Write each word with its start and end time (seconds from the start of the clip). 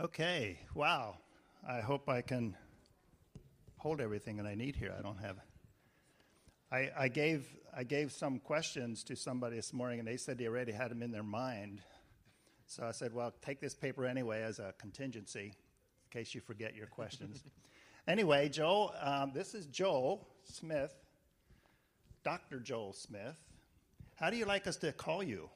Okay, 0.00 0.60
wow. 0.74 1.16
I 1.68 1.80
hope 1.80 2.08
I 2.08 2.20
can 2.22 2.56
hold 3.78 4.00
everything 4.00 4.36
that 4.36 4.46
I 4.46 4.54
need 4.54 4.76
here. 4.76 4.94
I 4.96 5.02
don't 5.02 5.18
have. 5.18 5.36
I, 6.70 6.90
I 6.96 7.08
gave 7.08 7.48
I 7.76 7.82
gave 7.82 8.12
some 8.12 8.38
questions 8.38 9.02
to 9.04 9.16
somebody 9.16 9.56
this 9.56 9.72
morning, 9.72 9.98
and 9.98 10.06
they 10.06 10.16
said 10.16 10.38
they 10.38 10.46
already 10.46 10.70
had 10.70 10.92
them 10.92 11.02
in 11.02 11.10
their 11.10 11.24
mind. 11.24 11.80
So 12.66 12.84
I 12.84 12.92
said, 12.92 13.12
"Well, 13.12 13.34
take 13.42 13.60
this 13.60 13.74
paper 13.74 14.04
anyway 14.06 14.42
as 14.42 14.60
a 14.60 14.72
contingency, 14.78 15.46
in 15.46 16.10
case 16.10 16.32
you 16.32 16.40
forget 16.40 16.76
your 16.76 16.86
questions." 16.86 17.42
anyway, 18.06 18.48
Joel, 18.50 18.94
um, 19.02 19.32
this 19.34 19.52
is 19.52 19.66
Joel 19.66 20.28
Smith, 20.44 20.94
Doctor 22.22 22.60
Joel 22.60 22.92
Smith. 22.92 23.36
How 24.14 24.30
do 24.30 24.36
you 24.36 24.44
like 24.44 24.68
us 24.68 24.76
to 24.76 24.92
call 24.92 25.24
you? 25.24 25.50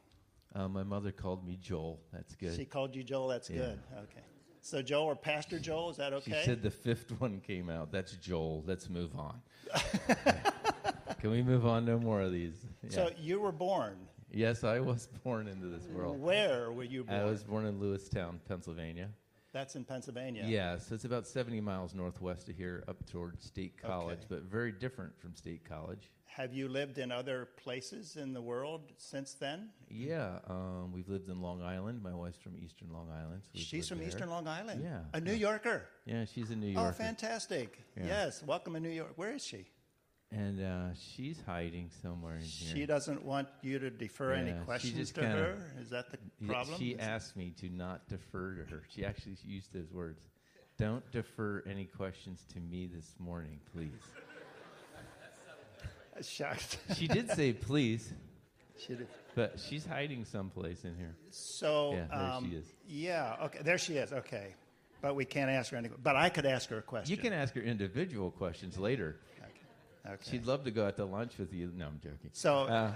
Uh, 0.52 0.66
my 0.68 0.82
mother 0.82 1.12
called 1.12 1.46
me 1.46 1.58
Joel. 1.62 2.00
That's 2.12 2.34
good. 2.34 2.56
She 2.56 2.64
called 2.64 2.96
you 2.96 3.04
Joel. 3.04 3.28
That's 3.28 3.48
Yeah. 3.48 3.58
good. 3.58 3.78
Okay. 3.98 4.24
So 4.64 4.80
Joel 4.80 5.06
or 5.06 5.16
Pastor 5.16 5.58
Joel, 5.58 5.90
is 5.90 5.96
that 5.96 6.12
okay? 6.12 6.38
She 6.40 6.46
said 6.46 6.62
the 6.62 6.70
fifth 6.70 7.20
one 7.20 7.40
came 7.40 7.68
out. 7.68 7.90
That's 7.90 8.12
Joel. 8.16 8.62
Let's 8.64 8.88
move 8.88 9.10
on. 9.18 9.40
Can 11.20 11.30
we 11.32 11.42
move 11.42 11.66
on? 11.66 11.84
No 11.84 11.98
more 11.98 12.20
of 12.20 12.32
these. 12.32 12.64
Yeah. 12.84 12.90
So 12.90 13.10
you 13.18 13.40
were 13.40 13.52
born. 13.52 13.96
yes, 14.30 14.62
I 14.62 14.78
was 14.78 15.08
born 15.24 15.48
into 15.48 15.66
this 15.66 15.88
world. 15.88 16.20
Where 16.20 16.70
were 16.70 16.84
you 16.84 17.02
born? 17.04 17.20
I 17.20 17.24
was 17.24 17.42
born 17.42 17.66
in 17.66 17.80
Lewistown, 17.80 18.38
Pennsylvania. 18.48 19.08
That's 19.52 19.74
in 19.76 19.84
Pennsylvania. 19.84 20.44
Yeah, 20.46 20.78
so 20.78 20.94
it's 20.94 21.04
about 21.04 21.26
70 21.26 21.60
miles 21.60 21.92
northwest 21.94 22.48
of 22.48 22.56
here, 22.56 22.84
up 22.88 23.04
toward 23.10 23.42
State 23.42 23.76
College, 23.76 24.18
Okay. 24.20 24.26
but 24.30 24.42
very 24.44 24.72
different 24.72 25.12
from 25.20 25.34
State 25.36 25.62
College. 25.68 26.10
Have 26.36 26.54
you 26.54 26.66
lived 26.68 26.96
in 26.96 27.12
other 27.12 27.48
places 27.62 28.16
in 28.16 28.32
the 28.32 28.40
world 28.40 28.92
since 28.96 29.34
then? 29.34 29.68
Yeah, 29.90 30.38
um, 30.48 30.90
we've 30.90 31.08
lived 31.08 31.28
in 31.28 31.42
Long 31.42 31.62
Island. 31.62 32.02
My 32.02 32.14
wife's 32.14 32.38
from 32.38 32.56
Eastern 32.56 32.88
Long 32.90 33.10
Island. 33.10 33.42
so 33.52 33.58
She's 33.58 33.86
from 33.88 33.98
there. 33.98 34.08
Eastern 34.08 34.30
Long 34.30 34.48
Island. 34.48 34.80
Yeah, 34.82 35.00
A 35.12 35.20
New 35.20 35.32
yeah. 35.32 35.48
Yorker. 35.50 35.82
Yeah, 36.06 36.24
she's 36.24 36.50
a 36.50 36.56
New 36.56 36.68
Yorker. 36.68 36.88
Oh, 36.88 36.92
fantastic. 36.92 37.78
Yeah. 37.98 38.06
Yes. 38.06 38.42
Welcome 38.46 38.72
to 38.74 38.80
New 38.80 38.88
York. 38.88 39.12
Where 39.16 39.34
is 39.34 39.44
she? 39.44 39.66
And 40.30 40.62
uh, 40.64 40.94
she's 40.94 41.38
hiding 41.44 41.90
somewhere 42.00 42.36
in 42.36 42.40
here. 42.44 42.76
She 42.76 42.86
doesn't 42.86 43.22
want 43.22 43.48
you 43.60 43.78
to 43.78 43.90
defer 43.90 44.32
any 44.32 44.52
Yeah, 44.52 44.60
she 44.60 44.64
questions 44.64 45.12
to 45.12 45.20
kinda- 45.20 45.36
her. 45.36 45.58
Is 45.82 45.90
that 45.90 46.06
the 46.10 46.46
problem? 46.46 46.78
She 46.78 46.98
asked 46.98 47.36
me 47.36 47.52
to 47.60 47.68
not 47.68 48.08
defer 48.08 48.54
to 48.54 48.62
her. 48.74 48.84
She 48.88 49.04
actually 49.04 49.36
used 49.44 49.74
those 49.74 49.92
words. 49.92 50.22
Don't 50.78 51.04
defer 51.12 51.62
any 51.68 51.84
questions 51.84 52.46
to 52.54 52.60
me 52.60 52.86
this 52.86 53.14
morning, 53.18 53.60
please. 53.74 53.92
Shocked. 56.20 56.78
She 56.96 57.06
did 57.08 57.30
say 57.30 57.52
please, 57.52 58.12
She 58.78 58.94
did. 58.94 59.06
but 59.34 59.58
she's 59.58 59.86
hiding 59.86 60.24
someplace 60.24 60.84
in 60.84 60.94
here. 60.96 61.14
So, 61.30 61.92
Yeah, 61.94 62.06
there 62.10 62.18
um, 62.18 62.50
she 62.50 62.56
is. 62.56 62.64
Yeah. 62.86 63.36
Okay. 63.44 63.58
There 63.62 63.78
she 63.78 63.94
is. 63.96 64.12
Okay. 64.12 64.54
But 65.00 65.16
we 65.16 65.24
can't 65.24 65.50
ask 65.50 65.70
her 65.72 65.76
any. 65.76 65.88
But 66.02 66.16
I 66.16 66.28
could 66.28 66.46
ask 66.46 66.68
her 66.70 66.78
a 66.78 66.82
question. 66.82 67.10
You 67.16 67.20
can 67.20 67.32
ask 67.32 67.54
her 67.54 67.60
individual 67.62 68.30
questions 68.30 68.78
later. 68.78 69.16
Okay. 69.40 70.12
okay. 70.14 70.30
She'd 70.30 70.46
love 70.46 70.64
to 70.64 70.70
go 70.70 70.86
out 70.86 70.96
to 70.96 71.04
lunch 71.04 71.38
with 71.38 71.52
you. 71.52 71.72
No, 71.74 71.86
I'm 71.86 71.98
joking. 72.02 72.30
So, 72.32 72.64
Uh, 72.64 72.92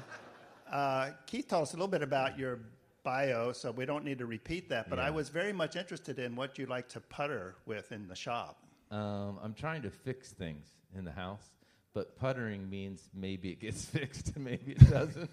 uh, 0.71 1.11
Keith 1.27 1.49
told 1.49 1.63
us 1.63 1.73
a 1.73 1.77
little 1.77 1.89
bit 1.89 2.03
about 2.03 2.39
your 2.39 2.61
bio, 3.03 3.53
so 3.53 3.71
we 3.71 3.87
don't 3.87 4.05
need 4.05 4.19
to 4.19 4.27
repeat 4.27 4.69
that. 4.69 4.89
But 4.91 4.99
I 4.99 5.11
was 5.11 5.29
very 5.31 5.53
much 5.53 5.75
interested 5.77 6.19
in 6.19 6.37
what 6.37 6.59
you 6.59 6.67
like 6.67 6.89
to 6.91 7.01
putter 7.01 7.55
with 7.65 7.91
in 7.93 8.07
the 8.09 8.17
shop. 8.17 8.59
um, 8.91 9.39
I'm 9.43 9.55
trying 9.55 9.83
to 9.83 9.91
fix 9.91 10.31
things 10.33 10.69
in 10.97 11.05
the 11.05 11.13
house, 11.13 11.51
but 11.97 12.15
puttering 12.15 12.69
means 12.69 13.09
maybe 13.15 13.49
it 13.49 13.59
gets 13.59 13.85
fixed, 13.97 14.37
and 14.37 14.45
maybe 14.45 14.73
it 14.73 14.91
doesn't. 14.91 15.31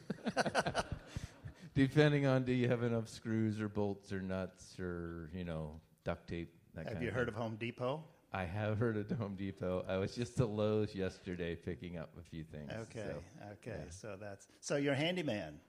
Depending 1.76 2.26
on 2.26 2.46
do 2.46 2.54
you 2.54 2.70
have 2.70 2.84
enough 2.84 3.10
screws 3.10 3.60
or 3.60 3.68
bolts 3.68 4.14
or 4.14 4.22
nuts 4.22 4.80
or 4.80 5.30
you 5.36 5.44
know 5.44 5.82
duct 6.06 6.30
tape. 6.30 6.54
That 6.74 6.86
Have 6.86 6.94
kind 6.94 7.04
you 7.04 7.10
of 7.10 7.16
heard 7.16 7.28
thing. 7.28 7.36
of 7.36 7.42
Home 7.42 7.58
Depot? 7.58 8.04
I 8.32 8.46
have 8.46 8.78
heard 8.78 8.96
of 8.96 9.12
Home 9.20 9.36
Depot. 9.36 9.86
I 9.90 9.98
was 9.98 10.16
just 10.16 10.40
at 10.40 10.50
Lowe's 10.50 10.96
yesterday 10.96 11.54
picking 11.54 11.98
up 11.98 12.12
a 12.18 12.24
few 12.24 12.44
things. 12.46 12.72
Okay, 12.72 13.04
so, 13.10 13.46
okay. 13.52 13.78
yeah. 13.84 13.90
So 13.90 14.16
that's 14.20 14.48
so 14.62 14.78
you're 14.78 14.94
a 14.94 14.96
handyman. 14.96 15.60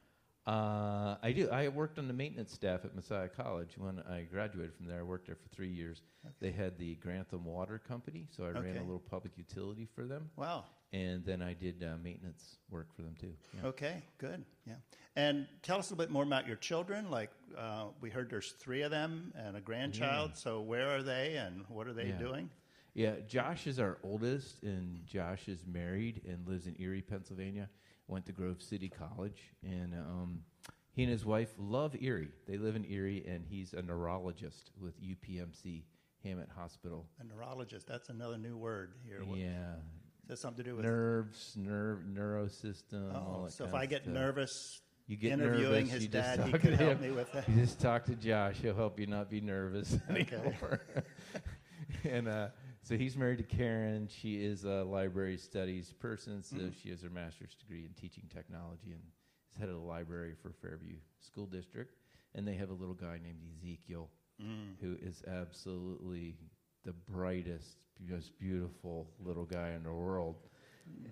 Uh, 0.47 1.17
I 1.23 1.33
do. 1.33 1.49
I 1.51 1.69
worked 1.69 1.99
on 1.99 2.07
the 2.07 2.13
maintenance 2.13 2.53
staff 2.53 2.85
at 2.85 2.95
Messiah 2.95 3.29
College 3.29 3.79
when 3.79 4.01
I 4.09 4.23
graduated 4.31 4.75
from 4.75 4.87
there. 4.87 5.01
I 5.01 5.03
worked 5.03 5.27
there 5.27 5.37
for 5.37 5.49
three 5.49 5.71
years. 5.71 6.03
They 6.41 6.51
had 6.51 6.79
the 6.79 6.97
Grantham 6.97 7.45
Water 7.45 7.79
Company, 7.79 8.27
so 8.31 8.45
I 8.45 8.51
ran 8.51 8.77
a 8.77 8.81
little 8.81 8.99
public 8.99 9.37
utility 9.37 9.89
for 9.95 10.05
them, 10.05 10.31
Wow. 10.37 10.65
And 10.95 11.25
then 11.25 11.43
I 11.43 11.55
did 11.55 11.83
uh, 11.83 11.97
maintenance 12.03 12.59
work 12.71 12.95
for 12.95 13.03
them 13.03 13.15
too. 13.21 13.33
Yeah. 13.53 13.69
Okay, 13.71 14.03
good. 14.19 14.45
Yeah. 14.65 14.75
And 15.17 15.47
tell 15.63 15.79
us 15.79 15.91
a 15.91 15.95
little 15.95 16.07
bit 16.07 16.13
more 16.13 16.23
about 16.23 16.47
your 16.47 16.55
children. 16.57 17.11
Like 17.11 17.31
uh, 17.59 17.87
we 18.01 18.11
heard, 18.11 18.31
there's 18.31 18.53
three 18.53 18.83
of 18.83 18.93
them 18.93 19.33
and 19.37 19.57
a 19.57 19.61
grandchild. 19.61 20.37
So 20.37 20.61
where 20.61 20.95
are 20.95 21.03
they 21.03 21.35
and 21.37 21.65
what 21.69 21.89
are 21.89 21.93
they 21.93 22.07
Yeah. 22.09 22.19
doing? 22.19 22.49
Yeah, 22.97 23.15
Josh 23.27 23.67
is 23.67 23.81
our 23.81 23.99
oldest, 24.05 24.63
and 24.63 25.05
Josh 25.05 25.49
is 25.49 25.65
married 25.67 26.23
and 26.29 26.47
lives 26.47 26.69
in 26.69 26.77
Erie, 26.79 27.03
Pennsylvania. 27.03 27.69
Went 28.07 28.25
to 28.27 28.33
Grove 28.33 28.63
City 28.63 28.89
College, 28.89 29.51
and 29.65 29.95
um, 29.95 30.43
he 30.93 31.03
and 31.03 31.11
his 31.11 31.25
wife 31.25 31.49
love 31.59 31.97
Erie. 32.01 32.29
They 32.47 32.57
live 32.57 32.77
in 32.77 32.85
Erie, 32.85 33.25
and 33.27 33.45
he's 33.45 33.73
a 33.73 33.83
neurologist 33.83 34.71
with 34.81 34.95
UPMC 35.03 35.83
Hamot 36.25 36.49
Hospital. 36.57 37.05
A 37.21 37.25
neurologist. 37.25 37.89
That's 37.89 38.11
another 38.11 38.39
new 38.39 38.57
word 38.57 38.93
here. 39.05 39.23
Yeah, 39.35 39.75
Is 40.25 40.29
that 40.29 40.39
something 40.39 40.65
to 40.65 40.71
do 40.71 40.77
with? 40.77 40.85
nerves, 40.85 41.55
nerve, 41.57 41.99
neurosystem. 42.13 43.15
oh, 43.15 43.45
that 43.45 43.53
so 43.53 43.65
if 43.65 43.75
I 43.75 43.87
get 43.87 44.03
stuff. 44.03 44.15
nervous 44.15 44.81
you 45.07 45.17
get 45.17 45.33
interviewing 45.33 45.87
nervous, 45.87 45.93
his 45.93 46.07
dad, 46.09 46.41
he 46.45 46.53
could 46.53 46.75
help 46.75 46.93
him. 46.99 47.01
me 47.03 47.11
with 47.11 47.31
that. 47.33 47.47
You 47.49 47.57
just 47.57 47.79
talk 47.79 48.05
to 48.07 48.15
Josh. 48.15 48.57
He'll 48.63 48.75
help 48.75 48.99
you 48.99 49.07
not 49.07 49.29
be 49.29 49.41
nervous 49.43 49.99
anymore. 50.09 50.81
and 52.05 52.27
uh, 52.27 52.49
so 52.83 52.97
he's 52.97 53.15
married 53.17 53.37
to 53.39 53.45
Karen. 53.45 54.09
She 54.11 54.43
is 54.43 54.65
a 54.65 54.83
library 54.85 55.37
studies 55.37 55.93
person, 55.93 56.43
so 56.43 56.57
Mm-hmm. 56.57 56.69
she 56.83 56.89
has 56.89 57.03
her 57.03 57.11
master's 57.11 57.55
degree 57.55 57.85
in 57.85 57.93
teaching 58.01 58.25
technology 58.33 58.93
and 58.93 59.03
is 59.53 59.61
head 59.61 59.69
of 59.69 59.75
the 59.75 59.81
library 59.83 60.35
for 60.41 60.53
Fairview 60.63 60.97
School 61.21 61.47
District. 61.47 61.95
And 62.35 62.49
they 62.49 62.55
have 62.55 62.71
a 62.71 62.75
little 62.75 62.95
guy 62.95 63.21
named 63.23 63.41
Ezekiel 63.59 64.09
Mm. 64.43 64.75
who 64.81 64.97
is 65.01 65.23
absolutely 65.29 66.35
the 66.85 66.93
brightest, 66.93 67.77
most 68.09 68.39
beautiful 68.39 69.09
little 69.25 69.45
guy 69.45 69.71
in 69.71 69.83
the 69.83 69.93
world. 69.93 70.37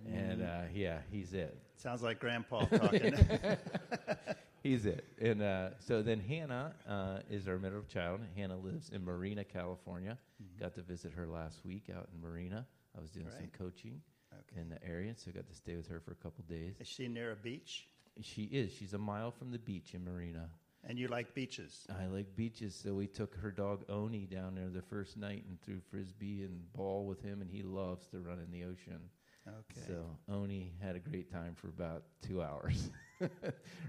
And 0.07 0.43
Mm. 0.43 0.65
uh, 0.65 0.69
yeah, 0.75 0.99
he's 1.11 1.33
it. 1.33 1.57
Sounds 1.77 2.03
like 2.03 2.21
Grandpa 2.21 2.65
talking. 2.67 3.15
He's 4.63 4.87
it. 4.87 5.05
And 5.21 5.43
uh, 5.43 5.71
so 5.81 6.03
then 6.03 6.21
Hannah 6.21 6.75
uh, 6.89 7.19
is 7.29 7.49
our 7.49 7.59
middle 7.59 7.83
child. 7.83 8.21
Hannah 8.37 8.57
lives 8.57 8.91
in 8.91 9.05
Marina, 9.05 9.43
California. 9.45 10.17
Got 10.61 10.75
to 10.77 10.83
visit 10.83 11.13
her 11.15 11.27
last 11.27 11.65
week 11.65 11.91
out 11.95 12.09
in 12.15 12.21
Marina. 12.21 12.65
I 12.97 13.01
was 13.01 13.11
doing 13.11 13.27
some 13.31 13.49
coaching 13.59 14.01
okay. 14.33 14.61
in 14.61 14.69
the 14.69 14.81
area, 14.87 15.15
so 15.17 15.33
got 15.33 15.49
to 15.49 15.55
stay 15.55 15.75
with 15.75 15.89
her 15.89 15.99
for 16.01 16.13
a 16.13 16.17
couple 16.17 16.45
days. 16.49 16.75
Is 16.79 16.87
she 16.87 17.09
near 17.09 17.33
a 17.33 17.37
beach? 17.37 17.89
She 18.21 18.45
is. 18.45 18.73
She's 18.73 18.93
a 18.95 18.99
mile 18.99 19.33
from 19.33 19.51
the 19.51 19.59
beach 19.59 19.95
in 19.95 20.05
Marina. 20.05 20.49
And 20.89 20.99
you 20.99 21.09
like 21.09 21.33
beaches? 21.35 21.87
I 21.97 22.07
like 22.07 22.35
beaches, 22.35 22.75
so 22.75 22.95
we 22.95 23.07
took 23.07 23.37
her 23.37 23.53
dog 23.53 23.85
Oni 23.89 24.27
down 24.27 24.55
there 24.57 24.69
the 24.69 24.83
first 24.83 25.17
night 25.17 25.45
and 25.49 25.61
threw 25.63 25.79
frisbee 25.91 26.43
and 26.43 26.61
ball 26.73 27.07
with 27.07 27.23
him, 27.23 27.41
and 27.41 27.51
he 27.51 27.63
loves 27.63 28.07
to 28.09 28.19
run 28.19 28.41
in 28.41 28.51
the 28.51 28.65
ocean. 28.65 29.01
Okay. 29.47 29.87
So 29.87 30.05
Oni 30.29 30.73
had 30.81 30.97
a 30.97 31.01
great 31.01 31.31
time 31.31 31.55
for 31.55 31.69
about 31.69 32.03
two 32.21 32.43
hours 32.43 32.91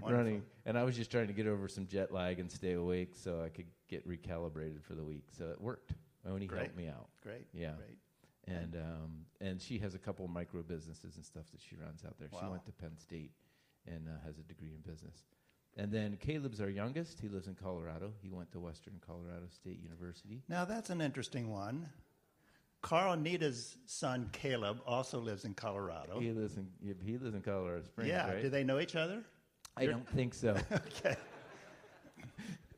running, 0.02 0.42
and 0.66 0.78
I 0.78 0.84
was 0.84 0.96
just 0.96 1.10
trying 1.10 1.28
to 1.28 1.32
get 1.32 1.46
over 1.46 1.68
some 1.68 1.86
jet 1.86 2.12
lag 2.12 2.38
and 2.38 2.50
stay 2.50 2.72
awake 2.72 3.14
so 3.14 3.42
I 3.42 3.48
could 3.48 3.66
get 3.88 4.08
recalibrated 4.08 4.82
for 4.82 4.94
the 4.94 5.04
week. 5.04 5.24
So 5.36 5.46
it 5.50 5.60
worked. 5.60 5.92
Oni 6.26 6.46
Great. 6.46 6.60
helped 6.60 6.76
me 6.76 6.88
out, 6.88 7.08
Great. 7.22 7.46
Yeah. 7.52 7.72
Great. 7.76 7.98
and 8.56 8.76
um, 8.76 9.26
and 9.40 9.60
she 9.60 9.78
has 9.78 9.94
a 9.94 9.98
couple 9.98 10.24
of 10.24 10.30
micro 10.30 10.62
businesses 10.62 11.16
and 11.16 11.24
stuff 11.24 11.44
that 11.52 11.60
she 11.60 11.76
runs 11.76 12.04
out 12.04 12.18
there. 12.18 12.28
Wow. 12.32 12.40
She 12.40 12.46
went 12.48 12.66
to 12.66 12.72
Penn 12.72 12.96
State 12.96 13.32
and 13.86 14.08
uh, 14.08 14.12
has 14.24 14.38
a 14.38 14.42
degree 14.42 14.72
in 14.74 14.80
business. 14.90 15.24
And 15.76 15.90
then 15.90 16.16
Caleb's 16.20 16.60
our 16.60 16.70
youngest. 16.70 17.18
He 17.20 17.28
lives 17.28 17.48
in 17.48 17.54
Colorado. 17.54 18.12
He 18.22 18.30
went 18.30 18.52
to 18.52 18.60
Western 18.60 19.00
Colorado 19.04 19.46
State 19.50 19.80
University. 19.82 20.42
Now 20.48 20.64
that's 20.64 20.90
an 20.90 21.00
interesting 21.00 21.50
one. 21.50 21.88
Carl 22.80 23.16
Nita's 23.16 23.76
son 23.86 24.28
Caleb 24.32 24.78
also 24.86 25.18
lives 25.18 25.44
in 25.44 25.54
Colorado. 25.54 26.20
He 26.20 26.30
lives 26.32 26.56
in 26.58 26.68
he 27.04 27.16
lives 27.16 27.34
in 27.34 27.40
Colorado 27.40 27.82
Springs. 27.82 28.08
yeah. 28.10 28.28
right? 28.30 28.42
Do 28.42 28.48
they 28.50 28.62
know 28.62 28.78
each 28.78 28.94
other? 28.94 29.24
I 29.76 29.86
don't 29.86 30.08
think 30.08 30.34
so. 30.34 30.56
Okay. 30.72 31.16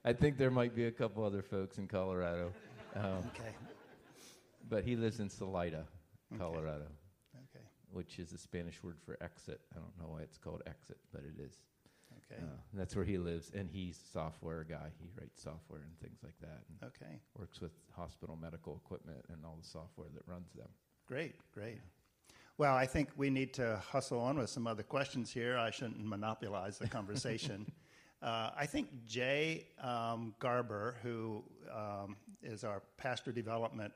I 0.05 0.13
think 0.13 0.39
there 0.39 0.53
might 0.53 0.75
be 0.75 0.87
a 0.87 0.91
couple 0.93 1.25
other 1.25 1.43
folks 1.43 1.79
in 1.79 1.89
Colorado, 1.89 2.53
um, 2.95 3.03
Okay. 3.35 3.51
but 4.69 4.85
he 4.85 4.95
lives 4.95 5.19
in 5.19 5.29
Salida, 5.29 5.85
Okay. 6.33 6.39
Colorado, 6.39 6.87
Okay. 7.35 7.65
which 7.91 8.21
is 8.21 8.33
a 8.33 8.39
Spanish 8.39 8.81
word 8.85 8.99
for 9.05 9.17
exit. 9.21 9.61
I 9.75 9.81
don't 9.81 9.99
know 9.99 10.07
why 10.13 10.21
it's 10.23 10.39
called 10.39 10.63
exit, 10.69 10.99
but 11.13 11.23
it 11.23 11.41
is. 11.43 11.61
Okay. 12.33 12.43
Uh, 12.43 12.57
that's 12.75 12.97
where 12.97 13.05
he 13.05 13.19
lives, 13.19 13.51
and 13.55 13.71
he's 13.71 13.99
a 14.03 14.13
software 14.13 14.65
guy. 14.65 14.91
He 14.99 15.09
writes 15.19 15.41
software 15.43 15.83
and 15.83 15.99
things 16.01 16.19
like 16.25 16.35
that, 16.41 16.87
Okay. 16.87 17.21
works 17.39 17.61
with 17.61 17.73
hospital 17.95 18.37
medical 18.37 18.81
equipment 18.85 19.25
and 19.29 19.45
all 19.45 19.57
the 19.61 19.69
software 19.69 20.09
that 20.15 20.23
runs 20.27 20.53
them. 20.53 20.69
Great. 21.07 21.35
Great. 21.53 21.81
Well, 22.59 22.75
I 22.75 22.87
think 22.87 23.11
we 23.17 23.31
need 23.31 23.53
to 23.55 23.77
hustle 23.77 24.19
on 24.19 24.39
with 24.39 24.51
some 24.51 24.67
other 24.67 24.83
questions 24.83 25.31
here. 25.31 25.57
I 25.59 25.71
shouldn't 25.71 26.05
monopolize 26.05 26.79
the 26.79 26.89
conversation. 26.89 27.67
Uh, 28.23 28.51
I 28.57 28.65
think 28.65 28.89
Jay 29.05 29.67
um, 29.79 30.35
Garber, 30.41 30.97
who 31.03 31.45
um, 31.71 32.17
is 32.43 32.65
our 32.65 32.83
pastor 32.97 33.31
development 33.31 33.93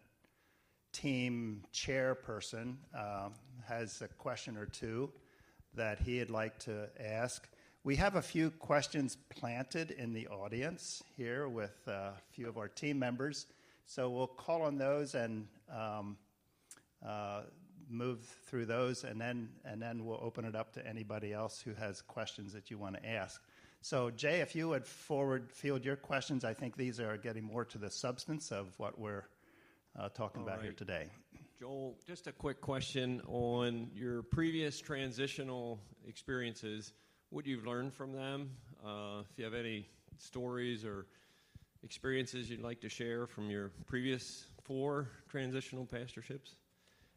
team 0.92 1.64
chairperson, 1.72 2.76
uh, 2.94 3.30
has 3.66 4.02
a 4.02 4.08
question 4.08 4.58
or 4.58 4.66
two 4.66 5.10
that 5.74 6.00
he'd 6.00 6.28
like 6.28 6.58
to 6.60 6.90
ask. 7.00 7.48
We 7.82 7.96
have 7.96 8.16
a 8.16 8.22
few 8.22 8.50
questions 8.50 9.16
planted 9.30 9.92
in 9.92 10.12
the 10.12 10.28
audience 10.28 11.02
here 11.16 11.48
with 11.48 11.80
uh, 11.88 11.92
a 11.92 12.12
few 12.30 12.46
of 12.46 12.58
our 12.58 12.68
team 12.68 12.98
members, 12.98 13.46
so 13.86 14.10
we'll 14.10 14.26
call 14.26 14.60
on 14.60 14.76
those 14.76 15.14
and 15.14 15.46
um, 15.74 16.18
uh, 17.02 17.40
move 17.88 18.20
through 18.46 18.66
those, 18.66 19.04
and 19.04 19.18
then 19.18 19.48
and 19.64 19.80
then 19.80 20.04
we'll 20.04 20.20
open 20.20 20.44
it 20.44 20.54
up 20.54 20.74
to 20.74 20.86
anybody 20.86 21.32
else 21.32 21.58
who 21.58 21.72
has 21.72 22.02
questions 22.02 22.52
that 22.52 22.70
you 22.70 22.76
want 22.76 22.96
to 22.96 23.08
ask. 23.08 23.40
So, 23.80 24.10
Jay, 24.10 24.40
if 24.40 24.54
you 24.54 24.68
would 24.68 24.86
forward 24.86 25.50
field 25.50 25.82
your 25.82 25.96
questions, 25.96 26.44
I 26.44 26.52
think 26.52 26.76
these 26.76 27.00
are 27.00 27.16
getting 27.16 27.44
more 27.44 27.64
to 27.64 27.78
the 27.78 27.90
substance 27.90 28.52
of 28.52 28.78
what 28.78 28.98
we're 28.98 29.24
uh, 29.98 30.10
talking 30.10 30.42
All 30.42 30.48
about 30.48 30.62
here 30.62 30.72
today. 30.72 31.06
Joel, 31.58 31.96
just 32.06 32.26
a 32.26 32.32
quick 32.32 32.60
question 32.60 33.22
on 33.26 33.88
your 33.94 34.22
previous 34.22 34.78
transitional 34.80 35.80
experiences, 36.06 36.92
what 37.30 37.46
you've 37.46 37.64
learned 37.64 37.94
from 37.94 38.12
them. 38.12 38.50
Uh, 38.84 39.20
if 39.20 39.38
you 39.38 39.44
have 39.44 39.54
any 39.54 39.86
stories 40.18 40.84
or 40.84 41.06
experiences 41.84 42.50
you'd 42.50 42.60
like 42.60 42.80
to 42.80 42.88
share 42.88 43.26
from 43.26 43.48
your 43.48 43.70
previous 43.86 44.46
four 44.64 45.08
transitional 45.28 45.86
pastorships. 45.86 46.56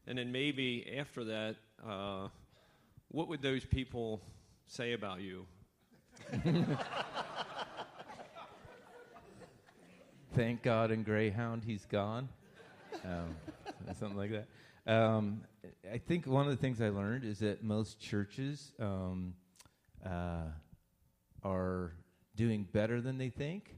And 0.06 0.18
then 0.18 0.32
maybe 0.32 0.96
after 0.98 1.24
that, 1.26 1.56
uh, 1.86 2.28
what 3.10 3.28
would 3.28 3.42
those 3.42 3.66
people 3.66 4.22
say 4.68 4.94
about 4.94 5.22
you? 5.22 5.46
Thank 10.36 10.62
God 10.62 10.92
in 10.92 11.04
Greyhound 11.04 11.64
he's 11.64 11.86
gone. 11.86 12.30
Um, 13.04 13.36
something 14.00 14.18
like 14.18 14.32
that. 14.32 14.48
Um, 14.86 15.42
I 15.92 15.98
think 15.98 16.28
one 16.28 16.46
of 16.46 16.52
the 16.52 16.58
things 16.58 16.82
I 16.82 16.90
learned 16.90 17.24
is 17.24 17.40
that 17.40 17.64
most 17.64 18.00
churches 18.00 18.74
um, 18.80 19.34
uh, 20.06 20.52
are 21.44 21.94
doing 22.36 22.68
better 22.72 23.02
than 23.02 23.18
they 23.18 23.30
think, 23.30 23.78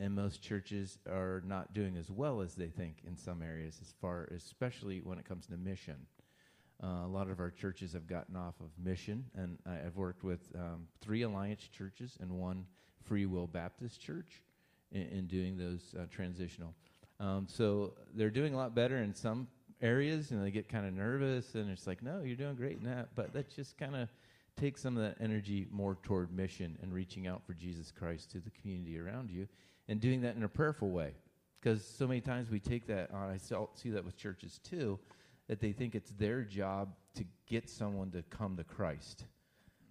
and 0.00 0.14
most 0.14 0.42
churches 0.42 0.98
are 1.08 1.42
not 1.44 1.74
doing 1.74 1.96
as 1.96 2.10
well 2.10 2.40
as 2.40 2.54
they 2.54 2.68
think 2.68 2.98
in 3.06 3.16
some 3.16 3.42
areas, 3.42 3.78
as 3.82 3.92
far, 4.00 4.28
especially 4.34 5.00
when 5.00 5.18
it 5.18 5.24
comes 5.24 5.46
to 5.46 5.56
mission. 5.56 6.06
Uh, 6.82 7.04
a 7.04 7.08
lot 7.08 7.28
of 7.28 7.40
our 7.40 7.50
churches 7.50 7.92
have 7.92 8.06
gotten 8.06 8.36
off 8.36 8.54
of 8.60 8.70
mission, 8.82 9.24
and 9.34 9.58
I, 9.66 9.86
I've 9.86 9.96
worked 9.96 10.22
with 10.22 10.40
um, 10.54 10.86
three 11.00 11.22
Alliance 11.22 11.68
churches 11.76 12.16
and 12.20 12.30
one 12.30 12.64
Free 13.02 13.26
Will 13.26 13.48
Baptist 13.48 14.00
church 14.00 14.42
in, 14.92 15.02
in 15.08 15.26
doing 15.26 15.58
those 15.58 15.94
uh, 15.98 16.04
transitional. 16.10 16.74
Um, 17.18 17.46
so 17.48 17.94
they're 18.14 18.30
doing 18.30 18.54
a 18.54 18.56
lot 18.56 18.76
better 18.76 18.98
in 18.98 19.12
some 19.12 19.48
areas, 19.82 20.30
and 20.30 20.44
they 20.44 20.52
get 20.52 20.68
kind 20.68 20.86
of 20.86 20.94
nervous, 20.94 21.56
and 21.56 21.68
it's 21.68 21.86
like, 21.86 22.00
no, 22.02 22.22
you're 22.22 22.36
doing 22.36 22.54
great 22.54 22.78
in 22.78 22.84
that. 22.84 23.08
But 23.16 23.32
that's 23.32 23.54
just 23.54 23.76
kind 23.76 23.96
of 23.96 24.08
takes 24.58 24.82
some 24.82 24.96
of 24.96 25.02
that 25.02 25.22
energy 25.22 25.66
more 25.70 25.96
toward 26.02 26.32
mission 26.32 26.76
and 26.82 26.92
reaching 26.92 27.26
out 27.26 27.42
for 27.46 27.54
Jesus 27.54 27.92
Christ 27.92 28.30
to 28.32 28.40
the 28.40 28.50
community 28.50 28.98
around 28.98 29.30
you, 29.30 29.46
and 29.88 30.00
doing 30.00 30.20
that 30.22 30.36
in 30.36 30.42
a 30.42 30.48
prayerful 30.48 30.90
way. 30.90 31.12
Because 31.60 31.84
so 31.84 32.06
many 32.06 32.20
times 32.20 32.50
we 32.50 32.60
take 32.60 32.86
that 32.86 33.10
on. 33.12 33.30
I 33.30 33.38
see 33.38 33.90
that 33.90 34.04
with 34.04 34.16
churches 34.16 34.60
too, 34.62 34.98
that 35.48 35.60
they 35.60 35.72
think 35.72 35.94
it's 35.94 36.10
their 36.12 36.42
job 36.42 36.94
to 37.14 37.24
get 37.46 37.68
someone 37.68 38.10
to 38.12 38.22
come 38.30 38.56
to 38.56 38.64
Christ. 38.64 39.24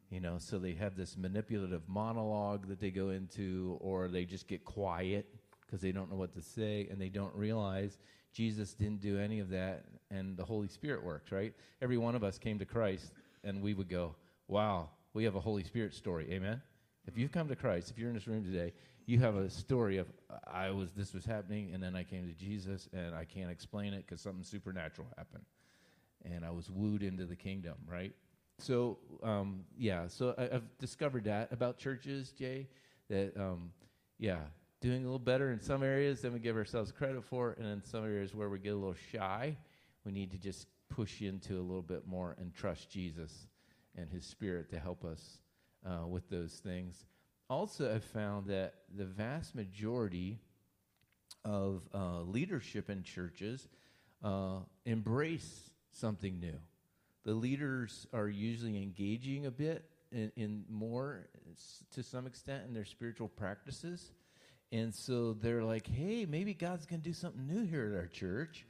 You 0.09 0.21
know, 0.21 0.37
so 0.37 0.57
they 0.57 0.73
have 0.73 0.95
this 0.95 1.17
manipulative 1.17 1.81
monologue 1.87 2.69
that 2.69 2.79
they 2.79 2.91
go 2.91 3.09
into, 3.09 3.77
or 3.81 4.07
they 4.07 4.23
just 4.23 4.47
get 4.47 4.63
quiet 4.63 5.25
because 5.65 5.81
they 5.81 5.91
don't 5.91 6.09
know 6.09 6.15
what 6.15 6.33
to 6.33 6.41
say 6.41 6.87
and 6.89 7.01
they 7.01 7.09
don't 7.09 7.35
realize 7.35 7.97
Jesus 8.33 8.73
didn't 8.73 9.01
do 9.01 9.19
any 9.19 9.39
of 9.39 9.49
that 9.49 9.83
and 10.09 10.37
the 10.37 10.45
Holy 10.45 10.67
Spirit 10.67 11.03
works, 11.03 11.31
right? 11.31 11.53
Every 11.81 11.97
one 11.97 12.15
of 12.15 12.23
us 12.23 12.37
came 12.37 12.57
to 12.59 12.65
Christ 12.65 13.11
and 13.43 13.61
we 13.61 13.73
would 13.73 13.89
go, 13.89 14.15
wow, 14.47 14.89
we 15.13 15.23
have 15.23 15.35
a 15.35 15.39
Holy 15.39 15.63
Spirit 15.63 15.93
story. 15.93 16.27
Amen? 16.31 16.61
If 17.05 17.17
you've 17.17 17.31
come 17.31 17.47
to 17.47 17.55
Christ, 17.55 17.91
if 17.91 17.97
you're 17.97 18.09
in 18.09 18.15
this 18.15 18.27
room 18.27 18.43
today, 18.43 18.73
you 19.05 19.19
have 19.19 19.35
a 19.35 19.49
story 19.49 19.97
of 19.97 20.07
I 20.45 20.69
was 20.69 20.91
this 20.91 21.13
was 21.13 21.25
happening 21.25 21.71
and 21.73 21.81
then 21.81 21.95
I 21.95 22.03
came 22.03 22.27
to 22.27 22.33
Jesus 22.33 22.89
and 22.91 23.15
I 23.15 23.23
can't 23.23 23.49
explain 23.49 23.93
it 23.93 24.05
because 24.05 24.21
something 24.21 24.43
supernatural 24.43 25.07
happened 25.17 25.45
and 26.25 26.45
I 26.45 26.51
was 26.51 26.69
wooed 26.69 27.03
into 27.03 27.25
the 27.25 27.35
kingdom, 27.35 27.75
right? 27.87 28.13
So, 28.59 28.97
um, 29.23 29.61
yeah, 29.77 30.07
so 30.07 30.33
I, 30.37 30.55
I've 30.55 30.77
discovered 30.79 31.25
that 31.25 31.51
about 31.51 31.77
churches, 31.77 32.31
Jay, 32.31 32.67
that, 33.09 33.37
um, 33.37 33.71
yeah, 34.17 34.39
doing 34.81 35.01
a 35.01 35.05
little 35.05 35.19
better 35.19 35.51
in 35.51 35.61
some 35.61 35.83
areas 35.83 36.21
than 36.21 36.33
we 36.33 36.39
give 36.39 36.57
ourselves 36.57 36.91
credit 36.91 37.23
for, 37.23 37.55
and 37.59 37.67
in 37.67 37.83
some 37.83 38.03
areas 38.03 38.33
where 38.33 38.49
we 38.49 38.59
get 38.59 38.73
a 38.73 38.75
little 38.75 38.95
shy, 39.11 39.55
we 40.05 40.11
need 40.11 40.31
to 40.31 40.37
just 40.37 40.67
push 40.89 41.21
into 41.21 41.59
a 41.59 41.61
little 41.61 41.83
bit 41.83 42.07
more 42.07 42.35
and 42.39 42.53
trust 42.53 42.89
Jesus 42.89 43.47
and 43.97 44.09
His 44.09 44.25
Spirit 44.25 44.69
to 44.69 44.79
help 44.79 45.03
us 45.03 45.39
uh, 45.85 46.07
with 46.07 46.29
those 46.29 46.53
things. 46.53 47.05
Also, 47.49 47.93
I've 47.93 48.03
found 48.03 48.47
that 48.47 48.73
the 48.95 49.05
vast 49.05 49.55
majority 49.55 50.39
of 51.45 51.81
uh, 51.93 52.21
leadership 52.21 52.89
in 52.89 53.03
churches 53.03 53.67
uh, 54.23 54.59
embrace 54.85 55.69
something 55.91 56.39
new. 56.39 56.57
The 57.23 57.33
leaders 57.33 58.07
are 58.13 58.27
usually 58.27 58.77
engaging 58.77 59.45
a 59.45 59.51
bit 59.51 59.85
in, 60.11 60.31
in 60.35 60.65
more, 60.69 61.27
to 61.93 62.03
some 62.03 62.27
extent, 62.27 62.63
in 62.67 62.73
their 62.73 62.85
spiritual 62.85 63.27
practices. 63.27 64.11
And 64.71 64.93
so 64.93 65.33
they're 65.33 65.63
like, 65.63 65.87
hey, 65.87 66.25
maybe 66.25 66.53
God's 66.53 66.85
going 66.85 67.01
to 67.01 67.07
do 67.07 67.13
something 67.13 67.47
new 67.47 67.65
here 67.65 67.93
at 67.93 67.97
our 67.97 68.07
church. 68.07 68.65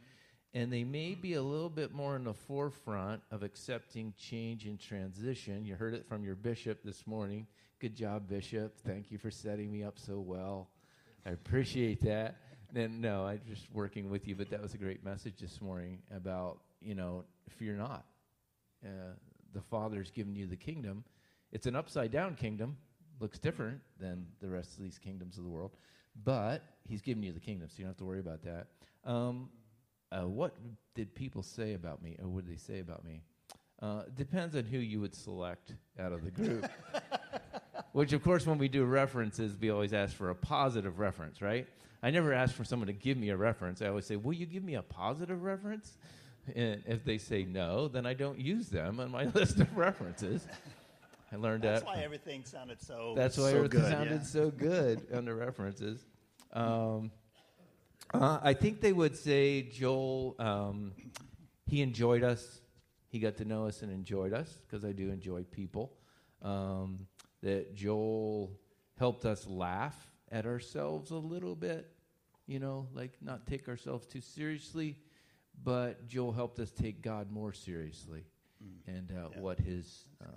And 0.53 0.71
they 0.71 0.83
may 0.83 1.13
be 1.13 1.33
a 1.33 1.41
little 1.41 1.69
bit 1.69 1.93
more 1.93 2.15
in 2.15 2.23
the 2.23 2.33
forefront 2.33 3.21
of 3.31 3.43
accepting 3.43 4.13
change 4.17 4.65
and 4.65 4.79
transition. 4.79 5.65
You 5.65 5.75
heard 5.75 5.93
it 5.93 6.07
from 6.07 6.23
your 6.23 6.35
bishop 6.35 6.83
this 6.83 7.05
morning. 7.05 7.47
Good 7.79 7.95
job, 7.95 8.27
Bishop. 8.27 8.75
Thank 8.85 9.11
you 9.11 9.17
for 9.17 9.29
setting 9.29 9.71
me 9.71 9.83
up 9.83 9.99
so 9.99 10.19
well. 10.19 10.69
I 11.25 11.31
appreciate 11.31 12.01
that. 12.05 12.37
And 12.73 13.01
no, 13.01 13.25
I'm 13.25 13.41
just 13.47 13.67
working 13.71 14.09
with 14.09 14.27
you, 14.27 14.35
but 14.35 14.49
that 14.49 14.61
was 14.61 14.73
a 14.73 14.77
great 14.77 15.03
message 15.03 15.35
this 15.39 15.61
morning 15.61 15.99
about, 16.15 16.59
you 16.81 16.95
know, 16.95 17.23
fear 17.49 17.75
not. 17.75 18.05
Uh, 18.83 19.13
the 19.53 19.61
Father's 19.61 20.11
given 20.11 20.35
you 20.35 20.47
the 20.47 20.55
kingdom. 20.55 21.03
It's 21.51 21.65
an 21.65 21.75
upside 21.75 22.11
down 22.11 22.35
kingdom, 22.35 22.77
looks 23.19 23.39
different 23.39 23.79
than 23.99 24.25
the 24.41 24.49
rest 24.49 24.77
of 24.77 24.83
these 24.83 24.97
kingdoms 24.97 25.37
of 25.37 25.43
the 25.43 25.49
world, 25.49 25.75
but 26.23 26.63
He's 26.83 27.01
given 27.01 27.23
you 27.23 27.31
the 27.31 27.39
kingdom, 27.39 27.67
so 27.69 27.75
you 27.77 27.83
don't 27.83 27.91
have 27.91 27.97
to 27.97 28.05
worry 28.05 28.19
about 28.19 28.43
that. 28.43 28.67
Um, 29.03 29.49
uh, 30.11 30.27
what 30.27 30.55
did 30.95 31.13
people 31.15 31.43
say 31.43 31.73
about 31.73 32.01
me, 32.01 32.17
or 32.21 32.27
what 32.27 32.45
did 32.45 32.53
they 32.53 32.59
say 32.59 32.79
about 32.79 33.03
me? 33.03 33.21
Uh, 33.81 34.03
depends 34.15 34.55
on 34.55 34.65
who 34.65 34.77
you 34.77 34.99
would 34.99 35.13
select 35.13 35.73
out 35.99 36.11
of 36.11 36.23
the 36.23 36.31
group. 36.31 36.69
Which, 37.91 38.13
of 38.13 38.23
course, 38.23 38.45
when 38.45 38.57
we 38.57 38.67
do 38.67 38.85
references, 38.85 39.55
we 39.59 39.69
always 39.69 39.93
ask 39.93 40.15
for 40.15 40.29
a 40.29 40.35
positive 40.35 40.99
reference, 40.99 41.41
right? 41.41 41.67
I 42.01 42.11
never 42.11 42.33
ask 42.33 42.53
for 42.53 42.63
someone 42.63 42.87
to 42.87 42.93
give 42.93 43.17
me 43.17 43.29
a 43.29 43.37
reference. 43.37 43.81
I 43.81 43.87
always 43.87 44.05
say, 44.05 44.15
Will 44.15 44.33
you 44.33 44.45
give 44.45 44.63
me 44.63 44.75
a 44.75 44.81
positive 44.81 45.41
reference? 45.43 45.97
And 46.55 46.81
if 46.85 47.03
they 47.03 47.17
say 47.17 47.43
no, 47.43 47.87
then 47.87 48.05
I 48.05 48.13
don't 48.13 48.39
use 48.39 48.69
them 48.69 48.99
on 48.99 49.11
my 49.11 49.25
list 49.33 49.59
of 49.59 49.75
references. 49.75 50.47
I 51.31 51.35
learned 51.35 51.63
That's 51.63 51.81
that. 51.81 51.87
why 51.87 52.01
everything 52.01 52.45
sounded 52.45 52.81
so. 52.81 53.13
That's 53.15 53.37
why 53.37 53.51
so 53.51 53.57
everything 53.57 53.81
good, 53.81 53.91
sounded 53.91 54.21
yeah. 54.21 54.27
so 54.27 54.51
good 54.51 55.07
under 55.13 55.35
references. 55.35 56.05
Um, 56.53 57.11
uh, 58.13 58.39
I 58.41 58.53
think 58.53 58.81
they 58.81 58.93
would 58.93 59.15
say 59.15 59.63
Joel. 59.63 60.35
Um, 60.39 60.93
he 61.65 61.81
enjoyed 61.81 62.23
us. 62.23 62.61
He 63.09 63.19
got 63.19 63.37
to 63.37 63.45
know 63.45 63.65
us 63.67 63.81
and 63.81 63.91
enjoyed 63.91 64.33
us 64.33 64.59
because 64.65 64.85
I 64.85 64.91
do 64.91 65.09
enjoy 65.09 65.43
people. 65.43 65.93
Um, 66.41 67.07
that 67.41 67.75
Joel 67.75 68.51
helped 68.97 69.25
us 69.25 69.45
laugh 69.47 69.95
at 70.31 70.45
ourselves 70.45 71.11
a 71.11 71.15
little 71.17 71.55
bit, 71.55 71.89
you 72.47 72.59
know, 72.59 72.87
like 72.93 73.11
not 73.21 73.45
take 73.47 73.67
ourselves 73.67 74.05
too 74.07 74.21
seriously, 74.21 74.97
but 75.63 76.07
Joel 76.07 76.31
helped 76.31 76.59
us 76.59 76.71
take 76.71 77.01
God 77.01 77.31
more 77.31 77.53
seriously 77.53 78.23
and 78.87 79.11
uh, 79.11 79.29
Yeah. 79.33 79.39
what 79.39 79.59
his 79.59 80.07
uh, 80.21 80.27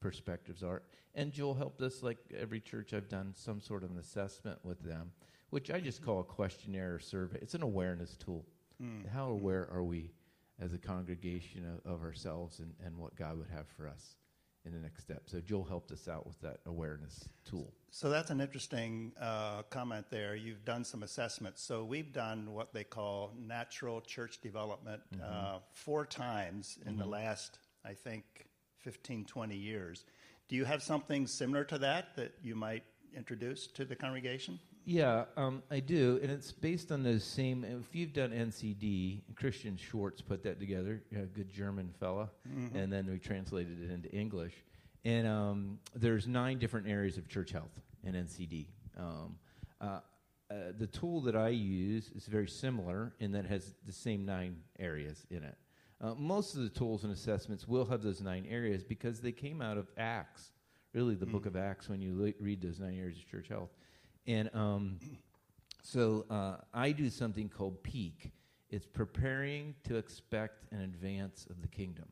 perspectives 0.00 0.62
are. 0.62 0.82
And 1.14 1.32
Joel 1.32 1.54
helped 1.54 1.82
us, 1.82 2.02
like 2.02 2.18
every 2.38 2.60
church 2.60 2.92
I've 2.94 3.08
done, 3.08 3.32
some 3.34 3.60
sort 3.60 3.82
of 3.82 3.90
an 3.90 3.98
assessment 3.98 4.58
with 4.64 4.80
them, 4.82 5.12
which 5.50 5.70
I 5.70 5.80
just 5.80 6.02
call 6.02 6.20
a 6.20 6.24
questionnaire 6.24 6.94
or 6.94 6.98
survey. 6.98 7.38
It's 7.42 7.54
an 7.54 7.62
awareness 7.62 8.16
tool. 8.16 8.46
Mm. 8.82 9.08
How 9.12 9.28
aware 9.28 9.68
are 9.72 9.82
we 9.82 10.12
as 10.60 10.72
a 10.72 10.78
congregation 10.78 11.64
of, 11.84 11.92
of 11.92 12.02
ourselves 12.02 12.60
and, 12.60 12.72
and 12.84 12.96
what 12.96 13.14
God 13.16 13.38
would 13.38 13.48
have 13.48 13.66
for 13.76 13.88
us 13.88 14.16
in 14.64 14.72
the 14.72 14.78
next 14.78 15.02
step? 15.02 15.24
So 15.26 15.40
Joel 15.40 15.64
helped 15.64 15.90
us 15.92 16.08
out 16.08 16.26
with 16.26 16.40
that 16.40 16.60
awareness 16.66 17.28
tool. 17.44 17.72
So 17.90 18.08
that's 18.08 18.30
an 18.30 18.40
interesting 18.40 19.12
uh, 19.20 19.62
comment 19.70 20.06
there. 20.10 20.36
You've 20.36 20.64
done 20.64 20.84
some 20.84 21.02
assessments. 21.02 21.62
So 21.62 21.84
we've 21.84 22.12
done 22.12 22.52
what 22.52 22.72
they 22.72 22.84
call 22.84 23.32
natural 23.36 24.00
church 24.00 24.40
development 24.40 25.02
uh, 25.22 25.58
four 25.72 26.06
times 26.06 26.78
in 26.86 26.96
the 26.96 27.06
last, 27.06 27.58
I 27.84 27.94
think, 27.94 28.46
15, 28.78 29.24
20 29.24 29.56
years. 29.56 30.04
Do 30.48 30.56
you 30.56 30.64
have 30.64 30.82
something 30.82 31.26
similar 31.26 31.64
to 31.64 31.78
that 31.78 32.16
that 32.16 32.34
you 32.42 32.54
might 32.54 32.84
introduce 33.14 33.66
to 33.68 33.84
the 33.84 33.96
congregation? 33.96 34.58
Yeah, 34.84 35.24
um, 35.36 35.62
I 35.70 35.80
do, 35.80 36.18
and 36.22 36.30
it's 36.32 36.52
based 36.52 36.90
on 36.90 37.02
those 37.02 37.22
same. 37.22 37.64
If 37.64 37.94
you've 37.94 38.12
done 38.12 38.30
NCD, 38.30 39.20
Christian 39.36 39.76
Schwarz 39.76 40.20
put 40.22 40.42
that 40.44 40.58
together, 40.58 41.02
a 41.14 41.26
good 41.26 41.48
German 41.50 41.90
fella, 42.00 42.30
and 42.74 42.92
then 42.92 43.06
we 43.06 43.18
translated 43.18 43.82
it 43.82 43.90
into 43.92 44.10
English. 44.10 44.54
And 45.04 45.26
um, 45.26 45.78
there's 45.94 46.26
nine 46.26 46.58
different 46.58 46.88
areas 46.88 47.16
of 47.18 47.28
church 47.28 47.52
health 47.52 47.78
in 48.04 48.14
NCD. 48.14 48.66
Um, 48.98 49.36
uh, 49.80 50.00
uh, 50.50 50.54
the 50.78 50.86
tool 50.86 51.20
that 51.22 51.36
I 51.36 51.48
use 51.50 52.10
is 52.14 52.26
very 52.26 52.48
similar 52.48 53.14
in 53.20 53.32
that 53.32 53.44
it 53.44 53.48
has 53.50 53.74
the 53.86 53.92
same 53.92 54.24
nine 54.26 54.56
areas 54.78 55.24
in 55.30 55.44
it. 55.44 55.56
Uh, 56.00 56.14
most 56.14 56.56
of 56.56 56.62
the 56.62 56.68
tools 56.70 57.04
and 57.04 57.12
assessments 57.12 57.68
will 57.68 57.84
have 57.84 58.02
those 58.02 58.20
nine 58.20 58.46
areas 58.50 58.82
because 58.82 59.20
they 59.20 59.32
came 59.32 59.60
out 59.62 59.76
of 59.78 59.88
Acts, 59.96 60.52
really 60.94 61.14
the 61.14 61.26
book 61.26 61.46
of 61.46 61.56
Acts 61.56 61.88
when 61.88 62.00
you 62.00 62.14
le- 62.18 62.32
read 62.44 62.60
those 62.62 62.80
nine 62.80 62.98
areas 62.98 63.16
of 63.18 63.30
church 63.30 63.48
health. 63.48 63.70
And 64.30 64.48
um, 64.54 65.00
so 65.82 66.24
uh, 66.30 66.58
I 66.72 66.92
do 66.92 67.10
something 67.10 67.48
called 67.48 67.82
Peak. 67.82 68.30
It's 68.70 68.86
preparing 68.86 69.74
to 69.88 69.96
expect 69.96 70.70
an 70.70 70.82
advance 70.82 71.48
of 71.50 71.60
the 71.60 71.66
kingdom. 71.66 72.04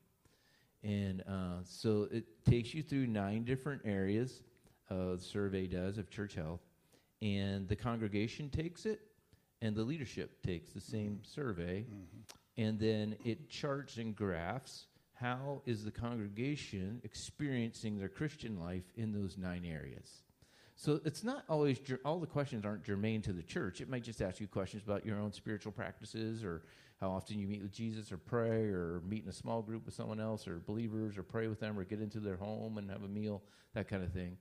And 0.82 1.22
uh, 1.28 1.62
so 1.62 2.08
it 2.10 2.24
takes 2.44 2.74
you 2.74 2.82
through 2.82 3.06
nine 3.06 3.44
different 3.44 3.82
areas, 3.84 4.42
uh, 4.90 5.14
the 5.14 5.20
survey 5.20 5.68
does, 5.68 5.96
of 5.96 6.10
church 6.10 6.34
health. 6.34 6.60
And 7.22 7.68
the 7.68 7.76
congregation 7.76 8.50
takes 8.50 8.84
it, 8.84 9.00
and 9.62 9.76
the 9.76 9.84
leadership 9.84 10.42
takes 10.42 10.70
the 10.70 10.80
same 10.80 11.20
survey. 11.22 11.84
And 12.56 12.80
then 12.80 13.14
it 13.24 13.48
charts 13.48 13.96
and 13.96 14.16
graphs 14.16 14.86
how 15.14 15.62
is 15.66 15.84
the 15.84 15.92
congregation 15.92 17.00
experiencing 17.04 17.96
their 17.96 18.08
Christian 18.08 18.58
life 18.58 18.84
in 18.96 19.12
those 19.12 19.36
nine 19.38 19.64
areas. 19.64 20.22
So 20.80 21.00
it's 21.04 21.24
not 21.24 21.42
always 21.48 21.80
all 22.04 22.20
the 22.20 22.26
questions 22.26 22.64
aren't 22.64 22.84
germane 22.84 23.20
to 23.22 23.32
the 23.32 23.42
church. 23.42 23.80
It 23.80 23.88
might 23.88 24.04
just 24.04 24.22
ask 24.22 24.40
you 24.40 24.46
questions 24.46 24.84
about 24.84 25.04
your 25.04 25.18
own 25.18 25.32
spiritual 25.32 25.72
practices 25.72 26.44
or 26.44 26.62
how 27.00 27.10
often 27.10 27.36
you 27.36 27.48
meet 27.48 27.62
with 27.62 27.72
Jesus 27.72 28.12
or 28.12 28.16
pray 28.16 28.66
or 28.66 29.02
meet 29.04 29.24
in 29.24 29.28
a 29.28 29.32
small 29.32 29.60
group 29.60 29.86
with 29.86 29.94
someone 29.94 30.20
else 30.20 30.46
or 30.46 30.60
believers 30.60 31.18
or 31.18 31.24
pray 31.24 31.48
with 31.48 31.58
them 31.58 31.76
or 31.76 31.82
get 31.82 32.00
into 32.00 32.20
their 32.20 32.36
home 32.36 32.78
and 32.78 32.88
have 32.90 33.02
a 33.02 33.08
meal, 33.08 33.42
that 33.74 33.88
kind 33.88 34.04
of 34.04 34.12
thing. 34.12 34.36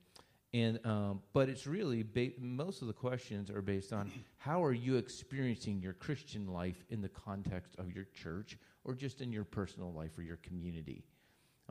And 0.54 0.80
um, 0.86 1.24
but 1.34 1.50
it's 1.50 1.66
really 1.66 2.04
ba- 2.04 2.40
most 2.40 2.84
of 2.84 2.88
the 2.88 2.94
questions 2.94 3.50
are 3.50 3.64
based 3.64 3.92
on 3.92 4.12
how 4.38 4.64
are 4.64 4.74
you 4.74 4.98
experiencing 4.98 5.82
your 5.82 5.94
Christian 5.94 6.46
life 6.46 6.86
in 6.92 7.02
the 7.02 7.10
context 7.10 7.74
of 7.80 7.92
your 7.96 8.06
church 8.14 8.60
or 8.84 8.94
just 8.94 9.22
in 9.22 9.34
your 9.34 9.44
personal 9.44 9.92
life 9.92 10.16
or 10.16 10.22
your 10.22 10.38
community 10.38 11.04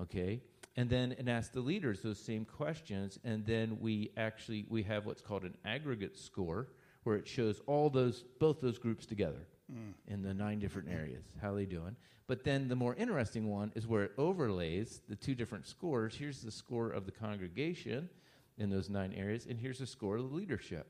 okay? 0.01 0.41
And 0.77 0.91
then 0.91 1.15
and 1.19 1.29
ask 1.29 1.53
the 1.53 1.61
leaders 1.61 2.03
those 2.03 2.19
same 2.19 2.45
questions 2.45 3.19
and 3.25 3.47
then 3.47 3.79
we 3.81 4.11
actually 4.17 4.67
we 4.69 4.83
have 4.83 5.07
what's 5.07 5.23
called 5.23 5.45
an 5.45 5.57
aggregate 5.65 6.19
score 6.19 6.69
where 7.05 7.17
it 7.17 7.27
shows 7.27 7.61
all 7.67 7.89
those 7.89 8.25
both 8.39 8.61
those 8.61 8.79
groups 8.79 9.07
together 9.07 9.47
mm. 9.73 9.93
in 10.09 10.23
the 10.23 10.35
nine 10.35 10.59
different 10.59 10.89
areas. 10.91 11.25
How 11.41 11.55
they 11.55 11.65
doing? 11.65 11.97
But 12.27 12.45
then 12.45 12.69
the 12.69 12.77
more 12.77 12.95
interesting 12.97 13.49
one 13.49 13.73
is 13.75 13.87
where 13.87 14.03
it 14.05 14.13
overlays 14.19 15.01
the 15.09 15.15
two 15.15 15.35
different 15.35 15.67
scores. 15.67 16.17
Here's 16.17 16.43
the 16.43 16.51
score 16.51 16.91
of 16.91 17.07
the 17.07 17.13
congregation 17.13 18.09
in 18.59 18.69
those 18.69 18.91
nine 18.91 19.13
areas 19.13 19.47
and 19.49 19.59
here's 19.59 19.79
the 19.79 19.87
score 19.87 20.17
of 20.17 20.29
the 20.29 20.37
leadership. 20.37 20.89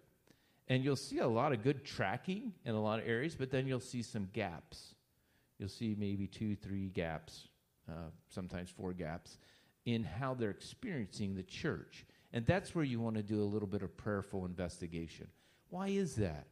And 0.68 0.82
you'll 0.82 0.96
see 0.96 1.18
a 1.18 1.28
lot 1.28 1.52
of 1.52 1.62
good 1.62 1.84
tracking 1.84 2.52
in 2.64 2.74
a 2.74 2.82
lot 2.82 2.98
of 2.98 3.06
areas 3.06 3.36
but 3.36 3.50
then 3.50 3.66
you'll 3.66 3.78
see 3.80 4.02
some 4.02 4.28
gaps. 4.32 4.94
You'll 5.58 5.68
see 5.68 5.94
maybe 5.98 6.26
two, 6.26 6.54
three 6.54 6.88
gaps, 6.88 7.48
uh, 7.88 8.10
sometimes 8.28 8.70
four 8.70 8.92
gaps, 8.92 9.38
in 9.84 10.02
how 10.04 10.34
they're 10.34 10.50
experiencing 10.50 11.34
the 11.34 11.42
church. 11.42 12.04
And 12.32 12.44
that's 12.44 12.74
where 12.74 12.84
you 12.84 13.00
want 13.00 13.16
to 13.16 13.22
do 13.22 13.40
a 13.40 13.44
little 13.44 13.68
bit 13.68 13.82
of 13.82 13.96
prayerful 13.96 14.44
investigation. 14.44 15.28
Why 15.70 15.88
is 15.88 16.16
that? 16.16 16.46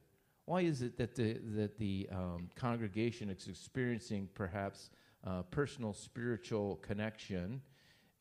Why 0.46 0.60
is 0.60 0.82
it 0.82 0.96
that 0.98 1.14
the, 1.14 1.38
that 1.56 1.78
the 1.78 2.08
um, 2.12 2.48
congregation 2.54 3.30
is 3.30 3.48
experiencing 3.48 4.28
perhaps 4.34 4.90
uh, 5.26 5.42
personal 5.50 5.92
spiritual 5.92 6.76
connection 6.76 7.60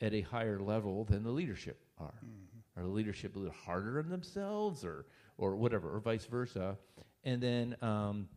at 0.01 0.13
a 0.13 0.21
higher 0.21 0.59
level 0.59 1.03
than 1.03 1.23
the 1.23 1.31
leadership 1.31 1.79
are? 1.99 2.13
Are 2.75 2.83
the 2.83 2.89
leadership 2.89 3.35
a 3.35 3.39
little 3.39 3.53
harder 3.53 3.99
on 3.99 4.09
themselves 4.09 4.83
or, 4.83 5.05
or 5.37 5.55
whatever, 5.55 5.93
or 5.95 5.99
vice 5.99 6.25
versa? 6.25 6.77
And 7.23 7.41
then 7.41 7.75
um, 7.81 8.27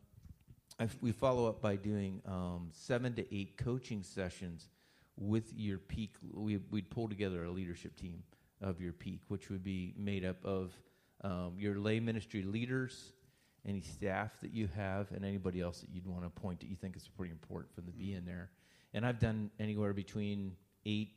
I, 0.78 0.88
we 1.00 1.12
follow 1.12 1.48
up 1.48 1.62
by 1.62 1.76
doing 1.76 2.20
um, 2.26 2.68
seven 2.72 3.14
to 3.14 3.34
eight 3.34 3.56
coaching 3.56 4.02
sessions 4.02 4.68
with 5.16 5.52
your 5.54 5.78
peak. 5.78 6.14
We, 6.32 6.58
we'd 6.70 6.90
pull 6.90 7.08
together 7.08 7.44
a 7.44 7.50
leadership 7.50 7.96
team 7.96 8.22
of 8.60 8.80
your 8.80 8.92
peak, 8.92 9.20
which 9.28 9.48
would 9.48 9.64
be 9.64 9.94
made 9.96 10.24
up 10.24 10.36
of 10.44 10.72
um, 11.24 11.54
your 11.58 11.78
lay 11.78 11.98
ministry 11.98 12.42
leaders, 12.42 13.12
any 13.66 13.80
staff 13.80 14.38
that 14.42 14.52
you 14.52 14.68
have, 14.76 15.10
and 15.12 15.24
anybody 15.24 15.60
else 15.60 15.80
that 15.80 15.88
you'd 15.90 16.06
want 16.06 16.22
to 16.22 16.26
appoint 16.26 16.60
that 16.60 16.68
you 16.68 16.76
think 16.76 16.96
is 16.96 17.08
pretty 17.08 17.32
important 17.32 17.74
for 17.74 17.80
them 17.80 17.90
to 17.90 17.96
be 17.96 18.12
in 18.12 18.26
there. 18.26 18.50
And 18.92 19.04
I've 19.04 19.18
done 19.18 19.50
anywhere 19.58 19.94
between 19.94 20.52
eight 20.84 21.12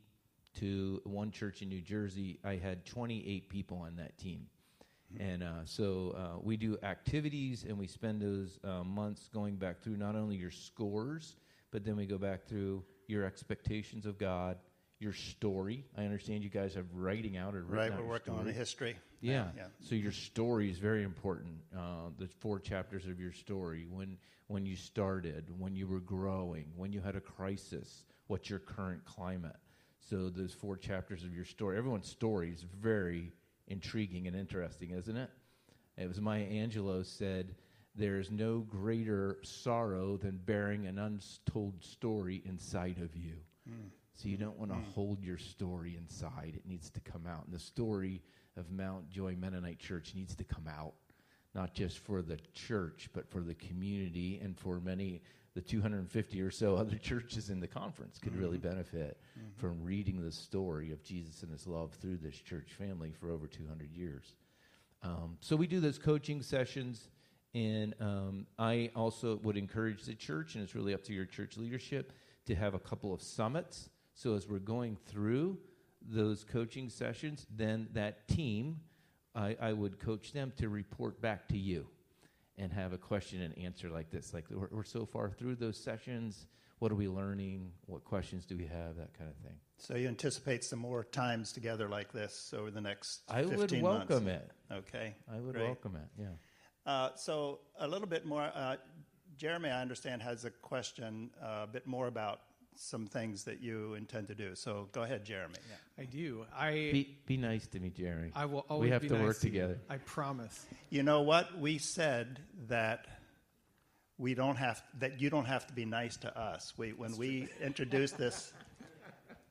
to 0.59 1.01
one 1.03 1.31
church 1.31 1.61
in 1.61 1.69
New 1.69 1.81
Jersey. 1.81 2.39
I 2.43 2.55
had 2.55 2.85
28 2.85 3.49
people 3.49 3.77
on 3.77 3.97
that 3.97 4.17
team. 4.17 4.47
And 5.17 5.43
uh, 5.43 5.65
so 5.65 6.15
uh, 6.17 6.39
we 6.41 6.55
do 6.57 6.77
activities 6.83 7.65
and 7.67 7.77
we 7.77 7.87
spend 7.87 8.21
those 8.21 8.59
uh, 8.63 8.83
months 8.83 9.29
going 9.33 9.55
back 9.55 9.81
through 9.81 9.97
not 9.97 10.15
only 10.15 10.35
your 10.35 10.51
scores, 10.51 11.35
but 11.71 11.83
then 11.83 11.95
we 11.95 12.05
go 12.05 12.17
back 12.17 12.45
through 12.45 12.83
your 13.07 13.25
expectations 13.25 14.05
of 14.05 14.17
God, 14.19 14.57
your 14.99 15.13
story. 15.13 15.85
I 15.97 16.03
understand 16.03 16.43
you 16.43 16.49
guys 16.49 16.75
have 16.75 16.85
writing 16.93 17.37
out 17.37 17.55
or 17.55 17.63
Right, 17.63 17.91
out 17.91 17.99
we're 17.99 18.05
working 18.07 18.33
on 18.33 18.45
the 18.45 18.51
story. 18.51 18.93
history. 18.93 18.95
Yeah. 19.21 19.47
yeah. 19.57 19.63
So 19.81 19.95
your 19.95 20.11
story 20.11 20.69
is 20.69 20.77
very 20.77 21.03
important. 21.03 21.55
Uh, 21.75 22.09
the 22.17 22.27
four 22.27 22.59
chapters 22.59 23.05
of 23.07 23.19
your 23.19 23.31
story 23.33 23.87
when 23.89 24.17
when 24.47 24.65
you 24.65 24.75
started, 24.75 25.45
when 25.59 25.75
you 25.75 25.85
were 25.85 25.99
growing, 25.99 26.65
when 26.75 26.91
you 26.91 27.01
had 27.01 27.15
a 27.15 27.21
crisis, 27.21 28.03
what's 28.27 28.49
your 28.49 28.57
current 28.57 29.05
climate. 29.05 29.55
So 30.09 30.29
those 30.29 30.53
four 30.53 30.75
chapters 30.75 31.23
of 31.23 31.35
your 31.35 31.45
story. 31.45 31.77
Everyone's 31.77 32.09
story 32.09 32.49
is 32.51 32.63
very 32.81 33.31
intriguing 33.69 34.27
and 34.27 34.35
interesting, 34.35 34.91
isn't 34.91 35.15
it? 35.17 35.29
It 35.97 36.07
was 36.07 36.19
Maya 36.19 36.47
Angelou 36.47 37.05
said, 37.05 37.55
"There 37.95 38.19
is 38.19 38.31
no 38.31 38.59
greater 38.59 39.39
sorrow 39.43 40.17
than 40.17 40.37
bearing 40.37 40.87
an 40.87 40.97
untold 40.97 41.83
story 41.83 42.41
inside 42.45 42.99
of 42.99 43.15
you." 43.15 43.35
So 44.15 44.27
you 44.27 44.35
don't 44.37 44.57
want 44.57 44.71
to 44.71 44.77
hold 44.77 45.23
your 45.23 45.37
story 45.37 45.95
inside. 45.95 46.53
It 46.55 46.65
needs 46.65 46.89
to 46.89 46.99
come 46.99 47.25
out. 47.25 47.45
And 47.45 47.53
the 47.53 47.59
story 47.59 48.21
of 48.57 48.69
Mount 48.71 49.09
Joy 49.09 49.35
Mennonite 49.35 49.79
Church 49.79 50.13
needs 50.13 50.35
to 50.35 50.43
come 50.43 50.67
out, 50.67 50.95
not 51.55 51.73
just 51.73 51.99
for 51.99 52.21
the 52.21 52.37
church, 52.53 53.09
but 53.13 53.29
for 53.29 53.41
the 53.41 53.55
community 53.55 54.39
and 54.39 54.57
for 54.57 54.81
many, 54.81 55.21
the 55.59 55.65
250 55.65 56.41
or 56.41 56.51
so 56.51 56.75
other 56.75 56.95
churches 57.01 57.49
in 57.49 57.59
the 57.59 57.67
conference 57.67 58.17
could 58.17 58.33
really 58.37 58.57
benefit 58.57 59.17
from 59.57 59.83
reading 59.83 60.23
the 60.23 60.31
story 60.31 60.93
of 60.93 61.03
Jesus 61.03 61.43
and 61.43 61.51
his 61.51 61.67
love 61.67 61.91
through 62.01 62.15
this 62.15 62.35
church 62.35 62.71
family 62.77 63.11
for 63.19 63.29
over 63.29 63.45
200 63.45 63.91
years. 63.91 64.35
Um, 65.03 65.37
so 65.41 65.57
we 65.57 65.67
do 65.67 65.81
those 65.81 65.97
coaching 65.97 66.41
sessions, 66.41 67.09
and 67.53 67.93
um, 67.99 68.45
I 68.57 68.89
also 68.95 69.37
would 69.43 69.57
encourage 69.57 70.03
the 70.03 70.13
church, 70.13 70.55
and 70.55 70.63
it's 70.63 70.75
really 70.75 70.93
up 70.93 71.03
to 71.05 71.13
your 71.13 71.25
church 71.25 71.57
leadership, 71.57 72.13
to 72.45 72.55
have 72.55 72.73
a 72.73 72.79
couple 72.79 73.13
of 73.13 73.21
summits. 73.21 73.89
So 74.13 74.35
as 74.35 74.47
we're 74.47 74.59
going 74.59 74.97
through 75.07 75.57
those 76.01 76.45
coaching 76.45 76.89
sessions, 76.89 77.45
then 77.53 77.89
that 77.93 78.29
team, 78.29 78.79
I, 79.35 79.57
I 79.61 79.73
would 79.73 79.99
coach 79.99 80.31
them 80.31 80.53
to 80.55 80.69
report 80.69 81.21
back 81.21 81.49
to 81.49 81.57
you 81.57 81.85
and 82.59 82.71
have 82.73 82.93
a 82.93 82.97
question 82.97 83.41
and 83.41 83.57
answer 83.57 83.89
like 83.89 84.11
this. 84.11 84.33
Like, 84.33 84.45
we're, 84.51 84.67
we're 84.71 84.83
so 84.83 85.05
far 85.05 85.29
through 85.31 85.55
those 85.55 85.77
sessions. 85.77 86.47
What 86.79 86.91
are 86.91 86.95
we 86.95 87.07
learning? 87.07 87.71
What 87.87 88.03
questions 88.05 88.45
do 88.45 88.55
we 88.57 88.65
have? 88.65 88.97
That 88.97 89.17
kind 89.17 89.29
of 89.29 89.35
thing. 89.37 89.55
So 89.77 89.95
you 89.95 90.07
anticipate 90.07 90.63
some 90.63 90.79
more 90.79 91.03
times 91.05 91.51
together 91.51 91.87
like 91.87 92.11
this 92.11 92.53
over 92.57 92.69
the 92.69 92.81
next 92.81 93.21
I 93.29 93.43
15 93.43 93.57
would 93.57 93.81
welcome 93.81 94.25
months? 94.25 94.41
it. 94.69 94.73
Okay. 94.73 95.15
I 95.33 95.39
would 95.39 95.55
great. 95.55 95.65
welcome 95.65 95.95
it. 95.95 96.21
Yeah. 96.21 96.91
Uh, 96.91 97.09
so 97.15 97.59
a 97.79 97.87
little 97.87 98.07
bit 98.07 98.25
more. 98.25 98.51
Uh, 98.53 98.75
Jeremy, 99.37 99.69
I 99.69 99.81
understand, 99.81 100.21
has 100.21 100.43
a 100.43 100.49
question 100.49 101.29
uh, 101.41 101.61
a 101.63 101.67
bit 101.67 101.87
more 101.87 102.07
about 102.07 102.41
some 102.79 103.05
things 103.05 103.43
that 103.43 103.61
you 103.61 103.93
intend 103.95 104.27
to 104.27 104.35
do. 104.35 104.55
So 104.55 104.87
go 104.93 105.03
ahead, 105.03 105.25
Jeremy. 105.25 105.55
Yeah. 105.69 106.03
I 106.03 106.05
do. 106.05 106.45
I 106.57 106.71
Be, 106.71 107.17
be 107.25 107.35
nice 107.35 107.67
to 107.67 107.79
me, 107.79 107.89
Gerry. 107.89 108.31
I 108.33 108.45
will 108.45 108.65
always 108.69 108.87
we 108.87 108.91
have 108.91 109.01
be 109.01 109.09
to 109.09 109.15
nice 109.15 109.23
work 109.23 109.39
to 109.39 109.47
you. 109.47 109.51
together. 109.51 109.79
I 109.89 109.97
promise. 109.97 110.65
You 110.89 111.03
know 111.03 111.21
what? 111.21 111.59
We 111.59 111.77
said 111.77 112.39
that 112.69 113.05
we 114.17 114.33
don't 114.33 114.55
have 114.55 114.81
that 114.99 115.19
you 115.19 115.29
don't 115.29 115.45
have 115.45 115.67
to 115.67 115.73
be 115.73 115.83
nice 115.83 116.15
to 116.17 116.39
us. 116.39 116.73
We 116.77 116.93
when 116.93 117.17
we 117.17 117.49
introduced 117.61 118.17
this 118.17 118.53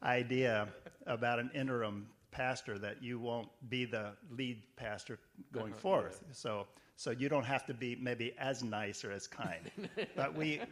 idea 0.02 0.68
about 1.06 1.38
an 1.38 1.50
interim 1.54 2.06
pastor 2.30 2.78
that 2.78 3.02
you 3.02 3.18
won't 3.18 3.48
be 3.68 3.84
the 3.84 4.12
lead 4.30 4.62
pastor 4.76 5.18
going 5.52 5.72
uh-huh. 5.72 5.80
forth. 5.80 6.24
So 6.32 6.66
so 6.96 7.10
you 7.10 7.28
don't 7.28 7.44
have 7.44 7.66
to 7.66 7.74
be 7.74 7.94
maybe 8.00 8.34
as 8.38 8.62
nice 8.62 9.04
or 9.04 9.12
as 9.12 9.26
kind. 9.26 9.70
but 10.16 10.34
we 10.34 10.62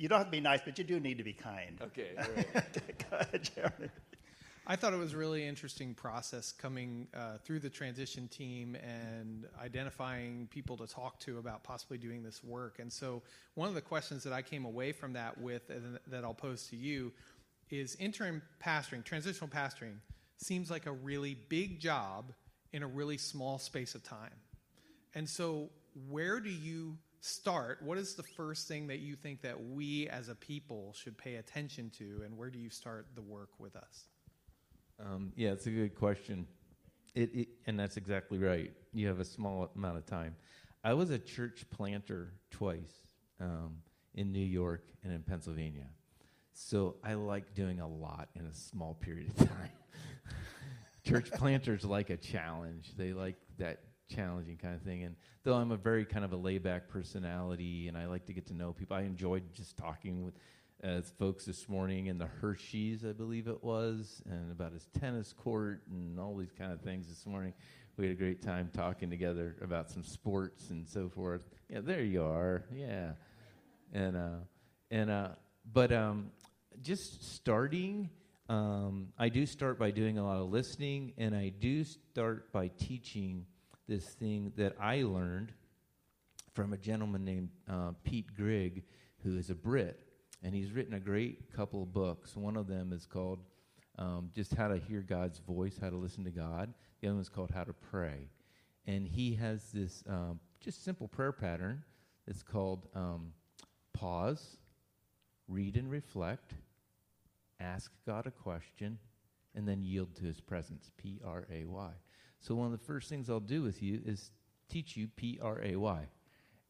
you 0.00 0.08
don't 0.08 0.16
have 0.16 0.28
to 0.28 0.32
be 0.32 0.40
nice, 0.40 0.60
but 0.64 0.78
you 0.78 0.84
do 0.84 0.98
need 0.98 1.18
to 1.18 1.24
be 1.24 1.34
kind. 1.34 1.78
Okay. 1.82 2.12
Go 3.10 3.18
ahead, 3.18 3.50
Jeremy. 3.54 3.90
I 4.66 4.74
thought 4.74 4.94
it 4.94 4.98
was 4.98 5.12
a 5.12 5.18
really 5.18 5.46
interesting 5.46 5.92
process 5.92 6.52
coming 6.52 7.06
uh, 7.12 7.36
through 7.44 7.58
the 7.58 7.68
transition 7.68 8.26
team 8.28 8.76
and 8.76 9.44
identifying 9.62 10.48
people 10.50 10.78
to 10.78 10.86
talk 10.86 11.20
to 11.20 11.36
about 11.36 11.64
possibly 11.64 11.98
doing 11.98 12.22
this 12.22 12.42
work. 12.42 12.78
And 12.78 12.90
so, 12.90 13.20
one 13.56 13.68
of 13.68 13.74
the 13.74 13.82
questions 13.82 14.24
that 14.24 14.32
I 14.32 14.40
came 14.40 14.64
away 14.64 14.92
from 14.92 15.12
that 15.12 15.38
with, 15.38 15.68
and 15.68 15.98
that 16.06 16.24
I'll 16.24 16.32
pose 16.32 16.66
to 16.68 16.76
you, 16.76 17.12
is 17.68 17.94
interim 17.96 18.40
pastoring, 18.64 19.04
transitional 19.04 19.50
pastoring, 19.50 19.96
seems 20.38 20.70
like 20.70 20.86
a 20.86 20.92
really 20.92 21.36
big 21.50 21.78
job 21.78 22.32
in 22.72 22.82
a 22.82 22.86
really 22.86 23.18
small 23.18 23.58
space 23.58 23.94
of 23.94 24.02
time. 24.02 24.32
And 25.14 25.28
so, 25.28 25.68
where 26.08 26.40
do 26.40 26.48
you 26.48 26.96
start? 27.20 27.80
What 27.82 27.98
is 27.98 28.14
the 28.14 28.22
first 28.22 28.66
thing 28.66 28.86
that 28.88 29.00
you 29.00 29.14
think 29.14 29.42
that 29.42 29.62
we 29.62 30.08
as 30.08 30.28
a 30.28 30.34
people 30.34 30.94
should 30.96 31.16
pay 31.16 31.36
attention 31.36 31.90
to, 31.98 32.22
and 32.24 32.36
where 32.36 32.50
do 32.50 32.58
you 32.58 32.70
start 32.70 33.06
the 33.14 33.22
work 33.22 33.50
with 33.58 33.76
us? 33.76 34.06
Um, 34.98 35.32
yeah, 35.36 35.50
it's 35.50 35.66
a 35.66 35.70
good 35.70 35.94
question. 35.94 36.46
It, 37.14 37.34
it, 37.34 37.48
and 37.66 37.78
that's 37.78 37.96
exactly 37.96 38.38
right. 38.38 38.72
You 38.92 39.08
have 39.08 39.20
a 39.20 39.24
small 39.24 39.70
amount 39.74 39.98
of 39.98 40.06
time. 40.06 40.36
I 40.82 40.94
was 40.94 41.10
a 41.10 41.18
church 41.18 41.64
planter 41.70 42.32
twice 42.50 43.04
um, 43.40 43.76
in 44.14 44.32
New 44.32 44.44
York 44.44 44.84
and 45.02 45.12
in 45.12 45.22
Pennsylvania. 45.22 45.88
So 46.52 46.96
I 47.04 47.14
like 47.14 47.54
doing 47.54 47.80
a 47.80 47.88
lot 47.88 48.28
in 48.34 48.46
a 48.46 48.54
small 48.54 48.94
period 48.94 49.30
of 49.30 49.36
time. 49.48 49.70
church 51.04 51.30
planters 51.32 51.84
like 51.84 52.10
a 52.10 52.16
challenge. 52.16 52.92
They 52.96 53.12
like 53.12 53.36
that 53.58 53.80
challenging 54.10 54.56
kind 54.56 54.74
of 54.74 54.82
thing. 54.82 55.04
And 55.04 55.16
though 55.44 55.54
I'm 55.54 55.72
a 55.72 55.76
very 55.76 56.04
kind 56.04 56.24
of 56.24 56.32
a 56.32 56.36
layback 56.36 56.88
personality 56.88 57.88
and 57.88 57.96
I 57.96 58.06
like 58.06 58.26
to 58.26 58.32
get 58.32 58.46
to 58.48 58.54
know 58.54 58.72
people, 58.72 58.96
I 58.96 59.02
enjoyed 59.02 59.42
just 59.54 59.76
talking 59.76 60.24
with 60.24 60.34
uh, 60.82 61.02
folks 61.18 61.44
this 61.44 61.68
morning 61.68 62.06
in 62.06 62.18
the 62.18 62.26
Hershey's, 62.26 63.04
I 63.04 63.12
believe 63.12 63.48
it 63.48 63.62
was, 63.62 64.22
and 64.28 64.50
about 64.50 64.72
his 64.72 64.86
tennis 64.98 65.32
court 65.32 65.82
and 65.90 66.18
all 66.18 66.36
these 66.36 66.52
kind 66.52 66.72
of 66.72 66.80
things 66.80 67.08
this 67.08 67.26
morning. 67.26 67.52
We 67.96 68.06
had 68.06 68.16
a 68.16 68.18
great 68.18 68.40
time 68.40 68.70
talking 68.72 69.10
together 69.10 69.56
about 69.60 69.90
some 69.90 70.02
sports 70.02 70.70
and 70.70 70.88
so 70.88 71.08
forth. 71.10 71.42
Yeah, 71.68 71.80
there 71.80 72.02
you 72.02 72.22
are. 72.22 72.64
Yeah, 72.74 73.12
and 73.92 74.16
uh, 74.16 74.38
and 74.90 75.10
uh, 75.10 75.28
but 75.70 75.92
um, 75.92 76.30
just 76.82 77.34
starting. 77.34 78.08
Um, 78.48 79.08
I 79.18 79.28
do 79.28 79.46
start 79.46 79.78
by 79.78 79.90
doing 79.90 80.18
a 80.18 80.24
lot 80.24 80.38
of 80.38 80.50
listening, 80.50 81.12
and 81.18 81.36
I 81.36 81.50
do 81.50 81.84
start 81.84 82.50
by 82.52 82.68
teaching 82.68 83.44
this 83.90 84.04
thing 84.04 84.52
that 84.56 84.76
I 84.80 85.02
learned 85.02 85.52
from 86.54 86.72
a 86.72 86.76
gentleman 86.78 87.24
named 87.24 87.48
uh, 87.68 87.90
Pete 88.04 88.34
Greig, 88.36 88.84
who 89.24 89.36
is 89.36 89.50
a 89.50 89.54
Brit 89.54 90.06
and 90.42 90.54
he's 90.54 90.72
written 90.72 90.94
a 90.94 91.00
great 91.00 91.52
couple 91.54 91.82
of 91.82 91.92
books. 91.92 92.36
One 92.36 92.56
of 92.56 92.66
them 92.66 92.92
is 92.92 93.04
called 93.04 93.40
um, 93.98 94.30
just 94.34 94.54
how 94.54 94.68
to 94.68 94.78
hear 94.78 95.00
God's 95.00 95.38
voice, 95.38 95.76
how 95.80 95.90
to 95.90 95.96
listen 95.96 96.24
to 96.24 96.30
God. 96.30 96.72
The 97.00 97.08
other 97.08 97.14
one 97.16 97.22
is 97.22 97.28
called 97.28 97.50
how 97.50 97.64
to 97.64 97.72
pray. 97.72 98.28
And 98.86 99.06
he 99.06 99.34
has 99.34 99.70
this 99.72 100.02
um, 100.08 100.40
just 100.60 100.84
simple 100.84 101.08
prayer 101.08 101.32
pattern. 101.32 101.82
It's 102.26 102.42
called 102.42 102.86
um, 102.94 103.32
pause, 103.92 104.56
read 105.48 105.76
and 105.76 105.90
reflect, 105.90 106.54
ask 107.58 107.90
God 108.06 108.26
a 108.26 108.30
question, 108.30 108.98
and 109.54 109.68
then 109.68 109.82
yield 109.82 110.14
to 110.16 110.24
his 110.24 110.40
presence. 110.40 110.90
P 110.96 111.20
R 111.26 111.46
A 111.52 111.64
Y. 111.64 111.90
So 112.40 112.54
one 112.54 112.66
of 112.66 112.72
the 112.72 112.84
first 112.84 113.08
things 113.08 113.28
I'll 113.28 113.40
do 113.40 113.62
with 113.62 113.82
you 113.82 114.00
is 114.04 114.30
teach 114.68 114.96
you 114.96 115.08
P 115.08 115.38
R 115.42 115.60
A 115.62 115.76
Y. 115.76 116.08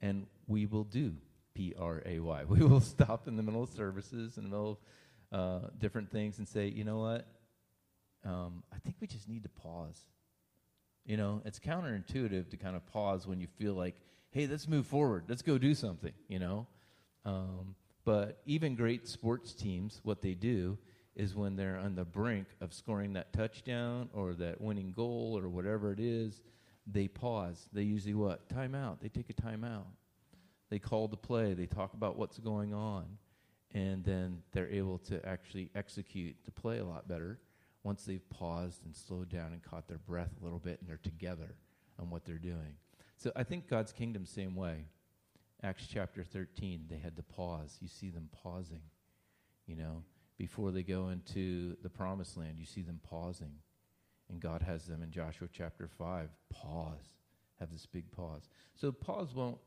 And 0.03 0.27
we 0.47 0.67
will 0.67 0.85
do 0.85 1.15
P 1.55 1.75
R 1.79 2.03
A 2.05 2.19
Y. 2.19 2.45
We 2.49 2.61
will 2.61 2.81
stop 2.81 3.29
in 3.29 3.37
the 3.37 3.43
middle 3.43 3.63
of 3.63 3.71
services, 3.71 4.37
in 4.37 4.45
the 4.45 4.51
middle 4.51 4.81
of 5.33 5.65
uh, 5.65 5.69
different 5.79 6.11
things, 6.11 6.39
and 6.39 6.49
say, 6.49 6.69
you 6.69 6.85
know 6.85 6.99
what? 6.99 7.27
Um, 8.25 8.65
I 8.73 8.79
think 8.79 8.97
we 9.01 9.07
just 9.07 9.29
need 9.29 9.45
to 9.45 9.49
pause. 9.49 9.99
You 11.07 11.17
know, 11.17 11.41
it's 11.45 11.59
counterintuitive 11.59 12.51
to 12.51 12.57
kind 12.57 12.77
of 12.77 12.85
pause 12.87 13.27
when 13.27 13.41
you 13.41 13.47
feel 13.47 13.75
like, 13.75 13.95
hey, 14.31 14.47
let's 14.47 14.69
move 14.69 14.87
forward. 14.87 15.25
Let's 15.29 15.43
go 15.43 15.57
do 15.57 15.75
something, 15.75 16.13
you 16.29 16.39
know? 16.39 16.67
Um, 17.25 17.75
but 18.05 18.41
even 18.45 18.75
great 18.75 19.09
sports 19.09 19.55
teams, 19.55 20.01
what 20.03 20.21
they 20.21 20.35
do 20.35 20.79
is 21.17 21.35
when 21.35 21.57
they're 21.57 21.79
on 21.79 21.95
the 21.95 22.05
brink 22.05 22.47
of 22.61 22.73
scoring 22.73 23.13
that 23.15 23.33
touchdown 23.33 24.09
or 24.13 24.35
that 24.35 24.61
winning 24.61 24.93
goal 24.93 25.39
or 25.41 25.49
whatever 25.49 25.93
it 25.93 26.01
is, 26.01 26.41
they 26.87 27.09
pause. 27.09 27.69
They 27.73 27.83
usually 27.83 28.15
what? 28.15 28.49
Timeout. 28.49 29.01
They 29.01 29.09
take 29.09 29.31
a 29.31 29.35
timeout 29.35 29.87
they 30.71 30.79
call 30.79 31.09
the 31.09 31.17
play, 31.17 31.53
they 31.53 31.67
talk 31.67 31.95
about 31.95 32.17
what's 32.17 32.39
going 32.39 32.73
on, 32.73 33.05
and 33.73 34.05
then 34.05 34.43
they're 34.53 34.71
able 34.71 34.99
to 34.99 35.25
actually 35.27 35.69
execute 35.75 36.37
the 36.45 36.53
play 36.53 36.79
a 36.79 36.85
lot 36.85 37.09
better 37.09 37.39
once 37.83 38.05
they've 38.05 38.29
paused 38.31 38.85
and 38.85 38.95
slowed 38.95 39.29
down 39.29 39.53
and 39.53 39.63
caught 39.63 39.89
their 39.89 39.99
breath 39.99 40.31
a 40.41 40.45
little 40.45 40.59
bit 40.59 40.79
and 40.81 40.89
they're 40.89 40.99
together 40.99 41.55
on 41.99 42.09
what 42.09 42.25
they're 42.25 42.39
doing. 42.39 42.77
So 43.17 43.33
I 43.35 43.43
think 43.43 43.69
God's 43.69 43.93
kingdom 43.93 44.25
same 44.25 44.55
way. 44.55 44.87
Acts 45.63 45.87
chapter 45.93 46.25
13, 46.25 46.87
they 46.89 46.99
had 46.99 47.17
to 47.17 47.23
pause. 47.23 47.77
You 47.81 47.89
see 47.89 48.11
them 48.11 48.29
pausing, 48.43 48.83
you 49.67 49.77
know, 49.77 50.05
before 50.41 50.71
they 50.71 50.83
go 50.83 51.11
into 51.11 51.77
the 51.83 51.91
promised 51.91 52.39
land, 52.39 52.55
you 52.59 52.65
see 52.65 52.81
them 52.81 52.99
pausing. 53.03 53.53
And 54.31 54.41
God 54.41 54.63
has 54.63 54.87
them 54.87 55.03
in 55.03 55.11
Joshua 55.11 55.49
chapter 55.53 55.87
5, 55.87 56.31
pause, 56.49 57.15
have 57.59 57.71
this 57.71 57.85
big 57.85 58.11
pause. 58.11 58.49
So 58.75 58.91
pause 58.91 59.35
won't 59.35 59.59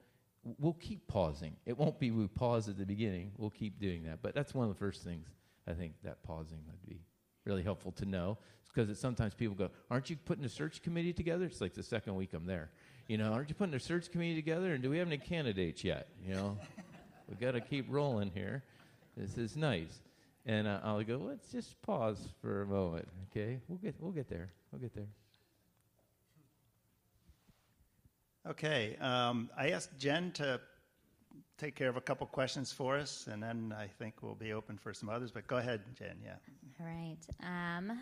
we'll 0.58 0.74
keep 0.74 1.08
pausing. 1.08 1.56
It 1.68 1.78
won't 1.78 2.00
be 2.00 2.10
we 2.10 2.28
pause 2.28 2.68
at 2.68 2.80
the 2.80 2.88
beginning. 2.88 3.34
We'll 3.38 3.52
keep 3.52 3.80
doing 3.80 4.04
that. 4.06 4.24
But 4.24 4.34
that's 4.34 4.56
one 4.56 4.68
of 4.68 4.74
the 4.74 4.80
first 4.80 5.04
things 5.04 5.28
I 5.68 5.74
think 5.74 5.94
that 6.04 6.24
pausing 6.24 6.58
would 6.66 6.90
be 6.90 7.02
really 7.46 7.62
helpful 7.62 7.92
to 7.92 8.06
know. 8.06 8.40
Because 8.74 8.98
sometimes 8.98 9.36
people 9.36 9.56
go, 9.56 9.70
Aren't 9.92 10.10
you 10.10 10.16
putting 10.26 10.44
a 10.44 10.50
search 10.50 10.82
committee 10.82 11.14
together? 11.14 11.46
It's 11.46 11.62
like 11.62 11.76
the 11.76 11.84
second 11.84 12.16
week 12.16 12.34
I'm 12.34 12.48
there. 12.48 12.72
You 13.08 13.20
know, 13.20 13.32
aren't 13.32 13.50
you 13.50 13.56
putting 13.56 13.76
a 13.76 13.80
search 13.80 14.12
committee 14.12 14.36
together? 14.36 14.74
And 14.74 14.82
do 14.82 14.90
we 14.90 14.98
have 14.98 15.08
any 15.08 15.20
candidates 15.20 15.84
yet? 15.84 16.08
You 16.26 16.34
know, 16.34 16.58
we've 17.30 17.40
got 17.40 17.52
to 17.52 17.62
keep 17.62 17.86
rolling 17.90 18.32
here. 18.34 18.64
This 19.16 19.38
is 19.38 19.56
nice. 19.56 20.02
And 20.46 20.68
uh, 20.68 20.80
I'll 20.84 21.04
go, 21.04 21.18
Let's 21.18 21.52
just 21.52 21.82
pause 21.82 22.28
for 22.42 22.64
a 22.64 22.66
moment. 22.66 23.08
Okay? 23.32 23.60
We'll 23.68 23.78
get, 23.78 23.96
we'll 24.00 24.12
get 24.12 24.30
there. 24.30 24.52
We'll 24.72 24.82
get 24.82 24.94
there. 24.94 25.08
Okay, 28.46 28.98
um, 29.00 29.50
I 29.58 29.70
asked 29.70 29.98
Jen 29.98 30.34
to 30.34 30.60
take 31.58 31.76
care 31.76 31.88
of 31.88 31.96
a 31.96 32.02
couple 32.02 32.28
questions 32.28 32.74
for 32.74 32.98
us, 32.98 33.28
and 33.32 33.42
then 33.42 33.74
I 33.78 33.88
think 33.88 34.16
we'll 34.22 34.36
be 34.36 34.52
open 34.52 34.78
for 34.78 34.94
some 34.94 35.08
others. 35.08 35.32
But 35.32 35.48
go 35.48 35.58
ahead, 35.58 35.80
Jen. 35.98 36.18
Yeah. 36.22 36.36
All 36.82 36.86
right. 36.86 37.18
Um, 37.42 38.00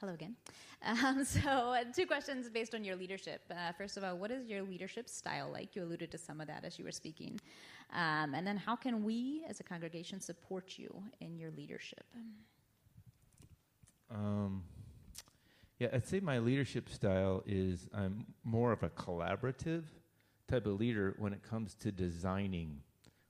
hello 0.00 0.14
again. 0.14 0.36
Um, 0.84 1.24
so, 1.44 1.76
two 1.94 2.06
questions 2.06 2.48
based 2.48 2.74
on 2.74 2.84
your 2.84 2.96
leadership. 2.96 3.42
Uh, 3.50 3.72
first 3.72 3.96
of 3.96 4.04
all, 4.04 4.16
what 4.16 4.30
is 4.30 4.46
your 4.48 4.62
leadership 4.62 5.08
style 5.08 5.50
like? 5.52 5.74
You 5.74 5.82
alluded 5.82 6.10
to 6.12 6.18
some 6.18 6.40
of 6.40 6.46
that 6.46 6.64
as 6.64 6.78
you 6.78 6.84
were 6.84 6.92
speaking. 6.92 7.40
Um, 7.92 8.34
and 8.34 8.46
then, 8.46 8.56
how 8.56 8.76
can 8.76 9.04
we 9.04 9.44
as 9.48 9.60
a 9.60 9.64
congregation 9.64 10.20
support 10.20 10.78
you 10.78 11.02
in 11.20 11.38
your 11.38 11.50
leadership? 11.50 12.04
Um, 14.10 14.62
yeah, 15.78 15.88
I'd 15.92 16.06
say 16.06 16.20
my 16.20 16.38
leadership 16.38 16.88
style 16.88 17.42
is 17.46 17.88
I'm 17.92 18.26
more 18.44 18.72
of 18.72 18.82
a 18.82 18.90
collaborative 18.90 19.84
type 20.48 20.66
of 20.66 20.80
leader 20.80 21.14
when 21.18 21.32
it 21.32 21.42
comes 21.42 21.74
to 21.74 21.92
designing 21.92 22.80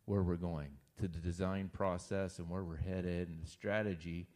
where 0.05 0.23
we're 0.23 0.37
going, 0.37 0.71
to 1.01 1.09
the 1.09 1.19
design 1.19 1.69
process 1.73 2.39
and 2.39 2.49
where 2.49 2.63
we're 2.63 2.77
headed 2.77 3.29
and 3.29 3.43
the 3.43 3.51
strategy. 3.51 4.27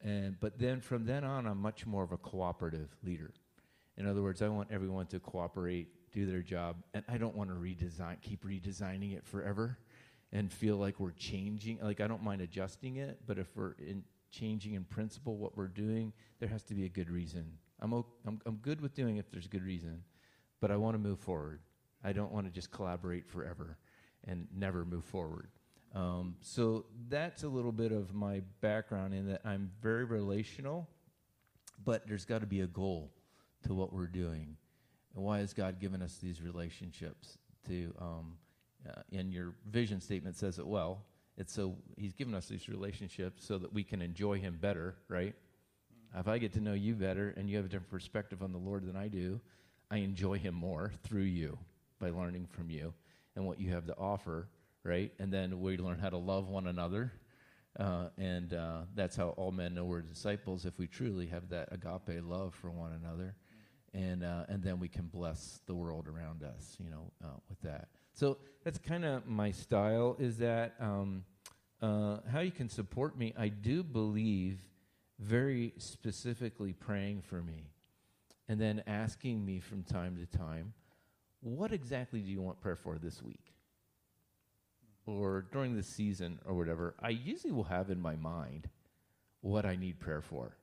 And 0.00 0.38
but 0.40 0.58
then 0.58 0.80
from 0.80 1.04
then 1.04 1.24
on, 1.24 1.46
I'm 1.46 1.60
much 1.60 1.86
more 1.86 2.04
of 2.04 2.12
a 2.12 2.16
cooperative 2.16 2.96
leader. 3.02 3.32
In 3.96 4.06
other 4.06 4.22
words, 4.22 4.42
I 4.42 4.48
want 4.48 4.68
everyone 4.70 5.06
to 5.06 5.18
cooperate, 5.18 5.88
do 6.12 6.24
their 6.24 6.42
job, 6.42 6.76
and 6.94 7.04
I 7.08 7.18
don't 7.18 7.34
want 7.34 7.50
to 7.50 7.56
redesign, 7.56 8.20
keep 8.22 8.44
redesigning 8.44 9.16
it 9.16 9.26
forever, 9.26 9.78
and 10.32 10.52
feel 10.52 10.76
like 10.76 11.00
we're 11.00 11.10
changing. 11.10 11.80
Like 11.82 12.00
I 12.00 12.06
don't 12.06 12.22
mind 12.22 12.40
adjusting 12.40 12.96
it, 12.96 13.18
but 13.26 13.38
if 13.38 13.56
we're 13.56 13.72
in 13.72 14.04
changing 14.30 14.74
in 14.74 14.84
principle 14.84 15.36
what 15.36 15.56
we're 15.56 15.66
doing, 15.66 16.12
there 16.38 16.48
has 16.48 16.62
to 16.64 16.74
be 16.74 16.84
a 16.84 16.88
good 16.88 17.10
reason. 17.10 17.50
I'm, 17.80 17.92
o- 17.94 18.06
I'm, 18.26 18.40
I'm 18.46 18.56
good 18.56 18.80
with 18.80 18.94
doing 18.94 19.16
it 19.16 19.20
if 19.20 19.30
there's 19.30 19.46
a 19.46 19.50
good 19.50 19.64
reason, 19.64 20.02
but 20.60 20.70
I 20.70 20.76
want 20.76 20.94
to 20.94 20.98
move 20.98 21.18
forward. 21.18 21.60
I 22.04 22.12
don't 22.12 22.30
want 22.30 22.46
to 22.46 22.52
just 22.52 22.70
collaborate 22.70 23.26
forever 23.26 23.78
and 24.24 24.46
never 24.54 24.84
move 24.84 25.04
forward. 25.04 25.48
Um, 25.94 26.36
so 26.40 26.84
that's 27.08 27.42
a 27.42 27.48
little 27.48 27.72
bit 27.72 27.92
of 27.92 28.14
my 28.14 28.42
background 28.60 29.14
in 29.14 29.28
that 29.28 29.40
I'm 29.44 29.70
very 29.82 30.04
relational, 30.04 30.88
but 31.84 32.06
there's 32.06 32.24
got 32.24 32.40
to 32.40 32.46
be 32.46 32.60
a 32.60 32.66
goal 32.66 33.10
to 33.64 33.74
what 33.74 33.92
we're 33.92 34.06
doing. 34.06 34.56
And 35.14 35.24
why 35.24 35.38
has 35.38 35.52
God 35.52 35.80
given 35.80 36.02
us 36.02 36.18
these 36.22 36.42
relationships? 36.42 37.38
To 37.66 37.92
um, 38.00 38.38
uh, 38.88 39.02
in 39.10 39.32
your 39.32 39.54
vision 39.70 40.00
statement 40.00 40.36
says 40.36 40.58
it 40.58 40.66
well. 40.66 41.04
It's 41.36 41.52
so 41.52 41.76
he's 41.96 42.14
given 42.14 42.34
us 42.34 42.48
these 42.48 42.68
relationships 42.68 43.44
so 43.44 43.58
that 43.58 43.72
we 43.72 43.84
can 43.84 44.02
enjoy 44.02 44.38
him 44.38 44.58
better, 44.60 44.96
right? 45.08 45.34
If 46.16 46.26
I 46.26 46.38
get 46.38 46.52
to 46.54 46.60
know 46.60 46.72
you 46.72 46.94
better 46.94 47.34
and 47.36 47.48
you 47.48 47.56
have 47.56 47.66
a 47.66 47.68
different 47.68 47.90
perspective 47.90 48.42
on 48.42 48.52
the 48.52 48.58
Lord 48.58 48.86
than 48.86 48.96
I 48.96 49.08
do, 49.08 49.40
I 49.90 49.98
enjoy 49.98 50.38
him 50.38 50.54
more 50.54 50.92
through 51.02 51.22
you 51.22 51.58
by 51.98 52.10
learning 52.10 52.46
from 52.50 52.70
you 52.70 52.92
and 53.36 53.46
what 53.46 53.60
you 53.60 53.70
have 53.70 53.86
to 53.86 53.96
offer, 53.96 54.48
right? 54.88 55.12
And 55.20 55.32
then 55.32 55.60
we 55.60 55.76
learn 55.76 55.98
how 55.98 56.10
to 56.10 56.18
love 56.18 56.48
one 56.48 56.66
another 56.66 57.12
Uh, 57.78 58.08
and 58.18 58.54
uh, 58.54 58.80
that's 58.94 59.16
how 59.16 59.28
all 59.36 59.52
men 59.52 59.74
know 59.74 59.84
we're 59.84 60.02
disciples 60.02 60.64
if 60.64 60.78
we 60.78 60.86
truly 60.86 61.26
have 61.26 61.48
that 61.48 61.68
agape 61.70 62.22
love 62.24 62.54
for 62.54 62.70
one 62.70 62.92
another. 62.92 63.36
And, 63.94 64.24
uh, 64.24 64.44
and 64.48 64.62
then 64.62 64.80
we 64.80 64.88
can 64.88 65.06
bless 65.06 65.60
the 65.66 65.74
world 65.74 66.08
around 66.08 66.42
us, 66.42 66.76
you 66.78 66.90
know, 66.90 67.12
uh, 67.24 67.38
with 67.48 67.60
that. 67.62 67.88
So 68.12 68.38
that's 68.64 68.78
kind 68.78 69.04
of 69.04 69.26
my 69.26 69.52
style 69.52 70.16
is 70.18 70.38
that 70.38 70.74
um, 70.80 71.24
uh, 71.80 72.18
how 72.30 72.40
you 72.40 72.50
can 72.50 72.68
support 72.68 73.16
me. 73.16 73.32
I 73.38 73.48
do 73.48 73.82
believe 73.82 74.60
very 75.20 75.72
specifically 75.78 76.72
praying 76.72 77.22
for 77.22 77.42
me 77.42 77.70
and 78.48 78.60
then 78.60 78.82
asking 78.86 79.44
me 79.44 79.60
from 79.60 79.84
time 79.84 80.16
to 80.16 80.38
time, 80.38 80.74
what 81.40 81.72
exactly 81.72 82.20
do 82.20 82.30
you 82.30 82.42
want 82.42 82.60
prayer 82.60 82.76
for 82.76 82.98
this 82.98 83.22
week? 83.22 83.52
Or 85.08 85.46
during 85.52 85.74
the 85.74 85.82
season 85.82 86.38
or 86.44 86.54
whatever, 86.54 86.94
I 87.00 87.08
usually 87.08 87.52
will 87.52 87.64
have 87.64 87.88
in 87.88 87.98
my 87.98 88.14
mind 88.16 88.68
what 89.40 89.64
I 89.64 89.74
need 89.74 89.98
prayer 90.00 90.20
for. 90.20 90.56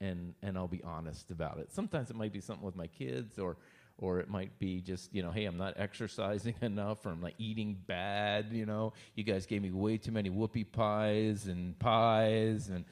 And, 0.00 0.34
and 0.40 0.56
I'll 0.56 0.68
be 0.68 0.82
honest 0.84 1.32
about 1.32 1.58
it. 1.58 1.72
Sometimes 1.72 2.08
it 2.08 2.14
might 2.14 2.32
be 2.32 2.40
something 2.40 2.64
with 2.64 2.76
my 2.76 2.86
kids, 2.86 3.40
or, 3.40 3.56
or 3.96 4.20
it 4.20 4.28
might 4.28 4.56
be 4.60 4.80
just, 4.80 5.12
you 5.12 5.22
know, 5.22 5.32
hey, 5.32 5.46
I'm 5.46 5.56
not 5.56 5.74
exercising 5.76 6.54
enough, 6.62 7.04
or 7.04 7.08
I'm 7.10 7.26
eating 7.38 7.76
bad, 7.88 8.52
you 8.52 8.66
know. 8.66 8.92
You 9.16 9.24
guys 9.24 9.46
gave 9.46 9.62
me 9.62 9.72
way 9.72 9.98
too 9.98 10.12
many 10.12 10.30
whoopie 10.30 10.70
pies 10.70 11.48
and 11.48 11.76
pies, 11.80 12.68
and, 12.68 12.84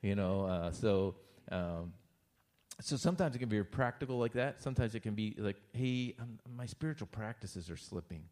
you 0.00 0.14
know, 0.14 0.46
uh, 0.46 0.70
so 0.70 1.16
um, 1.52 1.92
so 2.80 2.96
sometimes 2.96 3.36
it 3.36 3.38
can 3.38 3.48
be 3.48 3.62
practical 3.62 4.18
like 4.18 4.32
that. 4.32 4.62
Sometimes 4.62 4.94
it 4.94 5.00
can 5.00 5.14
be 5.14 5.34
like, 5.38 5.56
hey, 5.72 6.14
I'm, 6.18 6.38
my 6.56 6.66
spiritual 6.66 7.08
practices 7.08 7.70
are 7.70 7.76
slipping. 7.76 8.24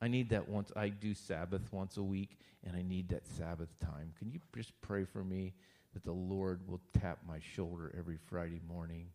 I 0.00 0.08
need 0.08 0.30
that 0.30 0.48
once. 0.48 0.72
I 0.76 0.88
do 0.88 1.14
Sabbath 1.14 1.72
once 1.72 1.96
a 1.96 2.02
week, 2.02 2.38
and 2.64 2.76
I 2.76 2.82
need 2.82 3.08
that 3.10 3.26
Sabbath 3.26 3.68
time. 3.80 4.12
Can 4.18 4.30
you 4.30 4.40
just 4.54 4.78
pray 4.80 5.04
for 5.04 5.22
me 5.22 5.52
that 5.94 6.04
the 6.04 6.12
Lord 6.12 6.60
will 6.66 6.80
tap 6.98 7.18
my 7.26 7.38
shoulder 7.40 7.94
every 7.98 8.16
Friday 8.16 8.60
morning 8.66 9.08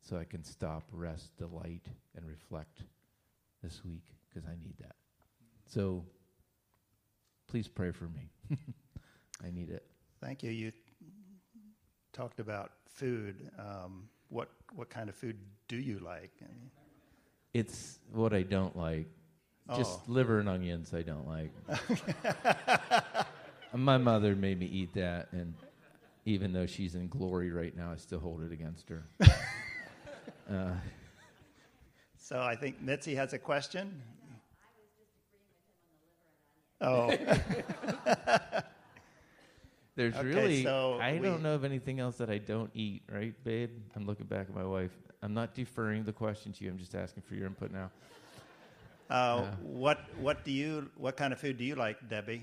so 0.00 0.18
I 0.18 0.24
can 0.24 0.44
stop, 0.44 0.84
rest, 0.92 1.36
delight, 1.36 1.86
and 2.16 2.26
reflect 2.26 2.82
this 3.62 3.84
week 3.84 4.04
because 4.28 4.48
I 4.48 4.54
need 4.62 4.74
that. 4.80 4.96
So 5.66 6.04
please 7.48 7.68
pray 7.68 7.92
for 7.92 8.04
me. 8.04 8.30
I 9.44 9.50
need 9.50 9.70
it. 9.70 9.84
Thank 10.20 10.42
you. 10.42 10.50
You 10.50 10.72
talked 12.12 12.40
about 12.40 12.72
food. 12.88 13.50
Um, 13.58 14.08
what 14.28 14.48
what 14.74 14.90
kind 14.90 15.08
of 15.08 15.14
food 15.14 15.36
do 15.68 15.76
you 15.76 15.98
like? 15.98 16.32
It's 17.54 17.98
what 18.12 18.32
I 18.32 18.42
don't 18.42 18.76
like. 18.76 19.06
Just 19.76 20.00
Oh. 20.00 20.12
liver 20.12 20.38
and 20.40 20.48
onions 20.48 20.92
I 20.94 21.02
don't 21.02 21.26
like. 21.26 21.50
My 23.74 23.96
mother 23.98 24.34
made 24.36 24.58
me 24.58 24.66
eat 24.66 24.92
that, 24.94 25.28
and 25.32 25.54
even 26.26 26.52
though 26.52 26.66
she's 26.66 26.94
in 26.94 27.08
glory 27.08 27.50
right 27.50 27.74
now, 27.76 27.90
I 27.92 27.96
still 27.96 28.20
hold 28.20 28.42
it 28.42 28.52
against 28.52 28.88
her. 28.90 29.02
uh, 30.50 30.72
so 32.18 32.40
I 32.40 32.54
think 32.54 32.80
Mitzi 32.82 33.14
has 33.14 33.32
a 33.32 33.38
question. 33.38 34.02
Oh, 36.80 37.08
there's 39.94 40.14
Okay, 40.16 40.26
really, 40.26 40.62
so 40.64 40.98
I 41.00 41.14
we- 41.14 41.20
don't 41.20 41.42
know 41.42 41.54
of 41.54 41.64
anything 41.64 42.00
else 42.00 42.16
that 42.18 42.28
I 42.30 42.38
don't 42.38 42.70
eat, 42.74 43.02
right, 43.10 43.34
babe? 43.44 43.70
I'm 43.96 44.06
looking 44.06 44.26
back 44.26 44.48
at 44.48 44.54
my 44.54 44.64
wife. 44.64 44.90
I'm 45.22 45.32
not 45.34 45.54
deferring 45.54 46.04
the 46.04 46.12
question 46.12 46.52
to 46.52 46.64
you. 46.64 46.70
I'm 46.70 46.78
just 46.78 46.94
asking 46.94 47.22
for 47.22 47.34
your 47.36 47.46
input 47.46 47.70
now. 47.70 47.90
Uh, 49.12 49.42
what 49.62 49.98
what 50.18 50.42
do 50.44 50.50
you 50.50 50.90
what 50.96 51.16
kind 51.16 51.32
of 51.32 51.38
food 51.38 51.58
do 51.58 51.64
you 51.64 51.74
like, 51.74 52.08
Debbie? 52.08 52.42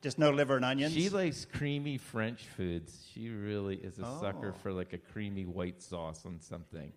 Just 0.00 0.18
no 0.18 0.30
liver 0.30 0.56
and 0.56 0.64
onions. 0.64 0.92
She 0.92 1.08
likes 1.08 1.46
creamy 1.46 1.96
French 1.98 2.42
foods. 2.56 3.06
She 3.12 3.30
really 3.30 3.76
is 3.76 3.98
a 3.98 4.04
sucker 4.20 4.52
Oh. 4.54 4.58
for 4.62 4.70
like 4.72 4.92
a 4.92 4.98
creamy 4.98 5.46
white 5.46 5.82
sauce 5.82 6.26
on 6.26 6.40
something. 6.40 6.92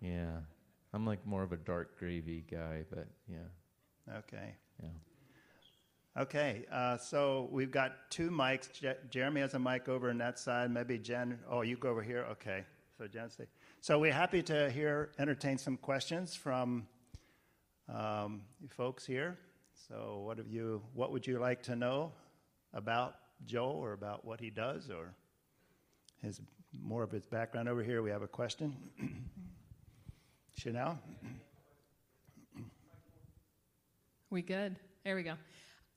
Yeah. 0.00 0.38
I'm 0.94 1.04
like 1.04 1.24
more 1.26 1.42
of 1.42 1.52
a 1.52 1.58
dark 1.58 1.98
gravy 1.98 2.44
guy, 2.50 2.84
but 2.88 3.06
yeah, 3.28 4.16
okay. 4.20 4.54
yeah. 4.82 4.88
Okay, 6.22 6.64
uh, 6.72 6.96
so 6.96 7.48
we've 7.52 7.70
got 7.70 8.10
two 8.10 8.30
mics. 8.30 8.72
Je- 8.72 8.96
Jeremy 9.10 9.42
has 9.42 9.52
a 9.52 9.58
mic 9.58 9.88
over 9.88 10.08
on 10.08 10.16
that 10.18 10.38
side. 10.38 10.70
Maybe 10.72 10.98
Jen. 10.98 11.38
Oh, 11.48 11.60
you 11.60 11.76
go 11.76 11.90
over 11.90 12.02
here. 12.02 12.24
Okay, 12.32 12.64
so 12.96 13.06
Jen, 13.06 13.28
stay. 13.28 13.44
So 13.80 14.00
we're 14.00 14.12
happy 14.12 14.42
to 14.42 14.68
hear, 14.70 15.10
entertain 15.20 15.56
some 15.56 15.76
questions 15.76 16.34
from 16.34 16.88
um, 17.88 18.42
you 18.60 18.68
folks 18.68 19.06
here. 19.06 19.38
So, 19.88 20.22
what 20.24 20.36
have 20.38 20.48
you? 20.48 20.82
What 20.94 21.12
would 21.12 21.24
you 21.24 21.38
like 21.38 21.62
to 21.64 21.76
know 21.76 22.12
about 22.74 23.14
Joel, 23.46 23.76
or 23.76 23.92
about 23.92 24.24
what 24.24 24.40
he 24.40 24.50
does, 24.50 24.90
or 24.90 25.14
his 26.20 26.40
more 26.82 27.04
of 27.04 27.12
his 27.12 27.24
background? 27.24 27.68
Over 27.68 27.84
here, 27.84 28.02
we 28.02 28.10
have 28.10 28.22
a 28.22 28.28
question. 28.28 28.76
Chanel. 30.58 30.98
We 34.28 34.42
good? 34.42 34.74
There 35.04 35.14
we 35.14 35.22
go. 35.22 35.34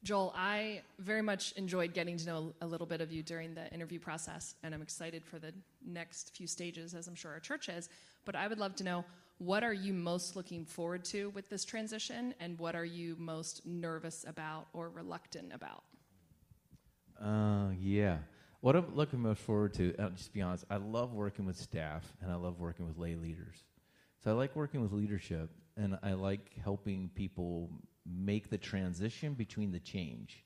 Joel, 0.04 0.34
I 0.36 0.82
very 0.98 1.22
much 1.22 1.52
enjoyed 1.54 1.94
getting 1.94 2.18
to 2.18 2.26
know 2.26 2.54
a 2.62 2.66
little 2.66 2.88
bit 2.88 3.02
of 3.02 3.12
you 3.12 3.22
during 3.22 3.54
the 3.54 3.72
interview 3.72 4.00
process, 4.00 4.56
and 4.64 4.74
I'm 4.74 4.82
excited 4.82 5.24
for 5.24 5.38
the 5.38 5.54
next 5.86 6.36
few 6.36 6.48
stages, 6.48 6.96
as 6.96 7.08
I'm 7.08 7.14
sure 7.14 7.32
our 7.32 7.40
church 7.40 7.70
is. 7.70 7.88
But 8.26 8.36
I 8.36 8.48
would 8.48 8.58
love 8.58 8.76
to 8.78 8.84
know 8.84 9.06
what 9.38 9.64
are 9.64 9.74
you 9.74 9.94
most 9.94 10.36
looking 10.36 10.66
forward 10.66 11.06
to 11.06 11.30
with 11.32 11.50
this 11.50 11.64
transition, 11.64 12.34
and 12.40 12.58
what 12.58 12.76
are 12.76 12.86
you 12.86 13.16
most 13.20 13.66
nervous 13.66 14.26
about 14.28 14.68
or 14.74 14.90
reluctant 14.90 15.54
about? 15.54 15.84
Uh, 17.24 17.70
yeah. 17.80 18.18
What 18.62 18.76
I'm 18.76 18.96
looking 18.96 19.20
most 19.20 19.42
forward 19.42 19.74
to, 19.76 19.94
I'll 20.00 20.10
just 20.10 20.34
be 20.34 20.42
honest, 20.42 20.66
I 20.70 20.78
love 20.78 21.14
working 21.14 21.46
with 21.46 21.58
staff 21.58 22.12
and 22.22 22.32
I 22.32 22.36
love 22.36 22.60
working 22.60 22.88
with 22.88 22.98
lay 22.98 23.16
leaders. 23.16 23.56
So 24.24 24.30
I 24.30 24.34
like 24.36 24.56
working 24.56 24.82
with 24.82 24.92
leadership 24.92 25.50
and 25.78 25.98
I 26.04 26.14
like 26.14 26.52
helping 26.64 27.10
people 27.16 27.72
make 28.06 28.50
the 28.50 28.58
transition 28.58 29.34
between 29.34 29.72
the 29.72 29.80
change. 29.80 30.44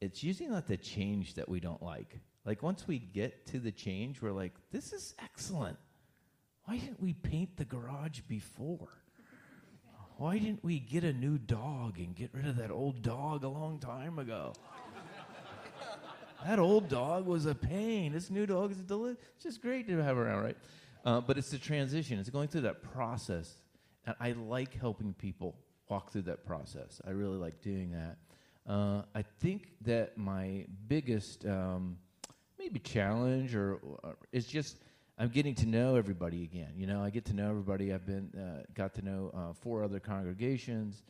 It's 0.00 0.22
usually 0.22 0.48
not 0.48 0.66
the 0.66 0.76
change 0.76 1.34
that 1.34 1.48
we 1.48 1.60
don't 1.60 1.82
like. 1.82 2.18
Like 2.44 2.62
once 2.62 2.88
we 2.88 2.98
get 2.98 3.46
to 3.48 3.58
the 3.58 3.72
change, 3.72 4.22
we're 4.22 4.32
like, 4.32 4.54
this 4.72 4.92
is 4.92 5.14
excellent. 5.22 5.76
Why 6.64 6.78
didn't 6.78 7.00
we 7.00 7.12
paint 7.12 7.56
the 7.56 7.64
garage 7.64 8.20
before? 8.28 8.88
Why 10.16 10.38
didn't 10.38 10.62
we 10.62 10.78
get 10.78 11.04
a 11.04 11.12
new 11.12 11.38
dog 11.38 11.98
and 11.98 12.14
get 12.14 12.30
rid 12.32 12.46
of 12.46 12.56
that 12.56 12.70
old 12.70 13.02
dog 13.02 13.44
a 13.44 13.48
long 13.48 13.78
time 13.78 14.18
ago? 14.18 14.52
That 16.44 16.58
old 16.58 16.88
dog 16.88 17.26
was 17.26 17.44
a 17.44 17.54
pain. 17.54 18.12
This 18.12 18.30
new 18.30 18.46
dog 18.46 18.70
is 18.72 18.80
a 18.80 18.82
deli- 18.82 19.16
It's 19.34 19.44
just 19.44 19.60
great 19.60 19.86
to 19.88 20.02
have 20.02 20.16
around, 20.16 20.42
right? 20.42 20.56
Uh, 21.04 21.20
but 21.20 21.36
it's 21.36 21.50
the 21.50 21.58
transition. 21.58 22.18
It's 22.18 22.30
going 22.30 22.48
through 22.48 22.62
that 22.62 22.82
process, 22.82 23.56
and 24.06 24.14
I 24.20 24.32
like 24.32 24.78
helping 24.78 25.12
people 25.14 25.56
walk 25.90 26.10
through 26.10 26.22
that 26.22 26.44
process. 26.44 27.00
I 27.06 27.10
really 27.10 27.36
like 27.36 27.60
doing 27.60 27.90
that. 27.92 28.16
Uh, 28.70 29.02
I 29.14 29.22
think 29.40 29.72
that 29.82 30.16
my 30.16 30.66
biggest 30.86 31.44
um, 31.44 31.98
maybe 32.58 32.78
challenge 32.78 33.54
or, 33.54 33.74
or 34.02 34.16
is 34.32 34.46
just 34.46 34.78
I'm 35.18 35.28
getting 35.28 35.54
to 35.56 35.66
know 35.66 35.96
everybody 35.96 36.44
again. 36.44 36.72
You 36.76 36.86
know, 36.86 37.02
I 37.02 37.10
get 37.10 37.26
to 37.26 37.34
know 37.34 37.50
everybody. 37.50 37.92
I've 37.92 38.06
been 38.06 38.30
uh, 38.34 38.62
got 38.74 38.94
to 38.94 39.02
know 39.02 39.30
uh, 39.34 39.52
four 39.52 39.82
other 39.82 40.00
congregations. 40.00 41.02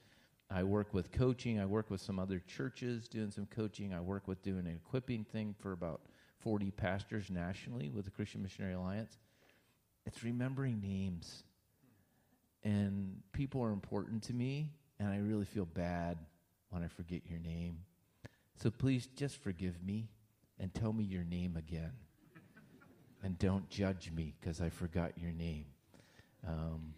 I 0.51 0.65
work 0.65 0.93
with 0.93 1.13
coaching. 1.13 1.61
I 1.61 1.67
work 1.67 1.91
with 1.91 2.01
some 2.01 2.19
other 2.19 2.41
churches 2.41 3.07
doing 3.07 3.31
some 3.31 3.47
coaching. 3.47 3.95
I 3.95 4.01
work 4.01 4.27
with 4.27 4.43
doing 4.43 4.67
an 4.67 4.81
equipping 4.85 5.25
thing 5.25 5.55
for 5.61 5.73
about 5.73 6.01
40 6.41 6.73
pastors 6.73 7.31
nationally 7.31 7.89
with 7.91 8.05
the 8.05 8.11
Christian 8.11 8.43
Missionary 8.43 8.75
Alliance. 8.75 9.19
It's 10.07 10.25
remembering 10.25 10.81
names. 10.81 11.45
And 12.63 13.23
people 13.33 13.63
are 13.63 13.73
important 13.73 14.23
to 14.25 14.35
me, 14.35 14.71
and 14.99 15.09
I 15.09 15.17
really 15.19 15.47
feel 15.47 15.65
bad 15.65 16.19
when 16.71 16.83
I 16.83 16.89
forget 16.89 17.23
your 17.27 17.39
name. 17.41 17.79
So 18.57 18.71
please 18.71 19.07
just 19.17 19.43
forgive 19.43 19.83
me 19.83 20.11
and 20.59 20.73
tell 20.75 20.93
me 20.93 21.05
your 21.05 21.25
name 21.25 21.57
again. 21.57 21.93
and 23.23 23.39
don't 23.39 23.69
judge 23.71 24.11
me 24.13 24.35
because 24.41 24.61
I 24.61 24.69
forgot 24.69 25.13
your 25.19 25.33
name. 25.33 25.67
Um, 26.47 26.95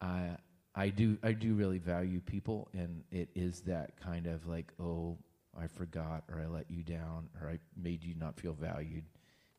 I 0.00 0.36
I 0.74 0.88
do 0.90 1.18
I 1.22 1.32
do 1.32 1.54
really 1.54 1.78
value 1.78 2.20
people, 2.20 2.68
and 2.72 3.02
it 3.10 3.28
is 3.34 3.62
that 3.62 4.00
kind 4.00 4.26
of 4.26 4.46
like, 4.46 4.72
oh, 4.80 5.16
I 5.58 5.66
forgot, 5.66 6.24
or 6.32 6.40
I 6.40 6.46
let 6.46 6.70
you 6.70 6.82
down, 6.82 7.28
or 7.40 7.48
I 7.48 7.58
made 7.76 8.04
you 8.04 8.14
not 8.14 8.38
feel 8.38 8.52
valued 8.52 9.04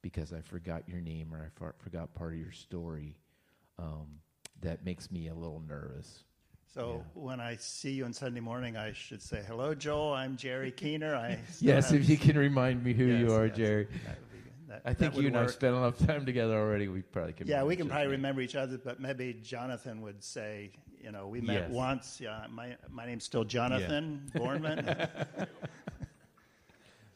because 0.02 0.32
I 0.32 0.42
forgot 0.42 0.88
your 0.88 1.02
name, 1.02 1.34
or 1.34 1.40
I 1.40 1.50
for, 1.60 1.76
forgot 1.80 2.14
part 2.14 2.34
of 2.34 2.40
your 2.40 2.52
story. 2.52 3.18
Um, 3.78 4.20
that 4.62 4.84
makes 4.86 5.12
me 5.12 5.28
a 5.28 5.34
little 5.34 5.62
nervous. 5.68 6.24
So 6.74 6.98
Yeah. 7.16 7.22
when 7.22 7.40
I 7.40 7.56
see 7.56 7.92
you 7.94 8.06
on 8.06 8.14
Sunday 8.14 8.40
morning, 8.42 8.78
I 8.78 8.92
should 8.94 9.22
say, 9.22 9.44
"Hello, 9.48 9.74
Joel. 9.74 10.14
I'm 10.14 10.38
Gerry 10.38 10.72
Kenner." 10.72 11.16
I 11.16 11.40
Yes, 11.60 11.92
if 11.92 12.08
you 12.08 12.18
can 12.18 12.38
remind 12.38 12.84
me 12.84 12.94
who 12.94 13.06
you 13.06 13.34
are, 13.34 13.48
yes. 13.48 13.58
Gerry. 13.58 13.86
That 14.06 14.20
would 14.20 14.32
be 14.32 14.38
good. 14.38 14.54
That, 14.68 14.82
I 14.86 14.94
think 14.94 15.16
you 15.18 15.28
and 15.28 15.36
I 15.38 15.42
work. 15.44 15.50
spent 15.52 15.76
enough 15.76 15.98
time 15.98 16.26
together 16.26 16.56
already. 16.56 16.88
We 16.88 17.02
probably 17.02 17.34
can. 17.34 17.48
Yeah, 17.48 17.64
we 17.64 17.76
can 17.76 17.88
probably 17.90 18.08
remember 18.08 18.42
each 18.42 18.56
other, 18.56 18.78
but 18.78 19.00
maybe 19.00 19.34
Jonathan 19.42 20.02
would 20.02 20.24
say, 20.24 20.72
you 21.02 21.12
know, 21.12 21.28
we 21.28 21.42
met 21.42 21.62
Yes. 21.64 21.72
once. 21.72 22.22
Yeah, 22.22 22.46
my 22.52 22.78
my 22.90 23.06
name's 23.08 23.24
still 23.24 23.44
Jonathan 23.46 24.30
Bornman. 24.36 25.10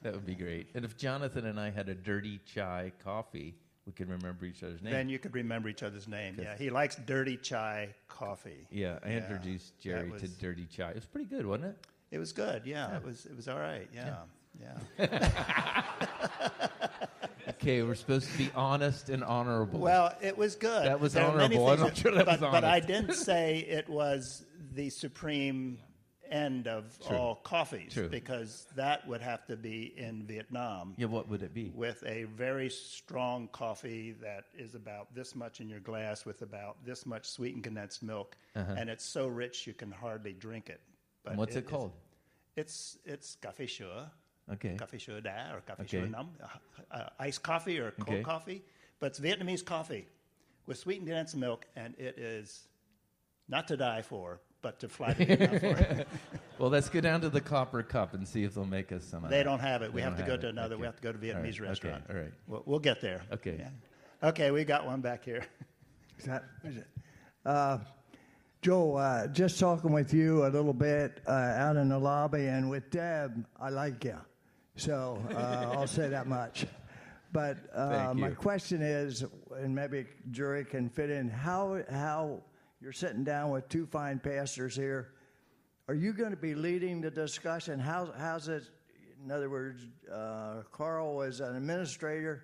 That 0.02 0.14
would 0.14 0.26
be 0.26 0.36
great. 0.36 0.68
And 0.74 0.84
if 0.84 0.98
Jonathan 0.98 1.46
and 1.46 1.58
I 1.58 1.70
had 1.70 1.88
a 1.88 1.96
dirty 1.96 2.40
chai 2.46 2.92
coffee, 3.02 3.56
we 3.86 3.92
could 3.92 4.10
remember 4.10 4.46
each 4.46 4.64
other's 4.64 4.82
name. 4.82 4.94
then 4.94 5.10
you 5.10 5.20
could 5.20 5.34
remember 5.34 5.70
each 5.70 5.84
other's 5.84 6.08
name. 6.08 6.38
Yeah, 6.42 6.56
he 6.58 6.70
likes 6.70 6.96
dirty 6.96 7.38
chai 7.38 7.90
coffee. 8.08 8.68
yeah, 8.72 9.00
I 9.04 9.10
Yeah, 9.10 9.18
introduced 9.18 9.80
Gerry 9.80 10.12
to 10.20 10.28
dirty 10.28 10.66
chai. 10.66 10.90
It 10.90 10.96
was 10.96 11.06
pretty 11.06 11.28
good, 11.28 11.46
wasn't 11.46 11.66
it? 11.66 11.88
It 12.12 12.20
was 12.20 12.32
good. 12.32 12.62
Yeah, 12.66 12.96
it 12.96 13.04
was 13.04 13.26
it 13.26 13.36
was 13.36 13.48
all 13.48 13.60
right. 13.60 13.90
Yeah, 13.94 14.16
yeah. 14.60 15.84
Okay, 17.50 17.82
we're 17.84 17.96
supposed 17.96 18.30
to 18.32 18.38
be 18.38 18.50
honest 18.56 19.10
and 19.10 19.24
honorable. 19.24 19.80
Well, 19.80 20.14
it 20.22 20.38
was 20.38 20.56
good. 20.56 20.86
That 20.86 21.00
was 21.00 21.14
There 21.14 21.26
honorable. 21.26 21.68
I'm 21.70 21.80
not 21.80 21.96
sure 21.96 22.12
that 22.14 22.26
but, 22.26 22.42
was 22.42 22.52
But 22.52 22.64
I 22.64 22.80
didn't 22.80 23.14
say 23.14 23.60
it 23.60 23.88
was 23.90 24.46
the 24.74 24.90
supreme 24.90 25.78
end 26.34 26.68
of 26.68 26.98
True. 27.08 27.16
all 27.18 27.36
coffees 27.36 27.94
True. 27.94 28.10
because 28.10 28.66
that 28.76 29.08
would 29.08 29.22
have 29.22 29.46
to 29.46 29.56
be 29.56 29.94
in 29.96 30.24
Vietnam. 30.26 30.96
yeah, 30.98 31.06
what 31.06 31.30
would 31.30 31.44
it 31.44 31.54
be? 31.54 31.72
with 31.76 32.04
a 32.06 32.24
very 32.26 32.70
strong 32.70 33.48
coffee 33.52 34.16
that 34.22 34.46
is 34.58 34.74
about 34.76 35.14
this 35.14 35.36
much 35.36 35.62
in 35.62 35.70
your 35.70 35.80
glass 35.80 36.26
with 36.26 36.42
about 36.42 36.84
this 36.84 37.06
much 37.06 37.26
sweetened 37.26 37.64
condensed 37.64 38.02
milk, 38.04 38.36
and 38.56 38.90
it's 38.90 39.06
so 39.06 39.28
rich 39.28 39.68
you 39.68 39.74
can 39.74 39.92
hardly 39.92 40.34
drink 40.34 40.70
it. 40.70 40.82
But 41.24 41.30
Uh-huh. 41.30 41.32
And 41.34 41.40
what's 41.40 41.56
it, 41.56 41.64
is- 41.66 41.70
called? 41.70 41.94
It's 42.56 42.98
it's 43.06 43.38
café 43.42 43.68
sure, 43.68 44.10
Okay. 44.52 44.76
café 44.78 45.00
sure 45.00 45.22
da 45.22 45.54
or 45.56 45.62
café 45.62 45.82
Okay. 45.82 46.00
sure 46.00 46.08
nam, 46.08 46.30
uh, 46.42 46.48
uh, 46.98 47.10
iced 47.20 47.42
coffee 47.44 47.80
or 47.80 47.92
cold 47.92 48.10
Okay. 48.10 48.24
coffee, 48.24 48.62
but 49.00 49.08
it's 49.08 49.20
Vietnamese 49.20 49.64
coffee 49.66 50.08
with 50.66 50.78
sweetened 50.78 51.08
condensed 51.08 51.36
milk, 51.36 51.66
and 51.76 51.96
it 51.98 52.18
is 52.20 52.68
not 53.48 53.68
to 53.68 53.76
die 53.78 54.02
for, 54.02 54.40
but 54.64 54.80
to 54.80 54.90
fly 54.90 55.14
to 55.14 55.26
Vietnam 55.26 55.60
for. 55.60 56.06
Well, 56.60 56.70
let's 56.70 56.88
go 56.88 57.02
down 57.02 57.20
to 57.22 57.30
the 57.30 57.42
Copper 57.42 57.84
Cup 57.84 58.14
and 58.14 58.28
see 58.28 58.44
if 58.44 58.54
they'll 58.56 58.64
make 58.66 58.92
us 58.92 59.04
some. 59.04 59.26
Of 59.26 59.30
They 59.30 59.38
that. 59.38 59.44
don't 59.44 59.60
have 59.60 59.82
it. 59.82 59.94
We 59.94 60.02
have 60.02 60.16
to 60.16 60.24
go 60.24 60.32
have 60.32 60.42
to 60.42 60.48
it. 60.48 60.52
another. 60.52 60.78
We 60.78 60.86
have 60.86 60.96
to 60.96 61.02
go 61.02 61.12
to 61.12 61.18
Vietnamese 61.18 61.60
right. 61.60 61.70
restaurant. 61.70 62.04
Okay. 62.10 62.14
All 62.14 62.24
right. 62.24 62.34
We'll, 62.48 62.64
we'll 62.66 62.80
get 62.80 63.02
there. 63.02 63.22
Okay. 63.34 63.58
Yeah. 63.60 64.30
Okay, 64.30 64.52
we 64.52 64.64
got 64.64 64.86
one 64.86 65.02
back 65.02 65.26
here. 65.26 65.46
Is 66.20 66.26
that, 66.26 66.44
is 66.64 66.78
it? 66.78 66.88
Uh, 67.44 67.80
Joel, 68.62 68.98
uh, 68.98 69.28
just 69.28 69.60
talking 69.60 69.92
with 69.92 70.14
you 70.14 70.46
a 70.46 70.48
little 70.48 70.74
bit 70.74 71.20
uh, 71.28 71.32
out 71.32 71.76
in 71.76 71.90
the 71.90 71.98
lobby 72.00 72.46
and 72.46 72.70
with 72.70 72.90
Deb, 72.92 73.46
I 73.60 73.70
like 73.70 74.06
you. 74.06 74.16
So 74.78 75.22
uh, 75.32 75.74
I'll 75.74 75.88
say 75.88 76.08
that 76.08 76.28
much. 76.28 76.66
But 77.34 77.58
uh, 77.74 78.14
my 78.16 78.30
question 78.30 78.82
is, 78.84 79.26
and 79.58 79.74
maybe 79.74 80.06
Gerry 80.32 80.64
can 80.64 80.88
fit 80.88 81.10
in, 81.10 81.30
how, 81.30 81.82
how 81.90 82.44
you're 82.84 82.92
sitting 82.92 83.24
down 83.24 83.50
with 83.50 83.70
two 83.70 83.86
fine 83.86 84.20
pastors 84.20 84.76
here. 84.76 85.14
Are 85.88 85.94
you 85.94 86.12
going 86.12 86.32
to 86.32 86.38
be 86.38 86.54
leading 86.54 87.00
the 87.00 87.10
discussion? 87.10 87.80
How, 87.80 88.12
how's 88.18 88.50
it, 88.50 88.64
in 89.24 89.32
other 89.32 89.50
words, 89.50 89.88
uh, 90.14 90.64
Carl 90.74 91.16
was 91.16 91.40
an 91.40 91.56
administrator. 91.56 92.44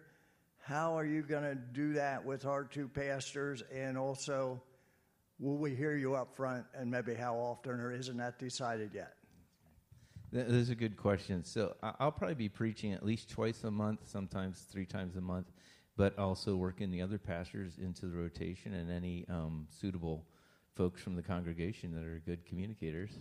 How 0.62 0.98
are 0.98 1.06
you 1.06 1.24
going 1.24 1.44
to 1.44 1.56
do 1.56 1.92
that 1.94 2.24
with 2.24 2.46
our 2.46 2.64
two 2.64 2.88
pastors? 2.88 3.64
And 3.74 3.98
also, 3.98 4.62
will 5.40 5.58
we 5.58 5.76
hear 5.76 5.98
you 5.98 6.16
up 6.16 6.34
front? 6.34 6.66
And 6.74 6.90
maybe 6.90 7.16
how 7.16 7.36
often, 7.36 7.74
or 7.82 7.92
isn't 7.92 8.16
that 8.16 8.40
decided 8.40 8.92
yet? 8.94 9.16
Th- 10.32 10.48
Those 10.48 10.70
are 10.70 10.76
good 10.76 10.96
question. 10.96 11.44
So 11.44 11.76
I'll 11.84 12.14
probably 12.14 12.36
be 12.36 12.50
preaching 12.50 12.94
at 12.94 13.06
least 13.06 13.30
twice 13.30 13.66
a 13.66 13.72
month, 13.72 14.08
sometimes 14.08 14.66
three 14.72 14.86
times 14.86 15.18
a 15.18 15.22
month, 15.22 15.48
but 16.00 16.18
also 16.18 16.56
working 16.56 16.90
the 16.92 17.02
other 17.02 17.18
pastors 17.18 17.74
into 17.78 18.06
the 18.06 18.16
rotation 18.16 18.74
and 18.74 18.90
any 18.90 19.26
um, 19.28 19.68
suitable 19.70 20.24
folks 20.74 21.02
from 21.02 21.14
the 21.14 21.22
congregation 21.22 21.94
that 21.94 22.06
are 22.06 22.22
good 22.26 22.46
communicators. 22.46 23.12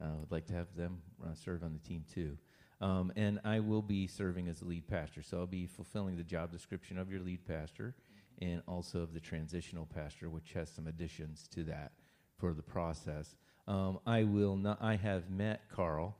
Uh, 0.00 0.06
would 0.18 0.32
like 0.32 0.46
to 0.46 0.54
have 0.54 0.74
them 0.74 1.02
uh, 1.22 1.34
serve 1.34 1.62
on 1.62 1.74
the 1.74 1.86
team 1.86 2.02
too. 2.10 2.38
Um, 2.80 3.12
and 3.16 3.38
I 3.44 3.60
will 3.60 3.82
be 3.82 4.06
serving 4.06 4.48
as 4.48 4.60
the 4.60 4.64
lead 4.64 4.88
pastor, 4.88 5.20
so 5.20 5.40
I'll 5.40 5.46
be 5.46 5.66
fulfilling 5.66 6.16
the 6.16 6.22
job 6.22 6.50
description 6.50 6.96
of 6.96 7.10
your 7.10 7.20
lead 7.20 7.46
pastor 7.46 7.94
and 8.40 8.62
also 8.66 9.00
of 9.00 9.12
the 9.12 9.20
transitional 9.20 9.84
pastor, 9.84 10.30
which 10.30 10.54
has 10.54 10.70
some 10.70 10.86
additions 10.86 11.46
to 11.48 11.64
that 11.64 11.92
for 12.38 12.54
the 12.54 12.62
process. 12.62 13.36
Um, 13.68 13.98
I 14.06 14.24
will 14.24 14.56
not. 14.56 14.78
I 14.80 14.96
have 14.96 15.28
met 15.28 15.68
Carl. 15.70 16.16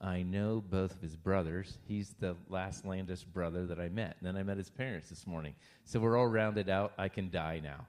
I 0.00 0.22
know 0.22 0.62
both 0.66 0.94
of 0.94 1.02
his 1.02 1.14
brothers. 1.14 1.76
He's 1.86 2.14
the 2.20 2.34
last 2.48 2.86
Landis 2.86 3.22
brother 3.22 3.66
that 3.66 3.78
I 3.78 3.90
met. 3.90 4.16
And 4.18 4.26
then 4.26 4.36
I 4.36 4.42
met 4.42 4.56
his 4.56 4.70
parents 4.70 5.10
this 5.10 5.26
morning. 5.26 5.54
So 5.84 6.00
we're 6.00 6.16
all 6.16 6.26
rounded 6.26 6.70
out. 6.70 6.92
I 6.96 7.08
can 7.08 7.30
die 7.30 7.60
now. 7.62 7.86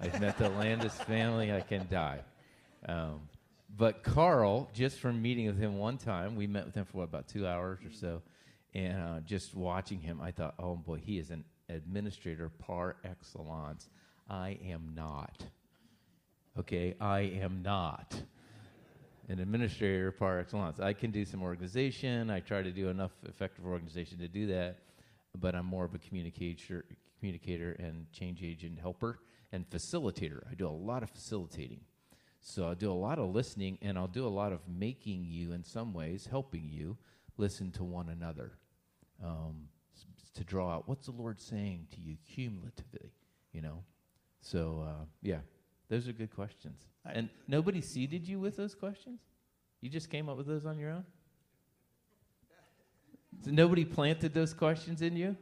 I've 0.00 0.18
met 0.20 0.38
the 0.38 0.48
Landis 0.48 0.94
family. 0.94 1.52
I 1.52 1.60
can 1.60 1.86
die. 1.90 2.20
Um, 2.88 3.20
but 3.76 4.02
Carl, 4.02 4.70
just 4.72 5.00
from 5.00 5.20
meeting 5.20 5.46
with 5.46 5.58
him 5.58 5.76
one 5.76 5.98
time, 5.98 6.34
we 6.34 6.46
met 6.46 6.64
with 6.64 6.74
him 6.74 6.86
for 6.86 6.98
what, 6.98 7.04
about 7.04 7.28
two 7.28 7.46
hours 7.46 7.80
or 7.84 7.92
so. 7.92 8.22
And 8.74 9.02
uh, 9.02 9.20
just 9.20 9.54
watching 9.54 10.00
him, 10.00 10.20
I 10.22 10.30
thought, 10.30 10.54
oh 10.58 10.76
boy, 10.76 11.02
he 11.04 11.18
is 11.18 11.30
an 11.30 11.44
administrator 11.68 12.48
par 12.48 12.96
excellence. 13.04 13.90
I 14.30 14.58
am 14.64 14.92
not. 14.94 15.44
Okay, 16.58 16.94
I 17.00 17.20
am 17.20 17.62
not 17.62 18.14
an 19.30 19.38
administrator 19.38 20.10
par 20.10 20.40
excellence. 20.40 20.80
I 20.80 20.92
can 20.92 21.12
do 21.12 21.24
some 21.24 21.40
organization. 21.40 22.30
I 22.30 22.40
try 22.40 22.62
to 22.62 22.72
do 22.72 22.88
enough 22.88 23.12
effective 23.28 23.64
organization 23.64 24.18
to 24.18 24.26
do 24.26 24.48
that, 24.48 24.78
but 25.38 25.54
I'm 25.54 25.66
more 25.66 25.84
of 25.84 25.94
a 25.94 25.98
communicator, 25.98 26.84
communicator 27.16 27.76
and 27.78 28.10
change 28.12 28.42
agent 28.42 28.80
helper 28.80 29.20
and 29.52 29.68
facilitator. 29.70 30.40
I 30.50 30.54
do 30.54 30.66
a 30.66 30.70
lot 30.70 31.04
of 31.04 31.10
facilitating. 31.10 31.80
So 32.40 32.66
I'll 32.66 32.74
do 32.74 32.90
a 32.90 32.92
lot 32.92 33.20
of 33.20 33.32
listening 33.32 33.78
and 33.82 33.96
I'll 33.96 34.08
do 34.08 34.26
a 34.26 34.28
lot 34.28 34.52
of 34.52 34.60
making 34.66 35.24
you, 35.24 35.52
in 35.52 35.62
some 35.62 35.94
ways, 35.94 36.26
helping 36.28 36.68
you 36.68 36.96
listen 37.36 37.70
to 37.72 37.84
one 37.84 38.08
another 38.08 38.52
um, 39.24 39.68
to 40.34 40.42
draw 40.42 40.74
out 40.74 40.88
what's 40.88 41.06
the 41.06 41.12
Lord 41.12 41.40
saying 41.40 41.86
to 41.94 42.00
you 42.00 42.16
cumulatively, 42.26 43.12
you 43.52 43.62
know? 43.62 43.84
So, 44.40 44.84
uh, 44.88 45.04
yeah, 45.22 45.40
those 45.90 46.08
are 46.08 46.12
good 46.12 46.34
questions. 46.34 46.86
I- 47.04 47.12
and 47.12 47.28
nobody 47.46 47.82
seeded 47.82 48.26
you 48.26 48.40
with 48.40 48.56
those 48.56 48.74
questions? 48.74 49.20
You 49.82 49.90
just 49.90 50.08
came 50.08 50.28
up 50.28 50.38
with 50.38 50.46
those 50.46 50.64
on 50.64 50.78
your 50.78 50.90
own? 50.90 51.04
So 53.42 53.50
nobody 53.50 53.84
planted 53.84 54.32
those 54.32 54.54
questions 54.54 55.02
in 55.02 55.16
you? 55.16 55.36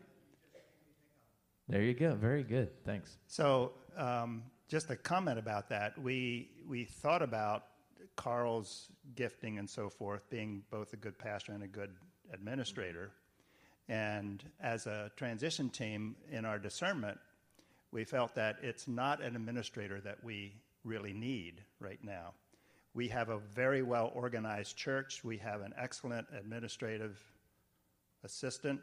There 1.69 1.83
you 1.83 1.95
go. 1.95 2.15
Very 2.15 2.43
good. 2.43 2.83
Thanks. 2.85 3.19
So, 3.27 3.73
um, 3.97 4.43
just 4.69 4.91
a 4.91 4.97
comment 4.97 5.39
about 5.39 5.69
that. 5.69 5.99
We 5.99 6.51
we 6.67 6.85
thought 6.85 7.23
about 7.23 7.65
Carl's 8.17 8.89
gifting 9.15 9.59
and 9.59 9.69
so 9.69 9.89
forth, 9.91 10.29
being 10.31 10.63
both 10.71 10.93
a 10.93 10.97
good 10.97 11.19
pastor 11.19 11.53
and 11.53 11.63
a 11.63 11.69
good 11.69 11.95
administrator. 12.33 13.13
And 13.89 14.45
as 14.61 14.87
a 14.87 15.11
transition 15.17 15.71
team 15.71 16.17
in 16.31 16.45
our 16.45 16.59
discernment, 16.59 17.19
we 17.93 18.05
felt 18.05 18.35
that 18.35 18.57
it's 18.63 18.87
not 18.87 19.23
an 19.23 19.37
administrator 19.37 20.01
that 20.01 20.23
we 20.23 20.55
really 20.85 21.13
need 21.13 21.63
right 21.81 22.03
now. 22.03 22.35
We 22.95 23.09
have 23.09 23.29
a 23.29 23.39
very 23.39 23.83
well 23.83 24.11
organized 24.15 24.77
church. 24.77 25.23
We 25.25 25.39
have 25.39 25.61
an 25.61 25.75
excellent 25.79 26.27
administrative 26.37 27.19
assistant, 28.25 28.81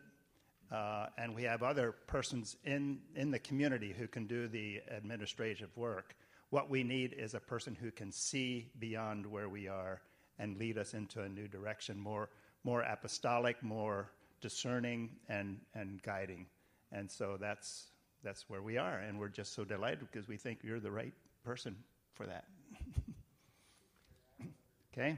uh, 0.72 1.08
and 1.18 1.36
we 1.36 1.44
have 1.44 1.63
other 1.63 1.94
persons 2.08 2.58
in, 2.63 3.00
in 3.15 3.32
the 3.32 3.39
community 3.39 3.94
who 3.98 4.08
can 4.08 4.26
do 4.26 4.48
the 4.48 4.82
administrative 4.89 5.76
work. 5.76 6.15
What 6.50 6.70
we 6.70 6.84
need 6.84 7.13
is 7.13 7.34
a 7.34 7.39
person 7.39 7.76
who 7.76 7.91
can 7.91 8.12
see 8.12 8.70
beyond 8.80 9.26
where 9.26 9.50
we 9.50 9.68
are 9.68 10.02
and 10.39 10.58
lead 10.58 10.78
us 10.78 10.94
into 10.94 11.22
a 11.22 11.30
new 11.30 11.48
direction, 11.48 12.00
more, 12.00 12.30
more 12.63 12.82
apostolic, 12.82 13.62
more 13.63 14.12
discerning, 14.41 15.10
and, 15.28 15.60
and 15.74 16.02
guiding. 16.04 16.46
And 16.91 17.10
so 17.10 17.38
that's, 17.39 17.88
that's 18.25 18.49
where 18.49 18.61
we 18.61 18.77
are, 18.77 18.97
and 18.97 19.19
we're 19.19 19.29
just 19.29 19.53
so 19.53 19.63
delighted 19.63 19.99
because 19.99 20.27
we 20.27 20.35
think 20.35 20.59
you're 20.63 20.79
the 20.79 20.91
right 20.91 21.13
person 21.43 21.75
for 22.15 22.25
that. 22.25 22.45
okay? 24.93 25.15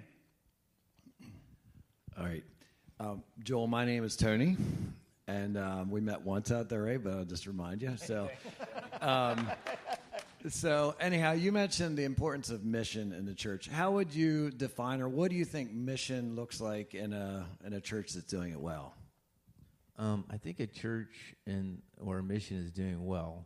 All 2.20 2.26
right. 2.26 2.44
Um, 3.00 3.24
Joel, 3.44 3.68
my 3.68 3.86
name 3.86 4.04
is 4.04 4.18
Tony, 4.18 4.58
and 5.26 5.58
um, 5.58 5.90
we 5.90 6.02
met 6.02 6.22
once 6.22 6.52
out 6.52 6.68
there, 6.68 6.84
right? 6.84 7.02
But 7.02 7.14
I'll 7.14 7.24
just 7.24 7.48
remind 7.48 7.82
you. 7.82 7.96
So, 7.96 8.30
um, 9.02 9.50
so 10.50 10.94
anyhow, 11.00 11.32
you 11.32 11.54
mentioned 11.54 11.98
the 11.98 12.04
importance 12.04 12.50
of 12.50 12.66
mission 12.66 13.14
in 13.14 13.26
the 13.26 13.34
church. 13.34 13.70
How 13.70 13.92
would 13.92 14.14
you 14.14 14.52
define, 14.52 15.00
or 15.00 15.08
what 15.08 15.32
do 15.32 15.38
you 15.38 15.46
think 15.46 15.72
mission 15.72 16.36
looks 16.36 16.60
like 16.60 16.94
in 16.94 17.14
a 17.14 17.46
in 17.66 17.72
a 17.72 17.80
church 17.80 18.14
that's 18.14 18.26
doing 18.26 18.52
it 18.52 18.60
well? 18.60 18.96
Um, 19.98 20.26
I 20.30 20.38
think 20.38 20.60
a 20.60 20.68
church 20.68 21.36
and 21.46 21.82
or 22.00 22.20
a 22.20 22.24
mission 22.24 22.58
is 22.58 22.72
doing 22.72 23.06
well 23.06 23.46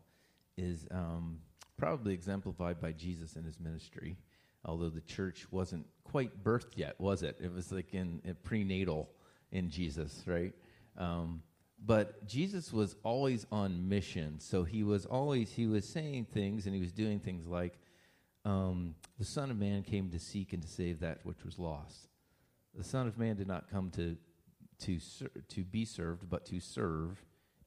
is 0.57 0.85
um, 0.91 1.39
probably 1.77 2.13
exemplified 2.13 2.81
by 2.81 2.91
Jesus 2.91 3.35
and 3.35 3.45
his 3.45 3.59
ministry. 3.59 4.17
Although 4.65 4.89
the 4.89 5.01
church 5.01 5.47
wasn't 5.49 5.87
quite 6.03 6.43
birthed 6.43 6.77
yet, 6.77 6.99
was 6.99 7.23
it? 7.23 7.37
It 7.41 7.51
was 7.51 7.71
like 7.71 7.93
in, 7.93 8.21
in 8.23 8.35
prenatal 8.43 9.09
in 9.51 9.69
Jesus, 9.69 10.23
right? 10.27 10.53
Um, 10.97 11.41
but 11.83 12.27
Jesus 12.27 12.71
was 12.71 12.95
always 13.03 13.47
on 13.51 13.89
mission. 13.89 14.39
So 14.39 14.63
he 14.63 14.83
was 14.83 15.05
always 15.05 15.51
he 15.51 15.65
was 15.65 15.87
saying 15.87 16.27
things 16.31 16.65
and 16.65 16.75
he 16.75 16.81
was 16.81 16.91
doing 16.91 17.19
things 17.19 17.47
like, 17.47 17.79
um, 18.45 18.93
"The 19.17 19.25
Son 19.25 19.49
of 19.49 19.57
Man 19.57 19.81
came 19.81 20.09
to 20.11 20.19
seek 20.19 20.53
and 20.53 20.61
to 20.61 20.67
save 20.67 20.99
that 20.99 21.19
which 21.23 21.43
was 21.43 21.57
lost." 21.57 22.07
The 22.75 22.83
Son 22.83 23.07
of 23.07 23.17
Man 23.17 23.35
did 23.35 23.47
not 23.47 23.69
come 23.69 23.89
to 23.91 24.15
to 24.81 24.99
ser- 24.99 25.31
to 25.49 25.63
be 25.63 25.85
served, 25.85 26.29
but 26.29 26.45
to 26.45 26.59
serve 26.59 27.23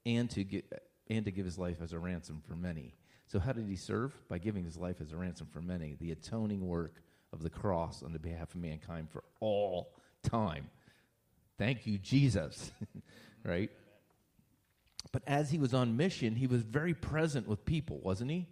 and 0.06 0.30
to 0.30 0.44
get 0.44 0.64
and 1.08 1.24
to 1.24 1.30
give 1.30 1.44
his 1.44 1.58
life 1.58 1.78
as 1.82 1.92
a 1.92 1.98
ransom 1.98 2.42
for 2.46 2.54
many. 2.54 2.94
So 3.26 3.38
how 3.38 3.52
did 3.52 3.66
he 3.66 3.76
serve? 3.76 4.14
By 4.28 4.38
giving 4.38 4.64
his 4.64 4.76
life 4.76 5.00
as 5.00 5.12
a 5.12 5.16
ransom 5.16 5.48
for 5.52 5.60
many, 5.60 5.96
the 6.00 6.12
atoning 6.12 6.66
work 6.66 7.02
of 7.32 7.42
the 7.42 7.50
cross 7.50 8.02
on 8.02 8.12
the 8.12 8.18
behalf 8.18 8.54
of 8.54 8.60
mankind 8.60 9.08
for 9.10 9.24
all 9.40 9.94
time. 10.22 10.70
Thank 11.58 11.86
you, 11.86 11.98
Jesus. 11.98 12.72
right? 13.44 13.70
But 15.12 15.22
as 15.26 15.50
he 15.50 15.58
was 15.58 15.74
on 15.74 15.96
mission, 15.96 16.34
he 16.34 16.46
was 16.46 16.62
very 16.62 16.94
present 16.94 17.46
with 17.46 17.64
people, 17.64 18.00
wasn't 18.02 18.30
he? 18.30 18.48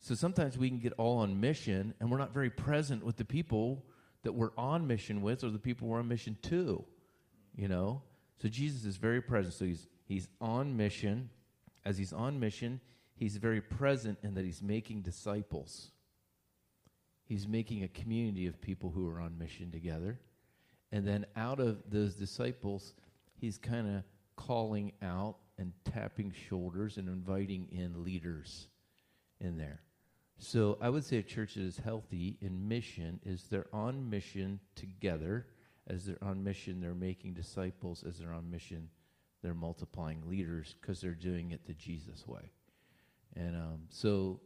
So 0.00 0.14
sometimes 0.14 0.56
we 0.56 0.68
can 0.68 0.78
get 0.78 0.92
all 0.96 1.18
on 1.18 1.40
mission 1.40 1.94
and 2.00 2.10
we're 2.10 2.18
not 2.18 2.32
very 2.32 2.50
present 2.50 3.04
with 3.04 3.16
the 3.16 3.24
people 3.24 3.84
that 4.22 4.32
we're 4.32 4.52
on 4.56 4.86
mission 4.86 5.22
with 5.22 5.44
or 5.44 5.50
the 5.50 5.58
people 5.58 5.88
we're 5.88 5.98
on 5.98 6.08
mission 6.08 6.36
to. 6.42 6.84
You 7.58 7.68
know? 7.68 8.02
So 8.40 8.48
Jesus 8.48 8.84
is 8.84 8.96
very 8.96 9.20
present. 9.20 9.52
So 9.52 9.66
he's 9.66 9.88
he's 10.06 10.28
on 10.40 10.76
mission. 10.76 11.28
As 11.84 11.98
he's 11.98 12.12
on 12.12 12.38
mission, 12.38 12.80
he's 13.14 13.36
very 13.36 13.60
present 13.60 14.18
in 14.22 14.34
that 14.34 14.44
he's 14.44 14.62
making 14.62 15.02
disciples. 15.02 15.90
He's 17.24 17.46
making 17.46 17.82
a 17.82 17.88
community 17.88 18.46
of 18.46 18.60
people 18.60 18.90
who 18.90 19.08
are 19.08 19.20
on 19.20 19.36
mission 19.38 19.70
together. 19.70 20.20
And 20.92 21.06
then 21.06 21.26
out 21.36 21.60
of 21.60 21.82
those 21.90 22.14
disciples, 22.14 22.94
he's 23.38 23.58
kind 23.58 23.96
of 23.96 24.02
calling 24.36 24.92
out 25.02 25.36
and 25.58 25.72
tapping 25.84 26.32
shoulders 26.48 26.96
and 26.96 27.08
inviting 27.08 27.68
in 27.70 28.04
leaders 28.04 28.68
in 29.40 29.58
there. 29.58 29.80
So 30.38 30.78
I 30.80 30.88
would 30.88 31.04
say 31.04 31.18
a 31.18 31.22
church 31.22 31.54
that 31.54 31.62
is 31.62 31.78
healthy 31.78 32.38
in 32.40 32.68
mission 32.68 33.18
is 33.24 33.44
they're 33.44 33.66
on 33.72 34.08
mission 34.08 34.60
together. 34.76 35.46
As 35.88 36.04
they're 36.04 36.22
on 36.22 36.44
mission, 36.44 36.80
they're 36.80 36.94
making 36.94 37.34
disciples. 37.34 38.04
As 38.06 38.18
they're 38.18 38.32
on 38.32 38.50
mission, 38.50 38.88
they're 39.42 39.54
multiplying 39.54 40.22
leaders 40.28 40.74
because 40.80 41.00
they're 41.00 41.12
doing 41.12 41.52
it 41.52 41.66
the 41.66 41.74
Jesus 41.74 42.26
way. 42.26 42.52
And 43.34 43.56
um, 43.56 43.80
so 43.88 44.40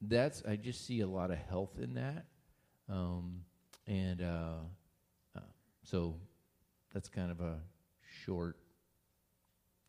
that's, 0.00 0.42
I 0.46 0.56
just 0.56 0.86
see 0.86 1.00
a 1.00 1.06
lot 1.06 1.30
of 1.30 1.38
health 1.38 1.78
in 1.80 1.94
that. 1.94 2.26
Um, 2.88 3.40
and 3.86 4.20
uh, 4.20 4.54
uh, 5.36 5.40
so 5.82 6.16
that's 6.92 7.08
kind 7.08 7.30
of 7.30 7.40
a 7.40 7.58
short, 8.24 8.56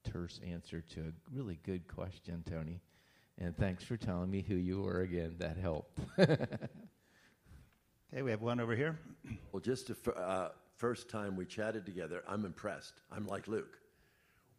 terse 0.04 0.40
answer 0.46 0.82
to 0.94 1.02
a 1.02 1.36
really 1.36 1.60
good 1.66 1.88
question, 1.88 2.44
Tony. 2.50 2.80
And 3.40 3.58
thanks 3.58 3.84
for 3.84 3.98
telling 3.98 4.30
me 4.30 4.46
who 4.48 4.56
you 4.56 4.82
were 4.82 5.02
again. 5.02 5.36
That 5.40 5.58
helped. 5.58 6.00
Okay, 8.14 8.22
we 8.22 8.30
have 8.30 8.44
one 8.44 8.60
over 8.60 8.76
here. 8.76 9.00
Well, 9.52 9.60
just 9.60 9.88
the 9.88 9.96
f- 10.06 10.16
uh, 10.16 10.50
first 10.78 11.10
time 11.10 11.36
we 11.36 11.46
chatted 11.46 11.86
together, 11.86 12.24
I'm 12.28 12.46
impressed. 12.46 12.94
I'm 13.12 13.28
like 13.28 13.48
Luke 13.48 13.80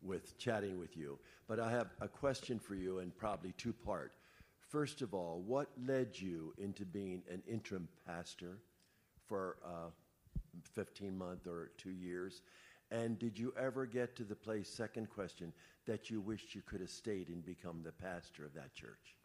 with 0.03 0.38
chatting 0.38 0.79
with 0.79 0.96
you. 0.96 1.18
But 1.48 1.61
I 1.61 1.70
have 1.70 1.88
a 2.00 2.09
question 2.09 2.59
for 2.59 2.74
you, 2.74 2.98
and 2.98 3.16
probably 3.16 3.53
two 3.53 3.72
part. 3.72 4.12
First 4.68 5.03
of 5.03 5.14
all, 5.14 5.42
what 5.46 5.68
led 5.87 6.18
you 6.18 6.53
into 6.59 6.85
being 6.85 7.22
an 7.31 7.42
interim 7.48 7.88
pastor 8.07 8.59
for 9.27 9.57
uh, 9.64 9.90
15 10.74 11.16
months 11.16 11.46
or 11.46 11.70
two 11.79 11.90
years? 11.90 12.42
And 12.90 13.18
did 13.18 13.38
you 13.38 13.53
ever 13.59 13.87
get 13.87 14.14
to 14.16 14.24
the 14.24 14.35
place, 14.35 14.68
second 14.68 15.11
question, 15.11 15.53
that 15.87 16.11
you 16.11 16.20
wished 16.20 16.55
you 16.55 16.62
could 16.62 16.81
have 16.81 16.90
stayed 16.90 17.29
and 17.29 17.44
become 17.44 17.83
the 17.83 17.92
pastor 17.92 18.44
of 18.44 18.55
that 18.55 18.74
church? 18.74 19.16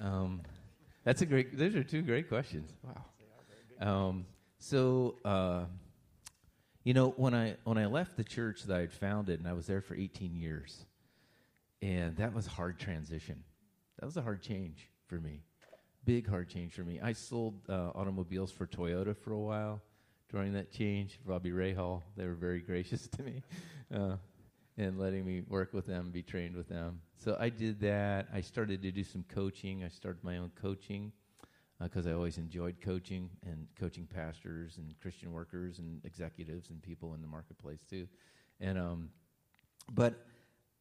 Um, 0.00 0.42
that's 1.04 1.22
a 1.22 1.26
great. 1.26 1.56
Those 1.56 1.74
are 1.74 1.84
two 1.84 2.02
great 2.02 2.28
questions. 2.28 2.72
Wow. 2.82 3.04
Um, 3.80 4.26
so, 4.58 5.16
uh, 5.24 5.64
you 6.84 6.94
know, 6.94 7.10
when 7.10 7.34
I 7.34 7.56
when 7.64 7.78
I 7.78 7.86
left 7.86 8.16
the 8.16 8.24
church 8.24 8.64
that 8.64 8.76
I 8.76 8.80
had 8.80 8.92
founded, 8.92 9.38
and 9.38 9.48
I 9.48 9.52
was 9.52 9.66
there 9.66 9.80
for 9.80 9.94
18 9.94 10.34
years, 10.34 10.84
and 11.80 12.16
that 12.16 12.34
was 12.34 12.46
hard 12.46 12.78
transition. 12.78 13.44
That 13.98 14.06
was 14.06 14.16
a 14.16 14.22
hard 14.22 14.42
change 14.42 14.90
for 15.06 15.16
me, 15.16 15.42
big 16.04 16.28
hard 16.28 16.48
change 16.48 16.72
for 16.72 16.82
me. 16.82 17.00
I 17.00 17.12
sold 17.12 17.60
uh, 17.68 17.90
automobiles 17.94 18.50
for 18.50 18.66
Toyota 18.66 19.16
for 19.16 19.32
a 19.32 19.38
while 19.38 19.80
during 20.30 20.54
that 20.54 20.72
change. 20.72 21.20
Bobby 21.24 21.50
Rahal, 21.50 22.02
they 22.16 22.26
were 22.26 22.34
very 22.34 22.60
gracious 22.70 23.06
to 23.08 23.22
me. 23.22 23.42
Uh, 23.94 24.16
and 24.78 24.98
letting 24.98 25.26
me 25.26 25.42
work 25.48 25.74
with 25.74 25.84
them, 25.84 26.10
be 26.10 26.22
trained 26.22 26.56
with 26.56 26.66
them. 26.66 26.98
So 27.22 27.36
I 27.38 27.50
did 27.50 27.78
that. 27.80 28.28
I 28.32 28.40
started 28.40 28.80
to 28.82 28.90
do 28.90 29.04
some 29.04 29.22
coaching. 29.28 29.84
I 29.84 29.88
started 29.88 30.24
my 30.24 30.38
own 30.38 30.50
coaching 30.60 31.12
because 31.82 32.06
uh, 32.06 32.10
I 32.10 32.12
always 32.12 32.38
enjoyed 32.38 32.76
coaching 32.80 33.30
and 33.44 33.66
coaching 33.78 34.06
pastors 34.06 34.78
and 34.78 34.94
Christian 35.00 35.32
workers 35.32 35.78
and 35.78 36.00
executives 36.04 36.70
and 36.70 36.82
people 36.82 37.14
in 37.14 37.20
the 37.20 37.28
marketplace 37.28 37.80
too. 37.88 38.06
And 38.60 38.78
um, 38.78 39.10
but 39.92 40.26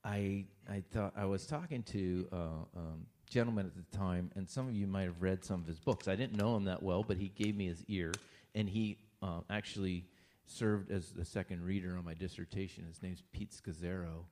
I 0.04 0.46
I 0.70 0.84
thought 0.92 1.14
I 1.16 1.26
was 1.26 1.46
talking 1.46 1.84
to 1.84 2.28
uh, 2.32 2.36
um, 2.76 3.06
gentleman 3.30 3.66
at 3.66 3.76
the 3.76 3.98
time, 3.98 4.32
and 4.36 4.50
some 4.50 4.68
of 4.68 4.76
you 4.76 4.88
might 4.88 5.04
have 5.04 5.22
read 5.22 5.44
some 5.44 5.62
of 5.62 5.68
his 5.68 5.80
books. 5.80 6.08
I 6.08 6.16
didn't 6.16 6.38
know 6.38 6.56
him 6.56 6.66
that 6.66 6.82
well, 6.82 7.04
but 7.04 7.18
he 7.18 7.30
gave 7.30 7.56
me 7.56 7.68
his 7.68 7.84
ear, 7.88 8.12
and 8.56 8.70
he 8.70 8.98
uh, 9.22 9.42
actually 9.50 10.06
served 10.46 10.92
as 10.92 11.12
the 11.12 11.26
second 11.26 11.64
reader 11.64 11.96
on 11.98 12.04
my 12.04 12.14
dissertation. 12.14 12.84
His 12.86 13.02
name's 13.02 13.24
Pete 13.32 13.52
Scazzero, 13.52 14.26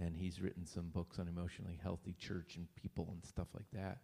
and 0.00 0.16
he's 0.16 0.40
written 0.40 0.64
some 0.64 0.88
books 0.88 1.18
on 1.18 1.28
emotionally 1.28 1.78
healthy 1.82 2.14
church 2.18 2.56
and 2.56 2.66
people 2.74 3.08
and 3.12 3.24
stuff 3.24 3.48
like 3.54 3.70
that. 3.72 3.98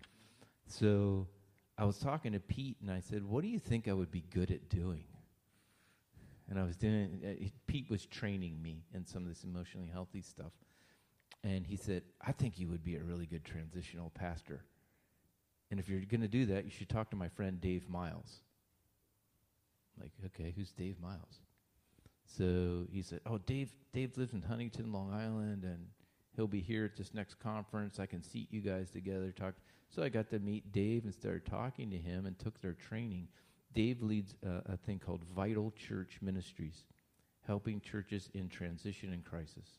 So 0.66 1.26
I 1.76 1.84
was 1.84 1.98
talking 1.98 2.32
to 2.32 2.40
Pete, 2.40 2.76
and 2.80 2.90
I 2.90 3.00
said, 3.00 3.24
"What 3.24 3.42
do 3.42 3.48
you 3.48 3.58
think 3.58 3.88
I 3.88 3.92
would 3.92 4.10
be 4.10 4.22
good 4.30 4.50
at 4.50 4.68
doing?" 4.68 5.06
And 6.48 6.58
I 6.58 6.62
was 6.62 6.76
doing. 6.76 7.20
Uh, 7.24 7.48
Pete 7.66 7.90
was 7.90 8.06
training 8.06 8.62
me 8.62 8.84
in 8.92 9.04
some 9.04 9.22
of 9.22 9.28
this 9.28 9.44
emotionally 9.44 9.88
healthy 9.88 10.22
stuff, 10.22 10.52
and 11.42 11.66
he 11.66 11.76
said, 11.76 12.04
"I 12.20 12.32
think 12.32 12.58
you 12.58 12.68
would 12.68 12.84
be 12.84 12.96
a 12.96 13.02
really 13.02 13.26
good 13.26 13.44
transitional 13.44 14.10
pastor." 14.10 14.64
And 15.70 15.80
if 15.80 15.88
you're 15.88 16.00
going 16.00 16.20
to 16.20 16.28
do 16.28 16.46
that, 16.46 16.64
you 16.64 16.70
should 16.70 16.88
talk 16.88 17.10
to 17.10 17.16
my 17.16 17.28
friend 17.28 17.60
Dave 17.60 17.88
Miles. 17.88 18.42
Like, 20.00 20.12
okay, 20.26 20.52
who's 20.54 20.72
Dave 20.72 21.00
Miles? 21.00 21.40
So 22.24 22.86
he 22.90 23.02
said, 23.02 23.20
"Oh, 23.26 23.38
Dave. 23.38 23.74
Dave 23.92 24.16
lives 24.16 24.32
in 24.32 24.42
Huntington, 24.42 24.92
Long 24.92 25.12
Island, 25.12 25.64
and 25.64 25.88
he'll 26.36 26.46
be 26.46 26.60
here 26.60 26.84
at 26.84 26.96
this 26.96 27.14
next 27.14 27.34
conference. 27.40 27.98
I 27.98 28.06
can 28.06 28.22
seat 28.22 28.52
you 28.52 28.60
guys 28.60 28.90
together, 28.90 29.32
talk." 29.32 29.54
So 29.94 30.02
I 30.02 30.08
got 30.08 30.28
to 30.30 30.40
meet 30.40 30.72
Dave 30.72 31.04
and 31.04 31.14
started 31.14 31.46
talking 31.46 31.88
to 31.90 31.96
him 31.96 32.26
and 32.26 32.36
took 32.36 32.60
their 32.60 32.72
training. 32.72 33.28
Dave 33.74 34.02
leads 34.02 34.34
uh, 34.44 34.60
a 34.66 34.76
thing 34.76 34.98
called 34.98 35.22
Vital 35.36 35.72
Church 35.76 36.18
Ministries, 36.20 36.86
helping 37.46 37.80
churches 37.80 38.28
in 38.34 38.48
transition 38.48 39.12
and 39.12 39.24
crisis. 39.24 39.78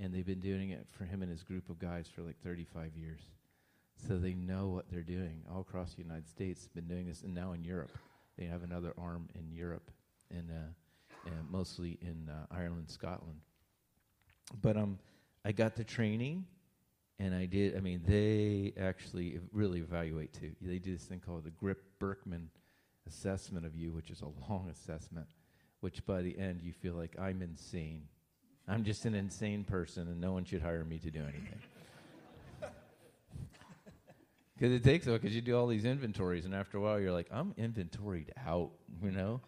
And 0.00 0.14
they've 0.14 0.24
been 0.24 0.38
doing 0.38 0.70
it 0.70 0.86
for 0.92 1.04
him 1.04 1.22
and 1.22 1.30
his 1.30 1.42
group 1.42 1.68
of 1.68 1.80
guys 1.80 2.06
for 2.06 2.22
like 2.22 2.40
35 2.44 2.96
years. 2.96 3.20
So 4.06 4.18
they 4.18 4.34
know 4.34 4.68
what 4.68 4.88
they're 4.88 5.02
doing 5.02 5.42
all 5.52 5.62
across 5.62 5.94
the 5.94 6.02
United 6.02 6.28
States. 6.28 6.68
Been 6.72 6.86
doing 6.86 7.06
this, 7.08 7.22
and 7.22 7.34
now 7.34 7.52
in 7.52 7.64
Europe, 7.64 7.90
they 8.36 8.44
have 8.44 8.62
another 8.62 8.94
arm 8.96 9.28
in 9.34 9.50
Europe, 9.50 9.90
and, 10.30 10.48
uh, 10.48 11.26
and 11.26 11.50
mostly 11.50 11.98
in 12.02 12.30
uh, 12.30 12.54
Ireland, 12.54 12.88
Scotland. 12.88 13.40
But 14.62 14.76
um, 14.76 15.00
I 15.44 15.50
got 15.50 15.74
the 15.74 15.82
training 15.82 16.44
and 17.20 17.34
I 17.34 17.46
did. 17.46 17.76
I 17.76 17.80
mean, 17.80 18.02
they 18.06 18.72
actually 18.80 19.40
really 19.52 19.80
evaluate 19.80 20.32
too. 20.32 20.52
They 20.60 20.78
do 20.78 20.92
this 20.92 21.04
thing 21.04 21.20
called 21.24 21.44
the 21.44 21.50
Grip 21.50 21.82
Birkman 21.98 22.48
assessment 23.06 23.66
of 23.66 23.74
you, 23.74 23.92
which 23.92 24.10
is 24.10 24.22
a 24.22 24.50
long 24.50 24.68
assessment, 24.70 25.26
which 25.80 26.04
by 26.06 26.22
the 26.22 26.38
end 26.38 26.60
you 26.62 26.72
feel 26.72 26.94
like 26.94 27.18
I'm 27.18 27.42
insane. 27.42 28.02
I'm 28.68 28.84
just 28.84 29.04
an 29.06 29.14
insane 29.14 29.64
person, 29.64 30.08
and 30.08 30.20
no 30.20 30.32
one 30.32 30.44
should 30.44 30.62
hire 30.62 30.84
me 30.84 30.98
to 30.98 31.10
do 31.10 31.20
anything. 31.20 31.60
Because 34.56 34.72
it 34.72 34.82
takes 34.82 35.06
a 35.06 35.10
while, 35.10 35.20
because 35.20 35.36
you 35.36 35.40
do 35.40 35.56
all 35.56 35.68
these 35.68 35.84
inventories, 35.84 36.44
and 36.44 36.52
after 36.52 36.78
a 36.78 36.80
while 36.80 36.98
you're 36.98 37.12
like, 37.12 37.28
I'm 37.30 37.54
inventoried 37.56 38.32
out, 38.44 38.72
you 39.00 39.12
know. 39.12 39.40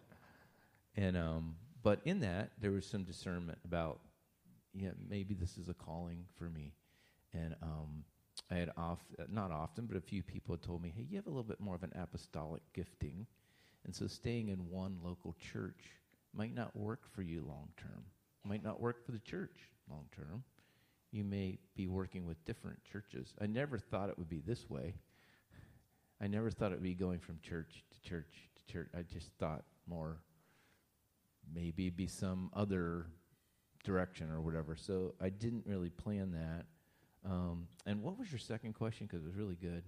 And 0.95 1.17
um, 1.17 1.55
but 1.83 1.99
in 2.05 2.21
that 2.21 2.51
there 2.61 2.71
was 2.71 2.85
some 2.85 3.03
discernment 3.03 3.57
about, 3.65 3.99
yeah, 4.73 4.91
maybe 5.09 5.33
this 5.33 5.57
is 5.57 5.67
a 5.67 5.73
calling 5.73 6.23
for 6.37 6.45
me 6.45 6.71
and 7.33 7.55
um, 7.61 8.03
I 8.49 8.55
had 8.55 8.71
off 8.77 8.99
not 9.29 9.51
often, 9.51 9.85
but 9.85 9.97
a 9.97 10.01
few 10.01 10.23
people 10.23 10.55
had 10.55 10.61
told 10.61 10.81
me, 10.81 10.93
"Hey, 10.95 11.05
you 11.09 11.17
have 11.17 11.27
a 11.27 11.29
little 11.29 11.43
bit 11.43 11.59
more 11.59 11.75
of 11.75 11.83
an 11.83 11.93
apostolic 11.95 12.61
gifting, 12.73 13.25
and 13.85 13.95
so 13.95 14.07
staying 14.07 14.49
in 14.49 14.69
one 14.69 14.97
local 15.03 15.35
church 15.39 15.99
might 16.33 16.53
not 16.53 16.75
work 16.75 17.07
for 17.13 17.21
you 17.21 17.43
long 17.47 17.69
term. 17.77 18.03
Might 18.43 18.63
not 18.63 18.79
work 18.79 19.05
for 19.05 19.11
the 19.11 19.19
church 19.19 19.69
long 19.89 20.05
term. 20.15 20.43
You 21.11 21.23
may 21.23 21.59
be 21.75 21.87
working 21.87 22.25
with 22.25 22.43
different 22.45 22.83
churches. 22.83 23.33
I 23.41 23.47
never 23.47 23.77
thought 23.77 24.09
it 24.09 24.17
would 24.17 24.29
be 24.29 24.39
this 24.39 24.69
way. 24.69 24.95
I 26.21 26.27
never 26.27 26.49
thought 26.51 26.71
it 26.71 26.75
would 26.75 26.83
be 26.83 26.93
going 26.93 27.19
from 27.19 27.39
church 27.41 27.83
to 27.91 28.09
church 28.09 28.49
to 28.55 28.73
church. 28.73 28.89
I 28.97 29.01
just 29.01 29.31
thought 29.39 29.63
more 29.87 30.21
maybe 31.53 31.89
be 31.89 32.07
some 32.07 32.49
other 32.53 33.07
direction 33.83 34.29
or 34.29 34.41
whatever. 34.41 34.75
So 34.75 35.15
I 35.19 35.29
didn't 35.29 35.65
really 35.65 35.89
plan 35.89 36.31
that. 36.31 36.65
Um, 37.25 37.67
and 37.85 38.01
what 38.01 38.17
was 38.17 38.31
your 38.31 38.39
second 38.39 38.73
question? 38.73 39.07
Because 39.07 39.23
it 39.23 39.27
was 39.27 39.35
really 39.35 39.57
good. 39.59 39.83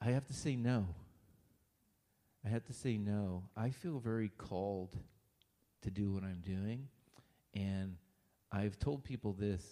I 0.00 0.12
have 0.12 0.26
to 0.26 0.32
say 0.32 0.54
no. 0.56 0.86
I 2.44 2.48
have 2.48 2.64
to 2.66 2.72
say 2.72 2.96
no. 2.96 3.44
I 3.56 3.70
feel 3.70 3.98
very 3.98 4.30
called 4.38 4.96
to 5.82 5.90
do 5.90 6.12
what 6.12 6.22
I'm 6.22 6.42
doing. 6.46 6.88
And 7.54 7.96
I've 8.52 8.78
told 8.78 9.04
people 9.04 9.32
this 9.32 9.62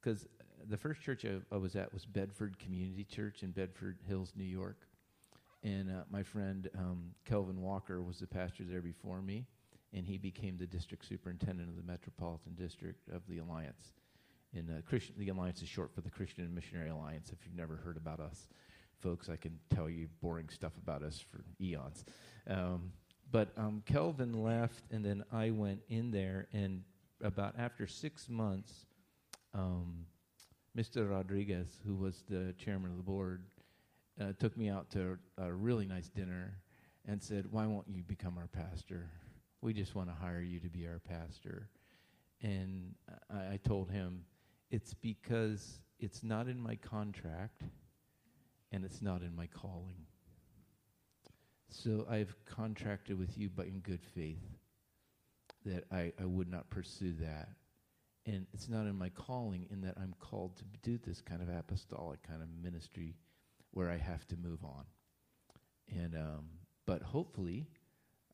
because 0.00 0.26
the 0.68 0.76
first 0.76 1.00
church 1.00 1.24
I, 1.24 1.38
I, 1.52 1.56
was 1.56 1.74
at 1.74 1.92
was 1.92 2.04
Bedford 2.04 2.58
Community 2.58 3.04
Church 3.04 3.42
in 3.42 3.50
Bedford 3.50 3.98
Hills, 4.06 4.32
New 4.36 4.44
York. 4.44 4.76
And 5.64 5.90
uh, 5.90 6.02
my 6.10 6.22
friend 6.22 6.68
um, 6.76 7.10
Kelvin 7.24 7.60
Walker 7.60 8.02
was 8.02 8.18
the 8.18 8.26
pastor 8.26 8.64
there 8.64 8.82
before 8.82 9.22
me, 9.22 9.46
and 9.92 10.06
he 10.06 10.18
became 10.18 10.56
the 10.56 10.66
district 10.66 11.06
superintendent 11.06 11.68
of 11.68 11.76
the 11.76 11.82
Metropolitan 11.82 12.54
District 12.54 13.08
of 13.08 13.22
the 13.28 13.38
Alliance. 13.38 13.92
And 14.54 14.70
uh, 14.70 14.82
Christian, 14.82 15.14
the 15.18 15.28
Alliance 15.28 15.62
is 15.62 15.68
short 15.68 15.94
for 15.94 16.00
the 16.00 16.10
Christian 16.10 16.44
and 16.44 16.54
Missionary 16.54 16.90
Alliance. 16.90 17.30
If 17.30 17.46
you've 17.46 17.56
never 17.56 17.76
heard 17.76 17.96
about 17.96 18.20
us, 18.20 18.48
folks, 19.00 19.28
I 19.28 19.36
can 19.36 19.58
tell 19.74 19.88
you 19.88 20.08
boring 20.20 20.48
stuff 20.48 20.72
about 20.82 21.02
us 21.02 21.24
for 21.30 21.44
eons. 21.60 22.04
Um, 22.48 22.92
but 23.30 23.48
um, 23.56 23.82
Kelvin 23.86 24.42
left, 24.42 24.84
and 24.90 25.04
then 25.04 25.24
I 25.32 25.50
went 25.50 25.80
in 25.88 26.10
there, 26.10 26.48
and 26.52 26.82
about 27.22 27.54
after 27.58 27.86
six 27.86 28.28
months, 28.28 28.86
um, 29.54 30.06
Mr. 30.76 31.10
Rodriguez, 31.10 31.80
who 31.86 31.94
was 31.94 32.24
the 32.28 32.54
chairman 32.58 32.90
of 32.90 32.96
the 32.96 33.02
board, 33.02 33.44
uh, 34.22 34.32
took 34.38 34.56
me 34.56 34.68
out 34.68 34.90
to 34.90 35.18
a 35.38 35.52
really 35.52 35.86
nice 35.86 36.08
dinner 36.08 36.54
and 37.06 37.22
said, 37.22 37.46
Why 37.50 37.66
won't 37.66 37.86
you 37.88 38.02
become 38.02 38.38
our 38.38 38.48
pastor? 38.48 39.10
We 39.60 39.72
just 39.72 39.94
want 39.94 40.08
to 40.08 40.14
hire 40.14 40.40
you 40.40 40.60
to 40.60 40.68
be 40.68 40.86
our 40.86 41.00
pastor. 41.00 41.68
And 42.42 42.94
I, 43.30 43.54
I 43.54 43.60
told 43.64 43.90
him, 43.90 44.24
It's 44.70 44.94
because 44.94 45.80
it's 45.98 46.22
not 46.22 46.48
in 46.48 46.60
my 46.60 46.76
contract 46.76 47.62
and 48.70 48.84
it's 48.84 49.02
not 49.02 49.22
in 49.22 49.34
my 49.34 49.46
calling. 49.46 50.06
So 51.68 52.06
I've 52.10 52.34
contracted 52.44 53.18
with 53.18 53.38
you, 53.38 53.48
but 53.48 53.66
in 53.66 53.80
good 53.80 54.02
faith, 54.14 54.42
that 55.64 55.84
I, 55.90 56.12
I 56.20 56.24
would 56.24 56.50
not 56.50 56.68
pursue 56.70 57.14
that. 57.20 57.48
And 58.26 58.46
it's 58.52 58.68
not 58.68 58.82
in 58.86 58.96
my 58.96 59.08
calling 59.08 59.66
in 59.70 59.80
that 59.82 59.94
I'm 59.96 60.14
called 60.20 60.56
to 60.56 60.64
do 60.82 60.98
this 60.98 61.20
kind 61.20 61.42
of 61.42 61.48
apostolic 61.48 62.22
kind 62.22 62.42
of 62.42 62.48
ministry 62.62 63.16
where 63.72 63.90
I 63.90 63.96
have 63.96 64.26
to 64.28 64.36
move 64.36 64.64
on. 64.64 64.84
And 65.88 66.14
um, 66.14 66.44
but 66.86 67.02
hopefully, 67.02 67.66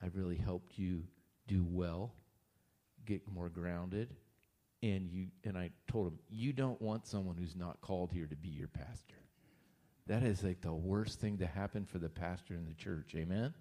I've 0.02 0.16
really 0.16 0.36
helped 0.36 0.78
you 0.78 1.04
do 1.46 1.64
well, 1.68 2.12
get 3.06 3.26
more 3.32 3.48
grounded, 3.48 4.14
and 4.82 5.10
you. 5.10 5.28
And 5.44 5.56
I 5.56 5.70
told 5.88 6.08
him, 6.08 6.18
you 6.28 6.52
don't 6.52 6.80
want 6.80 7.06
someone 7.06 7.36
who's 7.36 7.56
not 7.56 7.80
called 7.80 8.12
here 8.12 8.26
to 8.26 8.36
be 8.36 8.48
your 8.48 8.68
pastor. 8.68 9.14
That 10.06 10.22
is 10.22 10.42
like 10.42 10.60
the 10.60 10.72
worst 10.72 11.20
thing 11.20 11.38
to 11.38 11.46
happen 11.46 11.84
for 11.84 11.98
the 11.98 12.08
pastor 12.08 12.54
in 12.54 12.64
the 12.64 12.74
church. 12.74 13.14
Amen. 13.14 13.52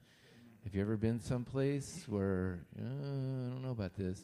Have 0.63 0.75
you 0.75 0.82
ever 0.82 0.97
been 0.97 1.19
someplace 1.19 2.03
where 2.07 2.59
uh, 2.80 2.84
I 2.84 3.49
don't 3.49 3.61
know 3.61 3.71
about 3.71 3.95
this? 3.95 4.21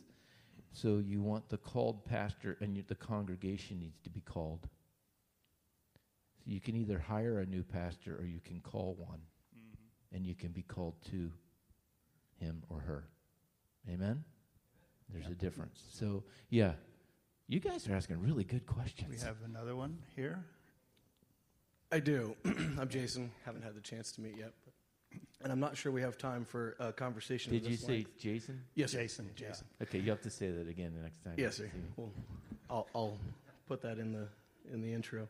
So 0.72 0.98
you 1.06 1.22
want 1.22 1.48
the 1.50 1.58
called 1.58 2.06
pastor, 2.06 2.58
and 2.60 2.84
the 2.88 2.96
congregation 2.96 3.80
needs 3.80 4.00
to 4.04 4.10
be 4.10 4.22
called. 4.22 4.68
So 6.44 6.52
you 6.52 6.60
can 6.60 6.76
either 6.76 7.00
hire 7.00 7.40
a 7.40 7.46
new 7.46 7.64
pastor 7.64 8.18
or 8.18 8.26
you 8.26 8.40
can 8.44 8.60
call 8.60 8.96
one, 8.98 9.20
mm-hmm. 9.58 10.16
and 10.16 10.26
you 10.26 10.36
can 10.36 10.50
be 10.50 10.62
called 10.62 10.96
to 11.12 11.32
him 12.40 12.64
or 12.70 12.80
her. 12.80 13.06
Amen? 13.90 14.24
There's 15.10 15.28
a 15.28 15.36
difference. 15.36 15.82
So, 15.94 16.24
yeah, 16.50 16.74
you 17.48 17.60
guys 17.60 17.88
are 17.88 17.96
asking 17.96 18.22
really 18.22 18.44
good 18.44 18.66
questions. 18.66 19.10
We 19.10 19.26
have 19.26 19.38
another 19.46 19.76
one 19.76 20.00
here. 20.16 20.44
I 21.92 22.00
do. 22.00 22.36
I'm 22.46 22.90
Jason. 22.90 23.32
Haven't 23.46 23.64
had 23.64 23.76
the 23.76 23.82
chance 23.82 24.12
to 24.14 24.22
meet 24.22 24.36
yet. 24.38 24.54
But, 24.66 24.74
and 25.44 25.52
I'm 25.52 25.60
not 25.60 25.78
sure 25.78 25.92
we 25.92 26.02
have 26.02 26.18
time 26.18 26.44
for 26.44 26.76
a 26.80 26.92
conversation. 26.92 27.52
Did 27.52 27.66
you 27.66 27.78
say 27.78 27.94
length. 27.94 28.20
Jason? 28.20 28.62
Yes, 28.74 28.94
Jason. 28.94 29.30
Jason. 29.36 29.68
Yeah. 29.80 29.88
Okay, 29.88 30.00
you 30.00 30.10
have 30.10 30.22
to 30.22 30.30
say 30.30 30.50
that 30.50 30.68
again 30.68 30.94
the 30.96 31.04
next 31.04 31.24
time. 31.24 31.36
Yes, 31.38 31.58
sir. 31.58 31.70
Well, 31.96 32.12
I'll, 32.70 32.88
I'll 32.96 33.18
put 33.68 33.82
that 33.84 34.00
in 34.00 34.12
the 34.12 34.28
in 34.74 34.82
the 34.82 34.92
intro. 34.92 35.28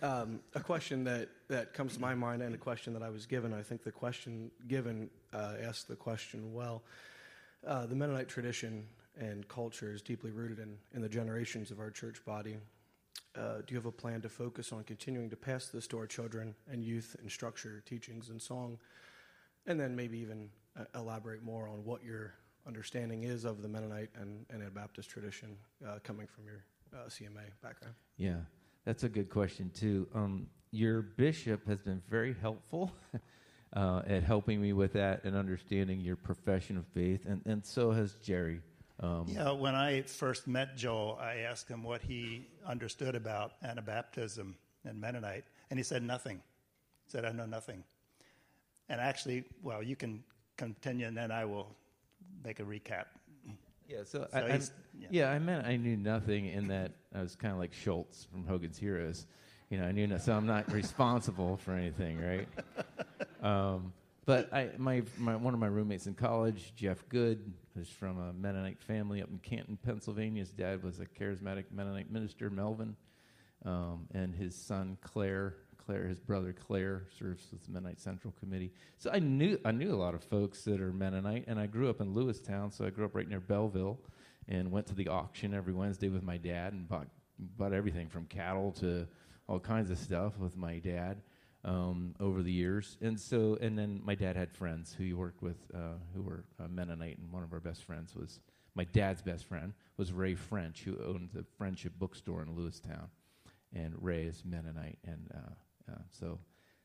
Um, 0.00 0.40
a 0.54 0.60
question 0.60 1.04
that, 1.04 1.28
that 1.48 1.74
comes 1.74 1.94
to 1.94 2.00
my 2.00 2.14
mind 2.14 2.42
and 2.42 2.54
a 2.54 2.58
question 2.58 2.92
that 2.92 3.02
I 3.02 3.10
was 3.10 3.26
given, 3.26 3.52
I 3.52 3.62
think 3.62 3.82
the 3.82 3.90
question 3.90 4.50
given 4.68 5.10
uh, 5.32 5.54
asked 5.62 5.88
the 5.88 5.96
question 5.96 6.52
well. 6.52 6.82
Uh, 7.66 7.86
the 7.86 7.94
Mennonite 7.94 8.28
tradition 8.28 8.86
and 9.18 9.46
culture 9.48 9.92
is 9.92 10.00
deeply 10.00 10.30
rooted 10.30 10.60
in, 10.60 10.76
in 10.94 11.02
the 11.02 11.08
generations 11.08 11.70
of 11.70 11.80
our 11.80 11.90
church 11.90 12.24
body. 12.24 12.56
Uh, 13.36 13.58
do 13.58 13.74
you 13.74 13.76
have 13.76 13.86
a 13.86 13.92
plan 13.92 14.20
to 14.20 14.28
focus 14.28 14.72
on 14.72 14.84
continuing 14.84 15.28
to 15.30 15.36
pass 15.36 15.66
this 15.68 15.86
to 15.88 15.98
our 15.98 16.06
children 16.06 16.54
and 16.70 16.84
youth 16.84 17.16
in 17.22 17.28
structure, 17.28 17.82
teachings, 17.84 18.30
and 18.30 18.40
song? 18.40 18.78
And 19.66 19.78
then 19.78 19.94
maybe 19.94 20.18
even 20.18 20.48
uh, 20.78 20.84
elaborate 20.94 21.42
more 21.42 21.68
on 21.68 21.84
what 21.84 22.04
your 22.04 22.34
understanding 22.66 23.24
is 23.24 23.44
of 23.44 23.62
the 23.62 23.68
Mennonite 23.68 24.10
and, 24.20 24.46
Anabaptist 24.52 25.10
tradition 25.10 25.56
uh, 25.86 25.98
coming 26.02 26.26
from 26.26 26.44
your 26.44 26.64
uh, 26.94 27.08
CMA 27.08 27.50
background. 27.62 27.94
Yeah. 28.16 28.36
That's 28.84 29.04
a 29.04 29.08
good 29.08 29.28
question, 29.28 29.70
too. 29.74 30.06
Um, 30.14 30.46
your 30.70 31.02
bishop 31.02 31.66
has 31.66 31.80
been 31.80 32.02
very 32.08 32.34
helpful 32.40 32.92
uh, 33.74 34.02
at 34.06 34.22
helping 34.22 34.60
me 34.60 34.72
with 34.72 34.92
that 34.94 35.24
and 35.24 35.36
understanding 35.36 36.00
your 36.00 36.16
profession 36.16 36.76
of 36.76 36.86
faith, 36.86 37.26
and, 37.26 37.42
and 37.46 37.64
so 37.64 37.90
has 37.90 38.14
Gerry. 38.14 38.60
Um, 39.00 39.26
yeah, 39.28 39.52
when 39.52 39.74
I 39.74 40.02
first 40.02 40.48
met 40.48 40.76
Joel, 40.76 41.18
I 41.20 41.38
asked 41.38 41.68
him 41.68 41.84
what 41.84 42.02
he 42.02 42.46
understood 42.66 43.14
about 43.14 43.52
Anabaptism 43.62 44.54
and 44.84 45.00
Mennonite, 45.00 45.44
and 45.70 45.78
he 45.78 45.84
said 45.84 46.02
nothing. 46.02 46.36
He 47.04 47.10
said, 47.10 47.24
I 47.24 47.32
know 47.32 47.46
nothing. 47.46 47.84
And 48.88 49.00
actually, 49.00 49.44
well, 49.62 49.82
you 49.82 49.96
can 49.96 50.24
continue, 50.56 51.06
and 51.06 51.16
then 51.16 51.30
I 51.30 51.44
will 51.44 51.68
make 52.44 52.58
a 52.58 52.64
recap. 52.64 53.04
Yeah, 53.88 54.04
so, 54.04 54.26
so 54.30 54.38
I, 54.38 54.60
yeah. 54.98 55.08
yeah. 55.10 55.30
I 55.30 55.38
meant 55.38 55.66
I 55.66 55.76
knew 55.76 55.96
nothing 55.96 56.46
in 56.46 56.68
that 56.68 56.92
I 57.14 57.22
was 57.22 57.34
kind 57.34 57.52
of 57.52 57.58
like 57.58 57.72
Schultz 57.72 58.26
from 58.30 58.44
Hogan's 58.44 58.76
Heroes. 58.76 59.26
You 59.70 59.78
know, 59.78 59.86
I 59.86 59.92
knew 59.92 60.06
no, 60.06 60.18
so 60.18 60.34
I'm 60.34 60.46
not 60.46 60.70
responsible 60.72 61.56
for 61.56 61.72
anything, 61.72 62.20
right? 62.20 62.48
Um, 63.42 63.92
but 64.26 64.52
I, 64.52 64.70
my, 64.76 65.02
my, 65.16 65.36
one 65.36 65.54
of 65.54 65.60
my 65.60 65.68
roommates 65.68 66.06
in 66.06 66.12
college, 66.12 66.74
Jeff 66.76 67.02
Good, 67.08 67.50
who's 67.74 67.88
from 67.88 68.18
a 68.18 68.32
Mennonite 68.34 68.78
family 68.78 69.22
up 69.22 69.30
in 69.30 69.38
Canton, 69.38 69.78
Pennsylvania. 69.82 70.40
His 70.40 70.50
dad 70.50 70.82
was 70.82 71.00
a 71.00 71.06
charismatic 71.06 71.64
Mennonite 71.72 72.10
minister, 72.10 72.50
Melvin, 72.50 72.94
um, 73.64 74.06
and 74.12 74.34
his 74.34 74.54
son 74.54 74.98
Claire 75.00 75.54
Claire, 75.88 76.06
his 76.06 76.20
brother 76.20 76.52
Claire, 76.52 77.04
serves 77.18 77.46
with 77.50 77.64
the 77.64 77.72
Mennonite 77.72 77.98
Central 77.98 78.34
Committee. 78.38 78.74
So 78.98 79.10
I 79.10 79.20
knew 79.20 79.58
I 79.64 79.70
knew 79.70 79.94
a 79.94 79.96
lot 79.96 80.14
of 80.14 80.22
folks 80.22 80.62
that 80.64 80.82
are 80.82 80.92
Mennonite, 80.92 81.46
and 81.48 81.58
I 81.58 81.66
grew 81.66 81.88
up 81.88 82.02
in 82.02 82.14
Lewistown, 82.14 82.70
so 82.70 82.84
I 82.84 82.90
grew 82.90 83.06
up 83.06 83.14
right 83.14 83.26
near 83.26 83.40
Belleville, 83.40 83.98
and 84.48 84.70
went 84.70 84.86
to 84.88 84.94
the 84.94 85.08
auction 85.08 85.54
every 85.54 85.72
Wednesday 85.72 86.10
with 86.10 86.22
my 86.22 86.36
dad 86.36 86.74
and 86.74 86.86
bought 86.86 87.08
bought 87.38 87.72
everything 87.72 88.10
from 88.10 88.26
cattle 88.26 88.70
to 88.72 89.08
all 89.48 89.58
kinds 89.58 89.90
of 89.90 89.96
stuff 89.96 90.36
with 90.38 90.58
my 90.58 90.78
dad 90.78 91.22
um, 91.64 92.14
over 92.20 92.42
the 92.42 92.52
years. 92.52 92.98
And 93.00 93.18
so, 93.18 93.56
and 93.58 93.78
then 93.78 94.02
my 94.04 94.14
dad 94.14 94.36
had 94.36 94.52
friends 94.52 94.92
who 94.92 95.04
he 95.04 95.14
worked 95.14 95.40
with 95.40 95.56
uh, 95.74 95.96
who 96.14 96.20
were 96.20 96.44
uh, 96.62 96.68
Mennonite, 96.68 97.16
and 97.16 97.32
one 97.32 97.44
of 97.44 97.54
our 97.54 97.60
best 97.60 97.84
friends 97.84 98.14
was 98.14 98.40
my 98.74 98.84
dad's 98.84 99.22
best 99.22 99.46
friend 99.46 99.72
was 99.96 100.12
Ray 100.12 100.34
French, 100.34 100.82
who 100.82 100.98
owned 101.02 101.30
the 101.32 101.46
Friendship 101.56 101.94
Bookstore 101.98 102.42
in 102.42 102.48
Lewistown. 102.48 103.08
And 103.74 103.94
Ray 103.98 104.24
is 104.24 104.42
Mennonite, 104.44 104.98
and 105.06 105.30
uh, 105.34 105.54
so, 106.10 106.38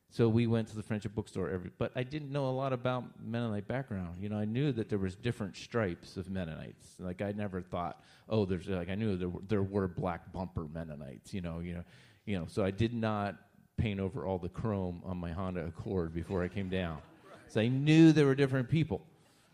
so 0.09 0.29
we 0.29 0.47
went 0.47 0.67
to 0.69 0.75
the 0.75 0.83
Friendship 0.83 1.15
Bookstore 1.15 1.49
every. 1.49 1.71
But 1.77 1.91
I 1.95 2.03
didn't 2.03 2.31
know 2.31 2.47
a 2.47 2.51
lot 2.51 2.73
about 2.73 3.03
Mennonite 3.23 3.67
background. 3.67 4.17
You 4.21 4.29
know, 4.29 4.37
I 4.37 4.45
knew 4.45 4.71
that 4.71 4.89
there 4.89 4.99
was 4.99 5.15
different 5.15 5.57
stripes 5.57 6.17
of 6.17 6.29
Mennonites. 6.29 6.95
Like 6.99 7.21
I 7.21 7.31
never 7.31 7.61
thought, 7.61 8.03
oh, 8.29 8.45
there's 8.45 8.67
like 8.67 8.89
I 8.89 8.95
knew 8.95 9.17
there 9.17 9.29
were, 9.29 9.41
there 9.47 9.63
were 9.63 9.87
black 9.87 10.31
bumper 10.31 10.65
Mennonites. 10.71 11.33
You 11.33 11.41
know, 11.41 11.59
you 11.59 11.73
know, 11.73 11.83
you 12.25 12.37
know. 12.37 12.45
So 12.47 12.63
I 12.63 12.71
did 12.71 12.93
not 12.93 13.35
paint 13.77 13.99
over 13.99 14.25
all 14.25 14.37
the 14.37 14.49
chrome 14.49 15.01
on 15.03 15.17
my 15.17 15.31
Honda 15.31 15.65
Accord 15.65 16.13
before 16.13 16.43
I 16.43 16.47
came 16.47 16.69
down. 16.69 16.99
So 17.47 17.61
I 17.61 17.67
knew 17.67 18.11
there 18.11 18.25
were 18.25 18.35
different 18.35 18.69
people, 18.69 19.01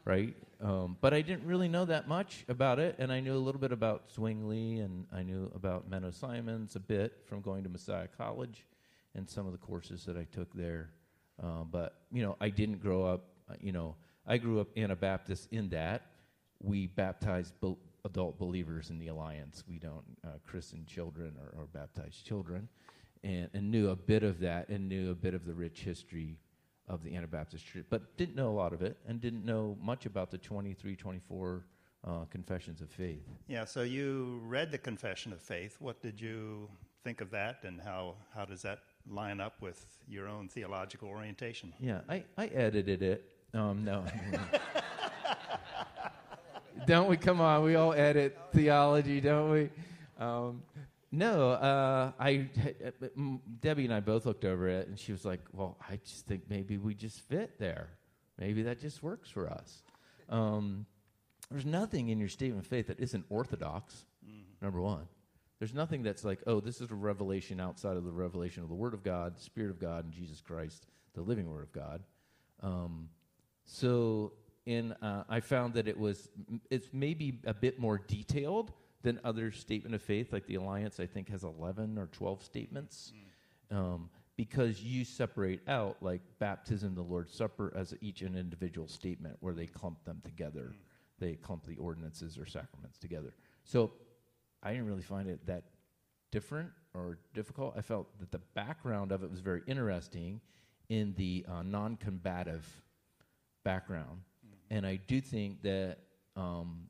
right? 0.06 0.36
Um, 0.62 0.98
but 1.00 1.14
I 1.14 1.22
didn't 1.22 1.46
really 1.46 1.70
know 1.70 1.86
that 1.86 2.08
much 2.08 2.44
about 2.50 2.80
it, 2.80 2.96
and 3.00 3.14
I 3.14 3.22
knew 3.22 3.34
a 3.34 3.40
little 3.40 3.62
bit 3.62 3.72
about 3.72 4.12
Zwingli, 4.14 4.80
and 4.80 5.06
I 5.14 5.24
knew 5.24 5.50
about 5.56 5.90
Menno 5.90 6.14
Simons 6.14 6.76
a 6.76 6.82
bit 6.82 7.14
from 7.26 7.40
going 7.40 7.64
to 7.64 7.70
Messiah 7.70 8.08
College 8.18 8.66
and 9.16 9.30
some 9.30 9.46
of 9.46 9.52
the 9.52 9.58
courses 9.58 10.06
that 10.06 10.18
I 10.18 10.26
took 10.32 10.54
there. 10.54 10.92
Uh, 11.42 11.64
but 11.64 12.02
you 12.12 12.22
know, 12.22 12.36
I 12.40 12.50
didn't 12.50 12.82
grow 12.82 13.06
up. 13.06 13.26
Uh, 13.50 13.54
you 13.60 13.72
know, 13.72 13.96
I 14.28 14.38
grew 14.38 14.60
up 14.60 14.68
Anabaptist 14.78 15.48
in 15.52 15.70
that 15.70 16.04
we 16.62 16.88
baptize 16.88 17.54
be- 17.62 17.78
adult 18.06 18.38
believers 18.38 18.90
in 18.90 19.00
the 19.00 19.08
alliance. 19.08 19.64
We 19.68 19.80
don't 19.80 20.04
uh, 20.26 20.32
christen 20.46 20.86
children 20.86 21.36
or, 21.40 21.62
or 21.62 21.66
baptize 21.66 22.22
children, 22.24 22.68
and, 23.24 23.50
and, 23.54 23.72
knew 23.72 23.90
a 23.90 23.96
bit 23.96 24.24
of 24.24 24.40
that, 24.40 24.70
and 24.70 24.88
knew 24.88 25.12
a 25.12 25.16
bit 25.16 25.34
of 25.34 25.46
the 25.46 25.54
rich 25.54 25.82
history 25.82 26.38
of 26.88 27.04
the 27.04 27.16
Anabaptist 27.16 27.66
Church, 27.66 27.86
but 27.90 28.18
didn't 28.18 28.36
know 28.36 28.50
a 28.50 28.58
lot 28.58 28.74
of 28.74 28.82
it 28.82 28.98
and 29.08 29.22
didn't 29.22 29.46
know 29.46 29.78
much 29.82 30.06
about 30.06 30.32
the 30.32 30.38
23, 30.40 30.96
24 30.96 31.66
uh, 32.04 32.26
confessions 32.32 32.82
of 32.82 32.90
faith. 32.90 33.24
Yeah, 33.48 33.66
so 33.66 33.84
you 33.84 34.42
read 34.46 34.72
the 34.72 34.78
Confession 34.78 35.32
of 35.32 35.42
Faith. 35.42 35.76
What 35.80 36.02
did 36.02 36.20
you 36.20 36.68
think 37.04 37.22
of 37.22 37.30
that, 37.32 37.64
and 37.64 37.80
how, 37.80 38.16
how 38.34 38.46
does 38.46 38.64
that 38.64 38.80
line 39.10 39.40
up 39.40 39.62
with 39.62 39.86
your 40.08 40.28
own 40.28 40.48
theological 40.48 41.10
orientation? 41.10 41.74
Yeah, 41.80 42.02
I, 42.08 42.24
I 42.38 42.48
edited 42.48 43.02
it. 43.02 43.26
Um, 43.54 43.84
no. 43.84 44.06
don't 46.86 47.10
we? 47.10 47.18
Come 47.18 47.42
on, 47.42 47.64
we 47.64 47.76
all 47.76 47.94
edit 47.94 48.38
theology, 48.54 49.22
don't 49.22 49.52
we? 49.52 49.70
Um, 50.20 50.62
no, 51.12 51.52
uh, 51.52 52.12
I 52.20 52.48
Debbie 53.62 53.86
and 53.86 53.94
I 53.94 54.00
both 54.00 54.26
looked 54.26 54.46
over 54.46 54.68
it, 54.68 54.88
and 54.88 55.00
she 55.00 55.12
was 55.12 55.26
like, 55.26 55.42
"Well, 55.54 55.78
I 55.90 55.98
just 55.98 56.28
think 56.28 56.44
maybe 56.50 56.78
we 56.78 56.94
just 56.94 57.20
fit 57.22 57.58
there. 57.58 57.90
Maybe 58.38 58.62
that 58.64 58.80
just 58.80 59.02
works 59.02 59.30
for 59.30 59.50
us." 59.50 59.82
Um, 60.30 60.86
there's 61.50 61.66
nothing 61.66 62.10
in 62.10 62.20
your 62.20 62.30
statement 62.30 62.64
of 62.66 62.70
faith 62.70 62.88
that 62.88 63.00
isn't 63.00 63.26
orthodox. 63.30 64.06
Mm-hmm. 64.24 64.66
Number 64.66 64.82
one, 64.82 65.08
there's 65.60 65.74
nothing 65.74 66.02
that's 66.04 66.24
like, 66.24 66.40
"Oh, 66.48 66.60
this 66.60 66.82
is 66.82 66.90
a 66.90 66.96
revelation 66.96 67.60
outside 67.60 67.98
of 67.98 68.06
the 68.06 68.12
revelation 68.12 68.64
of 68.64 68.70
the 68.70 68.76
Word 68.76 68.94
of 68.94 69.04
God, 69.04 69.36
the 69.36 69.42
Spirit 69.42 69.70
of 69.70 69.80
God, 69.80 70.06
and 70.06 70.14
Jesus 70.14 70.42
Christ, 70.42 70.88
the 71.14 71.22
living 71.22 71.50
Word 71.50 71.64
of 71.64 71.72
God." 71.72 72.04
Um, 72.62 73.10
so, 73.66 74.34
in 74.66 74.94
uh, 74.94 75.26
I 75.30 75.42
found 75.42 75.74
that 75.76 75.88
it 75.88 75.98
was 75.98 76.30
it's 76.70 76.88
maybe 76.94 77.40
a 77.46 77.54
bit 77.54 77.80
more 77.80 77.98
detailed 77.98 78.72
than 79.02 79.20
other 79.24 79.52
statement 79.52 79.96
of 79.96 80.02
faith, 80.02 80.34
like 80.34 80.46
the 80.46 80.56
Alliance, 80.56 81.00
I 81.00 81.06
think, 81.06 81.30
has 81.30 81.44
11 81.44 81.98
or 81.98 82.08
12 82.08 82.44
statements. 82.44 83.14
Mm. 83.72 83.78
Um, 83.78 84.10
because 84.36 84.82
you 84.82 85.04
separate 85.04 85.60
out 85.68 85.98
like 86.02 86.22
baptism, 86.40 86.96
the 86.96 87.02
Lord's 87.02 87.34
Supper, 87.34 87.74
as 87.76 87.94
each 88.00 88.22
an 88.22 88.38
individual 88.38 88.88
statement 88.88 89.36
where 89.42 89.54
they 89.54 89.66
clump 89.66 90.04
them 90.06 90.22
together. 90.24 90.72
Mm. 90.74 90.80
They 91.20 91.34
clump 91.34 91.66
the 91.66 91.76
ordinances 91.76 92.38
or 92.38 92.46
sacraments 92.46 92.98
together. 92.98 93.34
So 93.66 93.92
I 94.64 94.72
didn't 94.72 94.88
really 94.88 95.02
find 95.02 95.30
it 95.30 95.46
that 95.48 95.64
different 96.32 96.70
or 96.94 97.18
difficult. 97.34 97.74
I 97.78 97.82
felt 97.82 98.20
that 98.20 98.32
the 98.32 98.42
background 98.56 99.12
of 99.12 99.24
it 99.24 99.30
was 99.30 99.40
very 99.40 99.62
interesting 99.68 100.42
in 100.90 101.14
the 101.18 101.46
uh, 101.48 101.62
non 101.64 101.98
combative 101.98 102.66
background. 103.64 104.22
Mm-hmm. 104.46 104.78
And 104.78 104.88
I 104.88 105.00
do 105.08 105.22
think 105.22 105.62
that 105.64 105.98
um, 106.36 106.90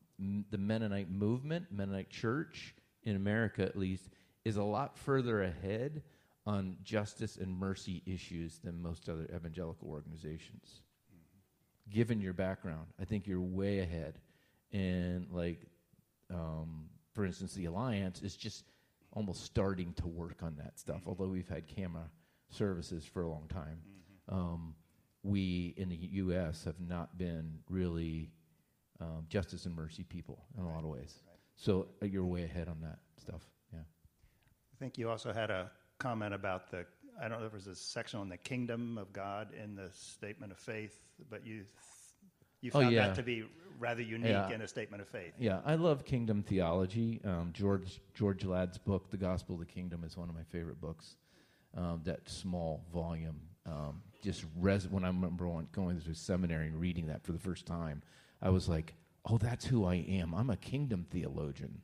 the 0.51 0.57
Mennonite 0.57 1.09
movement, 1.09 1.67
Mennonite 1.71 2.09
church 2.09 2.75
in 3.03 3.15
America 3.15 3.63
at 3.63 3.77
least, 3.77 4.09
is 4.45 4.57
a 4.57 4.63
lot 4.63 4.97
further 4.97 5.43
ahead 5.43 6.01
on 6.45 6.77
justice 6.83 7.37
and 7.37 7.55
mercy 7.57 8.01
issues 8.05 8.59
than 8.63 8.81
most 8.81 9.09
other 9.09 9.27
evangelical 9.35 9.89
organizations. 9.89 10.81
Mm-hmm. 11.13 11.95
Given 11.95 12.21
your 12.21 12.33
background, 12.33 12.87
I 12.99 13.05
think 13.05 13.27
you're 13.27 13.41
way 13.41 13.79
ahead. 13.79 14.15
And, 14.71 15.27
like, 15.31 15.61
um, 16.31 16.85
for 17.13 17.25
instance, 17.25 17.53
the 17.53 17.65
Alliance 17.65 18.21
is 18.21 18.35
just 18.35 18.65
almost 19.11 19.43
starting 19.43 19.93
to 19.93 20.07
work 20.07 20.43
on 20.43 20.55
that 20.57 20.79
stuff, 20.79 20.97
mm-hmm. 21.01 21.09
although 21.09 21.27
we've 21.27 21.49
had 21.49 21.67
CAMA 21.67 22.09
services 22.49 23.05
for 23.05 23.23
a 23.23 23.29
long 23.29 23.47
time. 23.47 23.81
Mm-hmm. 24.29 24.39
Um, 24.39 24.75
we 25.23 25.73
in 25.77 25.89
the 25.89 25.95
U.S. 25.95 26.63
have 26.63 26.79
not 26.79 27.17
been 27.17 27.59
really 27.69 28.31
um, 29.01 29.25
justice 29.29 29.65
and 29.65 29.75
mercy 29.75 30.03
people 30.03 30.45
in 30.57 30.63
right. 30.63 30.71
a 30.71 30.75
lot 30.75 30.83
of 30.83 30.89
ways. 30.89 31.19
Right. 31.27 31.37
So 31.55 31.87
uh, 32.01 32.05
you're 32.05 32.25
way 32.25 32.43
ahead 32.43 32.67
on 32.67 32.79
that 32.81 32.99
stuff. 33.17 33.41
Yeah. 33.73 33.79
I 33.79 34.75
think 34.79 34.97
you 34.97 35.09
also 35.09 35.33
had 35.33 35.49
a 35.49 35.71
comment 35.97 36.33
about 36.33 36.71
the. 36.71 36.85
I 37.21 37.27
don't 37.27 37.39
know 37.39 37.45
if 37.45 37.51
there 37.51 37.57
was 37.57 37.67
a 37.67 37.75
section 37.75 38.19
on 38.19 38.29
the 38.29 38.37
kingdom 38.37 38.97
of 38.97 39.11
God 39.11 39.49
in 39.61 39.75
the 39.75 39.89
statement 39.91 40.53
of 40.53 40.57
faith, 40.57 40.97
but 41.29 41.45
you 41.45 41.65
you 42.61 42.71
oh, 42.73 42.79
found 42.79 42.87
oh, 42.87 42.89
yeah. 42.89 43.07
that 43.07 43.15
to 43.15 43.23
be 43.23 43.45
rather 43.79 44.01
unique 44.01 44.31
yeah. 44.31 44.49
in 44.49 44.61
a 44.61 44.67
statement 44.67 45.01
of 45.01 45.07
faith. 45.07 45.33
Yeah, 45.39 45.59
I 45.65 45.75
love 45.75 46.05
kingdom 46.05 46.43
theology. 46.43 47.21
Um, 47.23 47.51
George 47.53 48.01
George 48.13 48.43
Ladd's 48.43 48.77
book, 48.77 49.09
The 49.09 49.17
Gospel 49.17 49.55
of 49.55 49.61
the 49.61 49.65
Kingdom, 49.65 50.03
is 50.03 50.17
one 50.17 50.29
of 50.29 50.35
my 50.35 50.43
favorite 50.43 50.81
books. 50.81 51.15
Um, 51.77 52.01
that 52.03 52.27
small 52.27 52.83
volume 52.91 53.39
um, 53.65 54.01
just 54.23 54.43
res- 54.59 54.87
when 54.87 55.03
I 55.03 55.07
remember 55.07 55.47
going 55.71 55.99
through 55.99 56.13
seminary 56.15 56.67
and 56.67 56.79
reading 56.79 57.07
that 57.07 57.23
for 57.23 57.31
the 57.31 57.39
first 57.39 57.65
time, 57.65 58.01
I 58.41 58.49
was 58.49 58.67
like, 58.67 58.95
oh, 59.25 59.37
that's 59.37 59.65
who 59.65 59.85
I 59.85 59.95
am. 59.95 60.33
I'm 60.33 60.49
a 60.49 60.57
kingdom 60.57 61.05
theologian. 61.09 61.81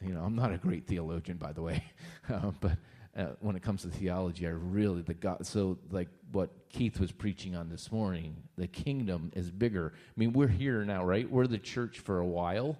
You 0.00 0.14
know, 0.14 0.22
I'm 0.22 0.36
not 0.36 0.52
a 0.52 0.58
great 0.58 0.86
theologian, 0.86 1.38
by 1.38 1.52
the 1.52 1.62
way, 1.62 1.84
uh, 2.32 2.50
but 2.60 2.78
uh, 3.16 3.26
when 3.40 3.54
it 3.54 3.62
comes 3.62 3.82
to 3.82 3.88
theology, 3.88 4.46
I 4.46 4.50
really 4.50 5.02
the 5.02 5.14
God. 5.14 5.46
So, 5.46 5.78
like 5.90 6.08
what 6.32 6.50
Keith 6.68 6.98
was 6.98 7.12
preaching 7.12 7.54
on 7.54 7.68
this 7.68 7.92
morning, 7.92 8.36
the 8.56 8.66
kingdom 8.66 9.30
is 9.36 9.50
bigger. 9.50 9.92
I 9.94 10.12
mean, 10.16 10.32
we're 10.32 10.48
here 10.48 10.84
now, 10.84 11.04
right? 11.04 11.30
We're 11.30 11.46
the 11.46 11.58
church 11.58 12.00
for 12.00 12.18
a 12.18 12.26
while, 12.26 12.76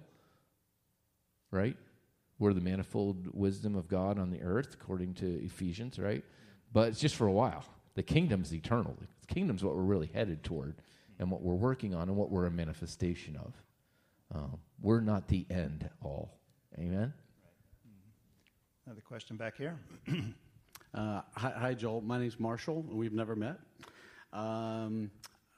right? 1.51 1.77
We're 2.37 2.53
the 2.53 2.61
manifold 2.61 3.27
wisdom 3.33 3.75
of 3.75 3.87
God 3.87 4.19
on 4.19 4.29
the 4.29 4.41
earth, 4.41 4.73
according 4.73 5.13
to 5.15 5.45
Ephesians, 5.45 5.97
right? 5.97 6.23
But 6.73 6.89
it's 6.89 6.99
just 6.99 7.15
for 7.15 7.27
a 7.27 7.31
while. 7.31 7.63
The 7.93 8.03
kingdom's 8.03 8.53
eternal. 8.53 8.97
The 9.21 9.33
kingdom's 9.33 9.63
what 9.63 9.75
we're 9.75 9.83
really 9.83 10.11
headed 10.13 10.43
toward 10.43 10.75
and 11.17 11.31
what 11.31 11.41
we're 11.41 11.53
working 11.53 11.95
on 11.95 12.09
and 12.09 12.17
what 12.17 12.29
we're 12.29 12.45
a 12.45 12.51
manifestation 12.51 13.37
of. 13.37 13.53
Um, 14.33 14.57
we're 14.81 14.99
not 14.99 15.29
the 15.29 15.45
end 15.49 15.89
all. 16.03 16.37
Amen? 16.77 17.13
Another 19.15 19.23
question 19.23 19.37
back 19.37 19.55
here. 19.55 19.79
uh, 20.93 21.21
hi, 21.37 21.53
hi, 21.55 21.73
Joel. 21.73 22.01
My 22.01 22.19
name's 22.19 22.37
Marshall. 22.37 22.81
We've 22.81 23.13
never 23.13 23.33
met. 23.33 23.57
Um, 24.33 25.09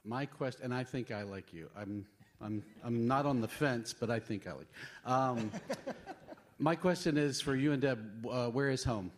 my 0.06 0.28
question, 0.28 0.66
and 0.66 0.72
I 0.72 0.84
think 0.84 1.10
I 1.10 1.24
like 1.24 1.52
you. 1.52 1.68
I'm, 1.76 2.06
I'm, 2.40 2.62
I'm 2.84 3.08
not 3.08 3.26
on 3.26 3.42
the 3.42 3.48
fence, 3.48 3.96
but 4.00 4.12
I 4.12 4.20
think 4.20 4.46
I 4.46 4.52
like. 4.52 4.68
You. 4.72 5.12
Um, 5.12 5.52
my 6.60 6.76
question 6.76 7.18
is 7.18 7.42
for 7.42 7.56
you 7.56 7.72
and 7.72 7.82
Deb. 7.82 8.28
Uh, 8.30 8.50
where 8.50 8.70
is 8.70 8.84
home? 8.84 9.10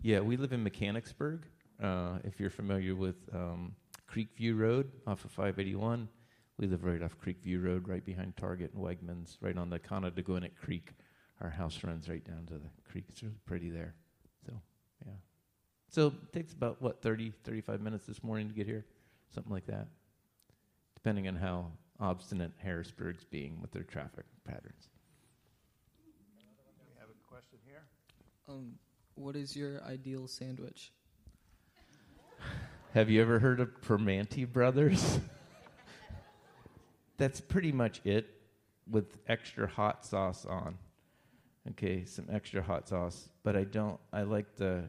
Yeah, 0.00 0.20
we 0.20 0.38
live 0.38 0.54
in 0.54 0.62
Mechanicsburg. 0.62 1.42
Uh, 1.78 2.20
if 2.24 2.40
you're 2.40 2.48
familiar 2.48 2.94
with 2.94 3.16
um, 3.34 3.74
Creekview 4.10 4.58
Road 4.58 4.90
off 5.06 5.26
of 5.26 5.30
581. 5.30 6.08
We 6.56 6.68
live 6.68 6.84
right 6.84 7.02
off 7.02 7.18
Creekview 7.22 7.62
Road, 7.62 7.86
right 7.86 8.04
behind 8.04 8.34
Target 8.38 8.72
and 8.72 8.82
Wegmans, 8.82 9.36
right 9.42 9.58
on 9.58 9.68
the 9.68 9.78
Conodoguinet 9.78 10.56
Creek. 10.56 10.92
Our 11.42 11.50
house 11.50 11.82
runs 11.82 12.08
right 12.08 12.24
down 12.24 12.46
to 12.46 12.54
the 12.54 12.68
creek. 12.88 13.04
It's 13.08 13.22
really 13.22 13.34
pretty 13.46 13.68
there. 13.68 13.94
So, 14.46 14.52
yeah. 15.04 15.12
So 15.88 16.06
it 16.06 16.32
takes 16.32 16.52
about, 16.52 16.80
what, 16.80 17.02
30, 17.02 17.32
35 17.42 17.80
minutes 17.80 18.06
this 18.06 18.22
morning 18.22 18.48
to 18.48 18.54
get 18.54 18.66
here? 18.66 18.84
Something 19.34 19.52
like 19.52 19.66
that. 19.66 19.88
Depending 20.94 21.26
on 21.26 21.34
how 21.34 21.72
obstinate 21.98 22.52
Harrisburg's 22.58 23.24
being 23.24 23.60
with 23.60 23.72
their 23.72 23.82
traffic 23.82 24.24
patterns. 24.44 24.88
We 26.86 26.94
have 27.00 27.08
a 27.08 27.28
question 27.28 27.58
here. 27.64 27.82
Um, 28.48 28.74
what 29.16 29.34
is 29.34 29.56
your 29.56 29.82
ideal 29.82 30.28
sandwich? 30.28 30.92
Have 32.94 33.10
you 33.10 33.20
ever 33.20 33.40
heard 33.40 33.58
of 33.58 33.80
Primanti 33.80 34.50
Brothers? 34.50 35.18
That's 37.16 37.40
pretty 37.40 37.72
much 37.72 38.00
it 38.04 38.28
with 38.88 39.16
extra 39.26 39.66
hot 39.66 40.04
sauce 40.04 40.44
on. 40.44 40.76
Okay, 41.70 42.04
some 42.04 42.26
extra 42.30 42.62
hot 42.62 42.88
sauce. 42.88 43.28
But 43.42 43.56
I 43.56 43.64
don't, 43.64 43.98
I 44.12 44.22
like 44.22 44.56
the, 44.56 44.84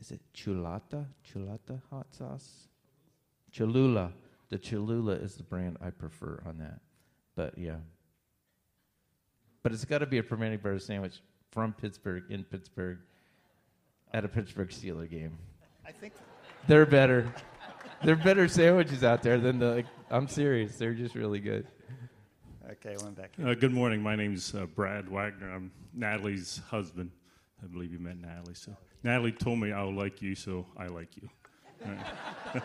is 0.00 0.10
it 0.10 0.20
chulata? 0.34 1.06
Chulata 1.30 1.80
hot 1.90 2.06
sauce? 2.10 2.68
Cholula. 3.52 4.12
The 4.48 4.58
Cholula 4.58 5.12
is 5.12 5.34
the 5.34 5.42
brand 5.42 5.76
I 5.80 5.90
prefer 5.90 6.42
on 6.46 6.58
that. 6.58 6.80
But 7.34 7.58
yeah. 7.58 7.76
But 9.62 9.72
it's 9.72 9.84
got 9.84 9.98
to 9.98 10.06
be 10.06 10.18
a 10.18 10.22
Primanti 10.22 10.60
Brothers 10.60 10.86
sandwich 10.86 11.20
from 11.50 11.72
Pittsburgh, 11.72 12.24
in 12.30 12.44
Pittsburgh, 12.44 12.98
at 14.14 14.24
a 14.24 14.28
Pittsburgh 14.28 14.68
Steeler 14.68 15.10
game. 15.10 15.36
I 15.86 15.90
think 15.90 16.14
they're 16.68 16.86
better. 16.86 17.32
They're 18.04 18.14
better 18.14 18.46
sandwiches 18.46 19.02
out 19.02 19.22
there 19.22 19.38
than 19.38 19.58
the. 19.58 19.74
Like, 19.74 19.86
I'm 20.10 20.28
serious. 20.28 20.76
They're 20.76 20.94
just 20.94 21.14
really 21.14 21.40
good. 21.40 21.66
Okay, 22.84 22.96
one 23.02 23.14
back. 23.14 23.30
Uh, 23.42 23.54
good 23.54 23.72
morning. 23.72 24.02
My 24.02 24.16
name's 24.16 24.54
uh, 24.54 24.66
Brad 24.66 25.08
Wagner. 25.08 25.50
I'm 25.50 25.72
Natalie's 25.94 26.60
husband. 26.68 27.10
I 27.62 27.66
believe 27.66 27.90
you 27.90 27.98
met 27.98 28.18
Natalie. 28.18 28.54
So 28.54 28.76
Natalie 29.02 29.32
told 29.32 29.60
me 29.60 29.72
I'll 29.72 29.94
like 29.94 30.20
you, 30.20 30.34
so 30.34 30.66
I 30.76 30.88
like 30.88 31.08
you. 31.16 31.30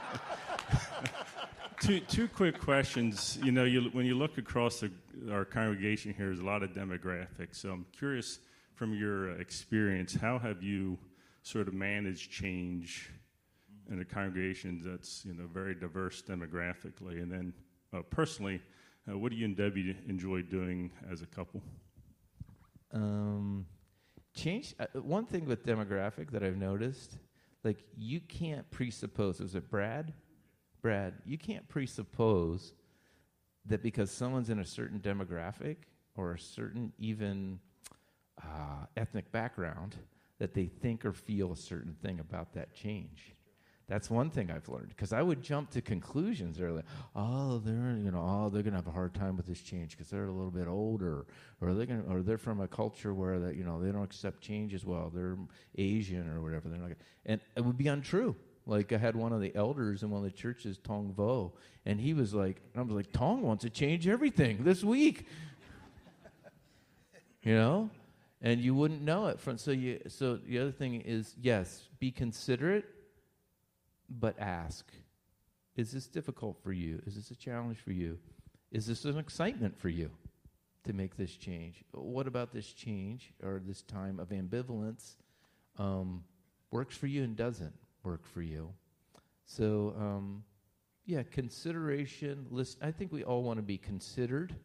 Two 1.80 2.02
two 2.02 2.28
quick 2.28 2.60
questions. 2.60 3.40
You 3.42 3.54
know, 3.54 3.64
you, 3.64 3.84
when 3.94 4.06
you 4.06 4.16
look 4.16 4.38
across 4.38 4.82
the, 4.82 4.92
our 5.32 5.46
congregation 5.46 6.14
here, 6.14 6.26
there's 6.28 6.40
a 6.40 6.46
lot 6.46 6.62
of 6.62 6.72
demographics. 6.72 7.56
So 7.56 7.72
I'm 7.72 7.86
curious, 7.98 8.40
from 8.76 8.94
your 8.94 9.40
experience, 9.40 10.14
how 10.14 10.38
have 10.40 10.62
you 10.62 11.00
sort 11.42 11.70
of 11.70 11.74
managed 11.74 12.30
change 12.32 13.10
in 13.90 14.02
a 14.02 14.06
congregation 14.06 14.82
that's 14.84 15.24
you 15.26 15.34
know 15.34 15.48
very 15.54 15.74
diverse 15.74 16.22
demographically. 16.22 17.22
And 17.22 17.32
then 17.32 17.54
uh, 17.94 18.02
personally, 18.10 18.62
uh, 19.10 19.18
what 19.18 19.32
do 19.32 19.38
you 19.38 19.46
and 19.46 19.56
Debbie 19.56 19.96
enjoy 20.08 20.42
doing 20.42 20.92
as 21.12 21.22
a 21.22 21.26
couple? 21.26 21.62
Um, 22.94 23.66
change. 24.36 24.76
Uh, 24.80 24.86
one 25.00 25.26
thing 25.26 25.46
with 25.46 25.66
demographic 25.66 26.32
that 26.32 26.44
I've 26.44 26.58
noticed, 26.58 27.18
like 27.64 27.84
you 27.98 28.20
can't 28.20 28.70
presuppose. 28.72 29.40
Was 29.40 29.56
it 29.56 29.70
Brad? 29.70 30.14
Brad, 30.82 31.14
you 31.26 31.38
can't 31.38 31.68
presuppose 31.68 32.74
that 33.66 33.84
because 33.84 34.12
someone's 34.12 34.50
in 34.50 34.60
a 34.60 34.66
certain 34.66 35.00
demographic 35.00 35.78
or 36.16 36.34
a 36.34 36.40
certain 36.40 36.92
even 36.98 37.60
uh, 38.42 38.86
ethnic 38.98 39.32
background, 39.32 39.96
that 40.40 40.54
they 40.54 40.66
think 40.66 41.06
or 41.06 41.14
feel 41.14 41.52
a 41.52 41.56
certain 41.56 41.96
thing 42.02 42.20
about 42.20 42.54
that 42.54 42.74
change. 42.74 43.36
That's 43.92 44.10
one 44.10 44.30
thing 44.30 44.50
I've 44.50 44.70
learned 44.70 44.88
because 44.88 45.12
I 45.12 45.22
would 45.22 45.44
jump 45.44 45.72
to 45.72 45.82
conclusions 45.82 46.62
early. 46.62 46.82
Oh, 47.14 47.58
they're 47.58 47.98
you 47.98 48.10
know, 48.10 48.24
oh, 48.26 48.50
they're 48.50 48.64
gonna 48.64 48.78
have 48.78 48.88
a 48.88 48.92
hard 48.92 49.14
time 49.14 49.36
with 49.36 49.48
this 49.48 49.60
change 49.60 49.98
because 49.98 50.10
they're 50.10 50.28
a 50.28 50.32
little 50.32 50.50
bit 50.50 50.70
older, 50.70 51.26
or 51.60 51.74
they're 51.74 51.86
gonna, 51.86 52.06
or 52.08 52.22
they're 52.22 52.38
from 52.38 52.62
a 52.62 52.70
culture 52.70 53.14
where 53.14 53.38
that 53.40 53.58
you 53.58 53.66
know 53.66 53.82
they 53.84 53.92
don't 53.92 54.06
accept 54.06 54.40
change 54.40 54.74
as 54.74 54.86
well. 54.86 55.12
They're 55.14 55.38
Asian 55.78 56.30
or 56.30 56.40
whatever. 56.40 56.70
They're 56.70 56.80
not, 56.80 56.92
and 57.26 57.42
it 57.58 57.66
would 57.66 57.78
be 57.78 57.90
untrue. 57.90 58.34
Like 58.66 58.94
I 58.94 58.98
had 58.98 59.18
one 59.18 59.34
of 59.34 59.42
the 59.42 59.54
elders 59.58 60.04
in 60.04 60.10
one 60.10 60.24
of 60.24 60.32
the 60.32 60.38
churches, 60.38 60.78
Tong 60.82 61.12
Vo, 61.12 61.52
and 61.86 62.00
he 62.00 62.14
was 62.14 62.34
like, 62.34 62.62
I 62.78 62.82
was 62.82 62.96
like, 62.96 63.12
Tong 63.12 63.42
wants 63.42 63.66
to 63.66 63.70
change 63.70 64.08
everything 64.08 64.64
this 64.64 64.86
week. 64.86 65.28
you 67.44 67.56
know, 67.56 67.90
and 68.42 68.62
you 68.62 68.74
wouldn't 68.74 69.02
know 69.02 69.28
it 69.28 69.42
from. 69.42 69.58
So 69.58 69.72
you, 69.72 70.00
so 70.08 70.38
the 70.38 70.60
other 70.60 70.72
thing 70.72 71.02
is, 71.02 71.36
yes, 71.38 71.90
be 72.00 72.10
considerate 72.10 72.86
but 74.20 74.38
ask 74.40 74.92
Is 75.76 75.92
this 75.92 76.08
difficult 76.08 76.58
for 76.62 76.74
you? 76.74 77.02
Is 77.06 77.16
this 77.16 77.32
a 77.32 77.36
challenge 77.36 77.78
for 77.78 77.92
you? 77.92 78.20
Is 78.72 78.86
this 78.86 79.06
an 79.06 79.18
excitement 79.18 79.78
for 79.80 79.90
you 79.90 80.12
to 80.84 80.94
make 80.94 81.18
this 81.18 81.36
change? 81.36 81.84
What 81.92 82.28
about 82.28 82.54
this 82.54 82.72
change 82.74 83.34
or 83.44 83.62
this 83.66 83.82
time 83.82 84.20
of 84.20 84.30
ambivalence 84.30 85.16
um, 85.78 86.24
works 86.72 86.96
for 86.96 87.08
you 87.08 87.24
and 87.24 87.36
doesn't 87.36 87.74
work 88.04 88.26
for 88.26 88.42
you? 88.42 88.70
So, 89.46 89.94
um, 89.98 90.44
yeah, 91.06 91.24
consideration. 91.24 92.48
List, 92.50 92.78
I 92.82 92.92
think 92.92 93.12
we 93.12 93.24
all 93.24 93.44
want 93.44 93.58
to 93.58 93.64
be 93.64 93.78
considered. 93.78 94.56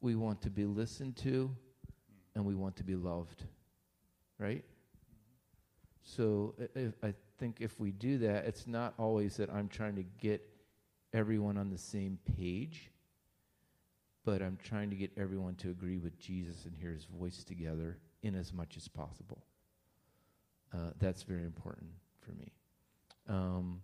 We 0.00 0.14
want 0.14 0.42
to 0.42 0.50
be 0.50 0.64
listened 0.64 1.16
to, 1.18 1.50
and 2.34 2.44
we 2.44 2.54
want 2.54 2.76
to 2.76 2.84
be 2.84 2.94
loved, 2.94 3.44
right? 4.38 4.64
So 6.16 6.54
I, 6.76 7.08
I 7.08 7.14
think 7.38 7.56
if 7.60 7.80
we 7.80 7.90
do 7.90 8.18
that, 8.18 8.44
it's 8.44 8.66
not 8.66 8.94
always 8.98 9.36
that 9.38 9.50
I'm 9.50 9.68
trying 9.68 9.96
to 9.96 10.04
get 10.20 10.46
everyone 11.14 11.56
on 11.56 11.70
the 11.70 11.78
same 11.78 12.18
page, 12.36 12.90
but 14.24 14.42
I'm 14.42 14.58
trying 14.62 14.90
to 14.90 14.96
get 14.96 15.10
everyone 15.16 15.54
to 15.56 15.70
agree 15.70 15.98
with 15.98 16.18
Jesus 16.18 16.66
and 16.66 16.76
hear 16.76 16.92
his 16.92 17.06
voice 17.06 17.44
together 17.44 17.98
in 18.22 18.34
as 18.34 18.52
much 18.52 18.76
as 18.76 18.88
possible. 18.88 19.42
Uh, 20.74 20.90
that's 20.98 21.22
very 21.22 21.44
important 21.44 21.90
for 22.20 22.32
me. 22.32 22.52
Um, 23.28 23.82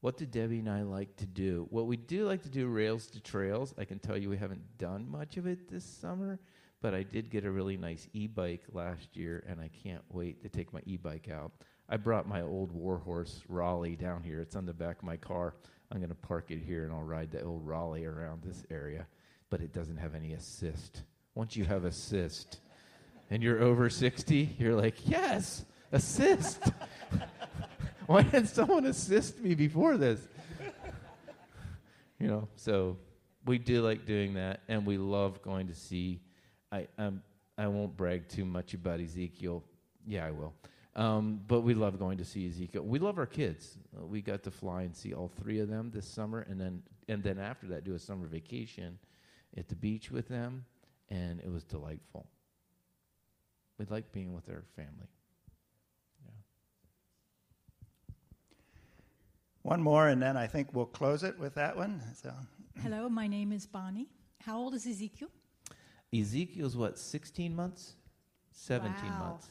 what 0.00 0.16
do 0.16 0.26
Debbie 0.26 0.60
and 0.60 0.68
I 0.68 0.82
like 0.82 1.14
to 1.16 1.26
do? 1.26 1.66
What 1.70 1.86
we 1.86 1.96
do 1.96 2.26
like 2.26 2.42
to 2.42 2.48
do 2.48 2.66
rails 2.66 3.06
to 3.08 3.20
trails. 3.20 3.74
I 3.78 3.84
can 3.84 3.98
tell 3.98 4.16
you 4.16 4.28
we 4.28 4.38
haven't 4.38 4.78
done 4.78 5.08
much 5.08 5.36
of 5.36 5.46
it 5.46 5.70
this 5.70 5.84
summer, 5.84 6.40
but 6.82 6.94
I 6.94 7.02
did 7.02 7.30
get 7.30 7.44
a 7.44 7.50
really 7.50 7.76
nice 7.76 8.08
e 8.12 8.26
bike 8.26 8.62
last 8.72 9.16
year, 9.16 9.44
and 9.46 9.60
I 9.60 9.70
can't 9.82 10.02
wait 10.10 10.42
to 10.42 10.48
take 10.48 10.72
my 10.72 10.80
e 10.86 10.96
bike 10.96 11.28
out. 11.28 11.52
I 11.92 11.96
brought 11.96 12.28
my 12.28 12.42
old 12.42 12.70
warhorse 12.70 13.42
Raleigh 13.48 13.96
down 13.96 14.22
here. 14.22 14.40
It's 14.40 14.54
on 14.54 14.64
the 14.64 14.72
back 14.72 14.98
of 14.98 15.02
my 15.02 15.16
car. 15.16 15.54
I'm 15.90 15.98
going 15.98 16.10
to 16.10 16.14
park 16.14 16.52
it 16.52 16.60
here 16.64 16.84
and 16.84 16.92
I'll 16.92 17.02
ride 17.02 17.32
the 17.32 17.42
old 17.42 17.66
Raleigh 17.66 18.06
around 18.06 18.42
this 18.42 18.64
area. 18.70 19.06
But 19.50 19.60
it 19.60 19.72
doesn't 19.72 19.96
have 19.96 20.14
any 20.14 20.34
assist. 20.34 21.02
Once 21.34 21.56
you 21.56 21.64
have 21.64 21.84
assist 21.84 22.60
and 23.28 23.42
you're 23.42 23.60
over 23.60 23.90
60, 23.90 24.56
you're 24.58 24.76
like, 24.76 25.08
yes, 25.08 25.64
assist. 25.90 26.62
Why 28.06 28.22
didn't 28.22 28.46
someone 28.46 28.86
assist 28.86 29.40
me 29.40 29.56
before 29.56 29.96
this? 29.96 30.20
you 32.20 32.28
know, 32.28 32.48
so 32.54 32.98
we 33.46 33.58
do 33.58 33.82
like 33.82 34.06
doing 34.06 34.34
that 34.34 34.60
and 34.68 34.86
we 34.86 34.96
love 34.96 35.42
going 35.42 35.66
to 35.66 35.74
see. 35.74 36.20
I, 36.72 36.86
um, 36.98 37.22
I 37.58 37.66
won't 37.66 37.96
brag 37.96 38.28
too 38.28 38.44
much 38.44 38.74
about 38.74 39.00
Ezekiel. 39.00 39.64
Yeah, 40.06 40.26
I 40.26 40.30
will. 40.30 40.54
Um, 40.96 41.40
but 41.46 41.60
we 41.60 41.74
love 41.74 41.98
going 41.98 42.18
to 42.18 42.24
see 42.24 42.48
Ezekiel. 42.48 42.82
We 42.82 42.98
love 42.98 43.18
our 43.18 43.26
kids. 43.26 43.78
Uh, 43.96 44.06
we 44.06 44.20
got 44.22 44.42
to 44.44 44.50
fly 44.50 44.82
and 44.82 44.94
see 44.94 45.14
all 45.14 45.28
three 45.28 45.60
of 45.60 45.68
them 45.68 45.90
this 45.92 46.06
summer, 46.06 46.46
and 46.48 46.60
then 46.60 46.82
and 47.08 47.22
then 47.22 47.38
after 47.38 47.66
that, 47.68 47.84
do 47.84 47.94
a 47.94 47.98
summer 47.98 48.26
vacation 48.26 48.98
at 49.56 49.68
the 49.68 49.76
beach 49.76 50.10
with 50.10 50.28
them, 50.28 50.64
and 51.08 51.40
it 51.40 51.50
was 51.50 51.64
delightful. 51.64 52.26
We 53.78 53.86
like 53.88 54.12
being 54.12 54.34
with 54.34 54.48
our 54.48 54.64
family. 54.76 55.08
Yeah. 56.24 56.32
One 59.62 59.82
more, 59.82 60.08
and 60.08 60.20
then 60.20 60.36
I 60.36 60.46
think 60.46 60.68
we'll 60.72 60.86
close 60.86 61.22
it 61.22 61.38
with 61.38 61.54
that 61.54 61.76
one. 61.76 62.02
So. 62.20 62.32
Hello, 62.82 63.08
my 63.08 63.26
name 63.26 63.52
is 63.52 63.66
Bonnie. 63.66 64.08
How 64.40 64.58
old 64.58 64.74
is 64.74 64.86
Ezekiel? 64.86 65.30
Ezekiel's 66.14 66.76
what, 66.76 66.98
16 66.98 67.54
months? 67.54 67.94
17 68.52 68.94
wow. 69.04 69.18
months. 69.18 69.48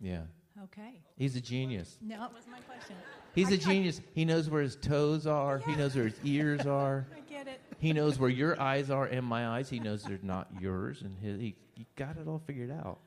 Yeah. 0.00 0.22
Okay. 0.64 1.00
He's 1.16 1.36
a 1.36 1.40
genius. 1.40 1.96
No, 2.00 2.20
that 2.20 2.34
was 2.34 2.44
my 2.50 2.58
question. 2.60 2.96
He's 3.34 3.50
a 3.50 3.56
genius. 3.56 4.00
he 4.14 4.24
knows 4.24 4.50
where 4.50 4.62
his 4.62 4.76
toes 4.76 5.26
are. 5.26 5.58
He 5.58 5.74
knows 5.74 5.94
where 5.94 6.04
his 6.04 6.18
ears 6.24 6.66
are. 6.66 7.06
I 7.16 7.20
get 7.20 7.48
it. 7.48 7.60
He 7.78 7.92
knows 7.92 8.18
where 8.18 8.28
your 8.28 8.60
eyes 8.60 8.90
are 8.90 9.06
and 9.06 9.24
my 9.24 9.48
eyes. 9.48 9.70
He 9.70 9.78
knows 9.78 10.02
they're 10.02 10.18
not 10.22 10.48
yours, 10.60 11.02
and 11.02 11.16
his, 11.18 11.40
he, 11.40 11.56
he 11.74 11.86
got 11.96 12.16
it 12.18 12.28
all 12.28 12.42
figured 12.46 12.70
out. 12.70 12.98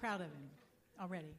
Proud 0.00 0.20
of 0.20 0.26
him 0.26 0.50
already. 1.00 1.36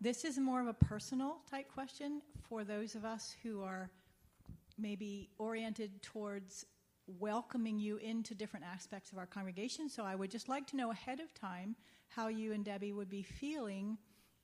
This 0.00 0.24
is 0.24 0.38
more 0.38 0.60
of 0.60 0.66
a 0.66 0.72
personal 0.72 1.36
type 1.48 1.72
question 1.72 2.22
for 2.48 2.64
those 2.64 2.94
of 2.94 3.04
us 3.04 3.36
who 3.42 3.62
are 3.62 3.90
maybe 4.78 5.28
oriented 5.38 6.02
towards 6.02 6.64
welcoming 7.18 7.78
you 7.78 7.96
into 7.96 8.34
different 8.34 8.66
aspects 8.66 9.12
of 9.12 9.18
our 9.18 9.26
congregation. 9.26 9.88
So 9.88 10.04
I 10.04 10.14
would 10.14 10.30
just 10.30 10.48
like 10.48 10.66
to 10.68 10.76
know 10.76 10.90
ahead 10.90 11.20
of 11.20 11.32
time 11.34 11.76
how 12.08 12.28
you 12.28 12.52
and 12.52 12.64
Debbie 12.64 12.92
would 12.92 13.08
be 13.08 13.22
feeling 13.22 13.98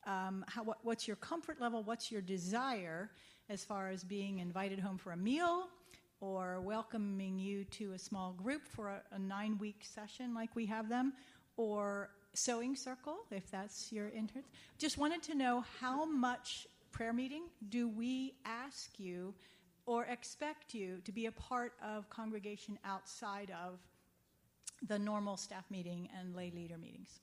um, 0.07 0.45
how, 0.49 0.63
what, 0.63 0.79
what's 0.83 1.07
your 1.07 1.17
comfort 1.17 1.61
level? 1.61 1.83
What's 1.83 2.13
your 2.13 2.23
desire 2.23 3.11
as 3.49 3.65
far 3.65 3.89
as 3.89 4.05
being 4.05 4.39
invited 4.39 4.79
home 4.79 4.99
for 4.99 5.13
a 5.13 5.17
meal 5.17 5.69
or 6.21 6.61
welcoming 6.61 7.39
you 7.39 7.65
to 7.65 7.93
a 7.93 7.99
small 7.99 8.33
group 8.33 8.67
for 8.67 8.89
a, 8.89 9.03
a 9.13 9.19
nine 9.19 9.59
week 9.59 9.83
session 9.83 10.33
like 10.33 10.55
we 10.55 10.65
have 10.67 10.89
them 10.89 11.13
or 11.57 12.11
sewing 12.35 12.77
circle 12.77 13.19
if 13.31 13.51
that's 13.51 13.93
your 13.93 14.09
interest? 14.11 14.49
Just 14.79 14.97
wanted 14.97 15.23
to 15.25 15.35
know 15.35 15.65
how 15.81 16.05
much 16.05 16.67
prayer 16.93 17.13
meeting 17.13 17.43
do 17.69 17.89
we 17.89 18.35
ask 18.45 18.99
you 18.99 19.35
or 19.87 20.05
expect 20.05 20.75
you 20.75 21.01
to 21.05 21.13
be 21.13 21.27
a 21.27 21.33
part 21.33 21.73
of 21.83 22.11
congregation 22.11 22.79
outside 22.85 23.53
of 23.65 23.79
the 24.89 24.99
normal 24.99 25.37
staff 25.37 25.65
meeting 25.71 26.09
and 26.19 26.35
lay 26.35 26.51
leader 26.55 26.77
meetings? 26.77 27.21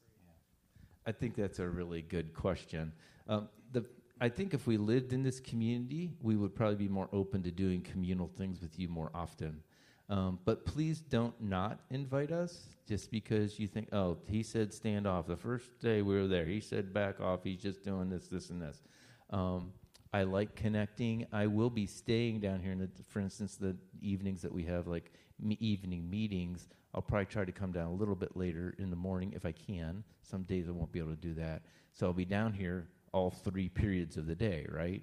I 1.06 1.12
think 1.12 1.36
that's 1.36 1.60
a 1.60 1.68
really 1.68 2.02
good 2.02 2.34
question. 2.34 2.94
Um, 3.28 3.50
the, 3.72 3.86
I 4.22 4.30
think 4.30 4.54
if 4.54 4.66
we 4.66 4.78
lived 4.78 5.12
in 5.12 5.22
this 5.22 5.40
community, 5.40 6.12
we 6.22 6.36
would 6.36 6.56
probably 6.56 6.78
be 6.78 6.88
more 6.88 7.10
open 7.12 7.44
to 7.44 7.52
doing 7.52 7.82
communal 7.82 8.30
things 8.38 8.62
with 8.62 8.80
you 8.80 8.88
more 8.88 9.12
often. 9.14 9.62
Um, 10.10 10.40
but 10.46 10.66
please 10.66 11.00
don't 11.00 11.40
not 11.42 11.80
invite 11.90 12.32
us 12.32 12.68
just 12.88 13.12
because 13.12 13.60
you 13.60 13.68
think, 13.68 13.90
oh, 13.94 14.18
he 14.28 14.44
said 14.44 14.74
stand 14.74 15.08
off. 15.08 15.28
The 15.28 15.36
first 15.36 15.80
day 15.80 16.02
we 16.02 16.16
were 16.16 16.28
there, 16.28 16.46
he 16.46 16.60
said 16.60 16.94
back 16.94 17.20
off. 17.20 17.44
He's 17.44 17.62
just 17.62 17.84
doing 17.84 18.10
this, 18.10 18.28
this, 18.28 18.50
and 18.50 18.62
this. 18.62 18.82
Um, 19.30 19.72
I 20.14 20.24
like 20.24 20.56
connecting. 20.56 21.26
I 21.32 21.48
will 21.48 21.72
be 21.72 21.88
staying 21.88 22.40
down 22.40 22.62
here, 22.62 22.72
in 22.72 22.78
the, 22.78 22.90
for 23.10 23.20
instance, 23.20 23.56
the 23.56 23.76
evenings 24.00 24.44
that 24.44 24.54
we 24.54 24.64
have 24.66 24.88
like 24.88 25.12
me- 25.42 25.58
evening 25.60 26.08
meetings. 26.08 26.68
I'll 26.94 27.02
probably 27.02 27.26
try 27.26 27.44
to 27.44 27.52
come 27.52 27.72
down 27.72 27.88
a 27.88 27.94
little 27.94 28.16
bit 28.16 28.38
later 28.38 28.76
in 28.78 28.92
the 28.92 28.96
morning 28.96 29.34
if 29.36 29.44
I 29.46 29.52
can. 29.52 30.04
Some 30.22 30.44
days 30.44 30.68
I 30.70 30.72
won't 30.72 30.92
be 30.92 31.00
able 31.00 31.10
to 31.10 31.16
do 31.16 31.34
that. 31.34 31.64
So 31.94 32.06
I'll 32.06 32.14
be 32.14 32.26
down 32.26 32.54
here 32.54 32.88
all 33.12 33.32
three 33.32 33.70
periods 33.70 34.16
of 34.16 34.28
the 34.28 34.36
day, 34.36 34.68
right? 34.70 35.02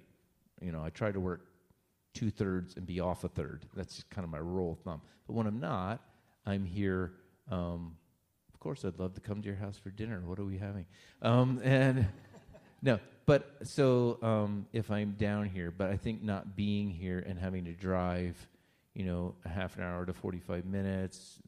You 0.60 0.70
know, 0.70 0.84
I 0.84 0.90
try 0.90 1.10
to 1.10 1.18
work 1.18 1.46
two 2.14 2.30
thirds 2.30 2.76
and 2.76 2.86
be 2.86 3.00
off 3.00 3.24
a 3.24 3.28
third. 3.28 3.66
That's 3.74 4.04
kind 4.10 4.24
of 4.24 4.30
my 4.30 4.38
rule 4.38 4.72
of 4.72 4.78
thumb. 4.80 5.00
But 5.26 5.34
when 5.34 5.48
I'm 5.48 5.58
not, 5.58 6.00
I'm 6.46 6.64
here. 6.64 7.14
Um, 7.50 7.96
of 8.52 8.60
course, 8.60 8.84
I'd 8.84 8.98
love 8.98 9.14
to 9.14 9.20
come 9.20 9.42
to 9.42 9.46
your 9.48 9.56
house 9.56 9.78
for 9.78 9.90
dinner. 9.90 10.22
What 10.24 10.38
are 10.38 10.44
we 10.44 10.58
having? 10.58 10.86
Um, 11.22 11.60
and 11.64 12.06
no, 12.82 13.00
but 13.30 13.68
so 13.68 14.18
um, 14.22 14.66
if 14.72 14.90
I'm 14.90 15.12
down 15.12 15.46
here, 15.46 15.70
but 15.70 15.88
I 15.90 15.96
think 15.96 16.22
not 16.22 16.56
being 16.56 16.90
here 16.90 17.20
and 17.20 17.38
having 17.38 17.64
to 17.64 17.72
drive 17.72 18.36
you 18.94 19.04
know, 19.04 19.34
a 19.44 19.48
half 19.48 19.76
an 19.76 19.82
hour 19.82 20.04
to 20.04 20.12
45 20.12 20.64
minutes, 20.64 21.38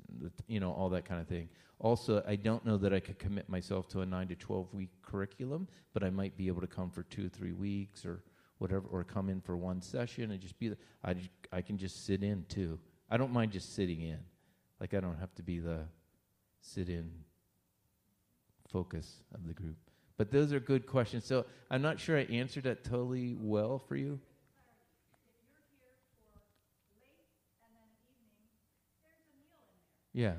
you 0.47 0.61
know, 0.61 0.73
all 0.73 0.89
that 0.91 1.05
kind 1.05 1.21
of 1.21 1.27
thing. 1.27 1.49
Also, 1.79 2.23
I 2.27 2.37
don't 2.37 2.65
know 2.65 2.77
that 2.79 2.95
I 2.95 3.01
could 3.01 3.19
commit 3.19 3.49
myself 3.49 3.89
to 3.89 4.03
a 4.03 4.07
9 4.07 4.29
to 4.29 4.37
12 4.37 4.73
week 4.73 4.91
curriculum, 5.03 5.67
but 5.93 6.05
I 6.05 6.11
might 6.11 6.37
be 6.37 6.47
able 6.47 6.61
to 6.61 6.67
come 6.67 6.91
for 6.91 7.03
two, 7.03 7.29
three 7.29 7.53
weeks 7.53 8.07
or 8.07 8.23
whatever, 8.59 8.87
or 8.91 9.03
come 9.03 9.29
in 9.29 9.41
for 9.41 9.57
one 9.57 9.83
session 9.83 10.31
and 10.31 10.41
just 10.41 10.59
be, 10.59 10.69
the, 10.69 10.79
I, 11.05 11.17
I 11.53 11.63
can 11.63 11.77
just 11.77 12.07
sit 12.07 12.23
in 12.23 12.45
too. 12.49 12.79
I 13.11 13.17
don't 13.17 13.33
mind 13.33 13.51
just 13.53 13.75
sitting 13.75 14.01
in. 14.03 14.19
Like, 14.81 14.95
I 14.95 15.01
don't 15.01 15.19
have 15.19 15.35
to 15.35 15.43
be 15.43 15.59
the 15.59 15.81
sit 16.61 16.89
in 16.89 17.11
focus 18.69 19.23
of 19.35 19.47
the 19.47 19.53
group. 19.53 19.92
But 20.17 20.31
those 20.31 20.53
are 20.53 20.61
good 20.61 20.87
questions. 20.87 21.25
So 21.25 21.47
I'm 21.71 21.83
not 21.83 21.99
sure 21.99 22.19
I 22.19 22.23
answered 22.23 22.65
that 22.65 22.85
totally 22.85 23.37
well 23.39 23.79
for 23.79 23.97
you. 23.97 24.21
Yeah. 30.13 30.35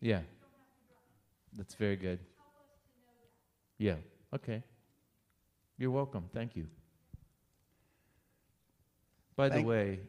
Yeah. 0.00 0.20
That's 1.56 1.74
very 1.74 1.96
good. 1.96 2.18
Yeah. 3.78 3.96
Okay. 4.34 4.62
You're 5.78 5.90
welcome. 5.90 6.24
Thank 6.34 6.56
you. 6.56 6.66
By 9.36 9.48
Thank 9.48 9.62
the 9.62 9.68
way, 9.68 10.00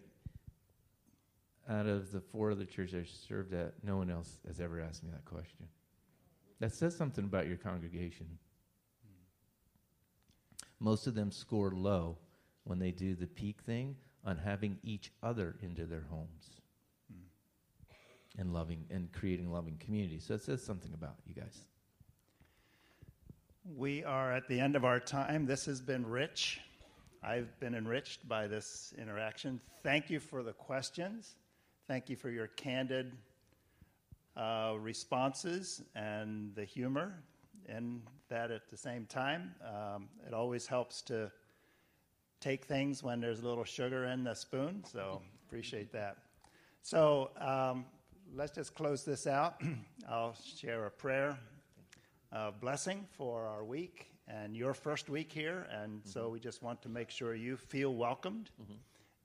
out 1.70 1.86
of 1.86 2.12
the 2.12 2.20
four 2.20 2.52
other 2.52 2.66
churches 2.66 3.06
I 3.08 3.28
served 3.28 3.54
at, 3.54 3.76
no 3.84 3.96
one 3.96 4.10
else 4.10 4.39
has 4.46 4.60
ever 4.60 4.82
asked 4.82 5.04
me 5.04 5.12
that 5.12 5.24
question. 5.24 5.68
That 6.62 6.76
says 6.76 6.95
something 6.95 7.26
about 7.26 7.47
your 7.47 7.57
congregation. 7.57 8.38
Most 10.80 11.07
of 11.07 11.16
them 11.16 11.32
score 11.32 11.72
low 11.72 12.20
when 12.66 12.78
they 12.78 12.91
do 12.91 13.16
the 13.16 13.26
peak 13.26 13.62
thing 13.66 13.95
on 14.24 14.38
having 14.38 14.78
each 14.84 15.12
other 15.24 15.55
into 15.64 15.86
their 15.86 16.05
homes 16.12 16.62
and 18.38 18.53
loving 18.53 18.86
and 18.91 19.12
creating 19.12 19.51
loving 19.51 19.76
communities. 19.80 20.26
So 20.28 20.36
it 20.36 20.43
says 20.43 20.64
something 20.64 20.93
about 20.93 21.16
you 21.26 21.34
guys. 21.34 21.66
We 23.76 24.03
are 24.03 24.32
at 24.32 24.47
the 24.47 24.59
end 24.59 24.76
of 24.76 24.86
our 24.86 24.99
time. 24.99 25.47
This 25.47 25.66
has 25.66 25.82
been 25.82 26.05
rich. 26.05 26.62
I've 27.24 27.59
been 27.59 27.74
enriched 27.74 28.28
by 28.30 28.45
this 28.45 28.93
interaction. 28.99 29.59
Thank 29.82 30.12
you 30.12 30.20
for 30.20 30.43
the 30.43 30.53
questions. 30.53 31.38
Thank 31.88 32.07
you 32.07 32.16
for 32.16 32.30
your 32.30 32.47
candid 32.47 33.14
uh, 34.36 34.73
responses 34.79 35.82
and 35.95 36.53
the 36.55 36.63
humor 36.63 37.23
in 37.67 38.01
that 38.29 38.51
at 38.51 38.69
the 38.69 38.77
same 38.77 39.05
time. 39.05 39.53
Um, 39.65 40.07
it 40.25 40.34
always 40.34 40.67
helps 40.67 41.01
to 41.03 41.32
take 42.39 42.65
things 42.65 43.03
when 43.03 43.19
there's 43.19 43.41
a 43.41 43.47
little 43.47 43.63
sugar 43.63 44.05
in 44.05 44.23
the 44.23 44.34
spoon, 44.34 44.84
so 44.89 45.21
appreciate 45.47 45.91
that. 45.91 46.17
So 46.82 47.32
um, 47.39 47.86
let's 48.34 48.51
just 48.51 48.73
close 48.73 49.03
this 49.03 49.27
out. 49.27 49.61
I'll 50.09 50.36
share 50.57 50.86
a 50.86 50.91
prayer 50.91 51.38
of 52.32 52.59
blessing 52.59 53.05
for 53.11 53.45
our 53.45 53.63
week 53.63 54.07
and 54.27 54.55
your 54.55 54.73
first 54.73 55.09
week 55.09 55.32
here, 55.32 55.67
and 55.71 56.01
so 56.05 56.29
we 56.29 56.39
just 56.39 56.63
want 56.63 56.82
to 56.82 56.89
make 56.89 57.09
sure 57.09 57.36
you 57.36 57.57
feel 57.57 57.93
welcomed 57.93 58.49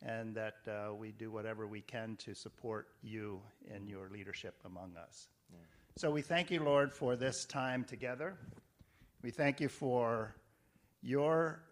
and 0.07 0.35
that 0.37 0.55
uh, 0.69 0.95
we 0.95 1.11
do 1.11 1.31
whatever 1.31 1.67
we 1.67 1.81
can 1.81 2.17
to 2.17 2.35
support 2.35 2.87
you 3.03 3.41
in 3.75 3.87
your 3.89 4.09
leadership 4.09 4.55
among 4.65 4.97
us. 4.97 5.29
So 5.97 6.11
we 6.11 6.23
thank 6.23 6.51
you, 6.51 6.63
Lord, 6.63 6.93
for 6.93 7.17
this 7.17 7.45
time 7.47 7.83
together. 7.83 8.37
We 9.23 9.31
thank 9.31 9.61
you 9.61 9.69
for 9.69 10.37
your 11.03 11.63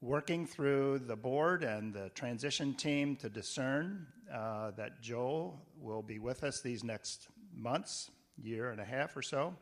working 0.00 0.46
through 0.46 0.98
the 1.00 1.16
board 1.16 1.64
and 1.64 1.92
the 1.94 2.10
transition 2.10 2.74
team 2.74 3.16
to 3.16 3.28
discern 3.28 4.06
uh, 4.32 4.72
that 4.72 5.00
Joel 5.00 5.58
will 5.80 6.02
be 6.02 6.18
with 6.18 6.44
us 6.44 6.60
these 6.60 6.84
next 6.84 7.28
months, 7.54 8.10
year 8.40 8.70
and 8.70 8.80
a 8.80 8.84
half 8.84 9.16
or 9.16 9.22
so. 9.22 9.54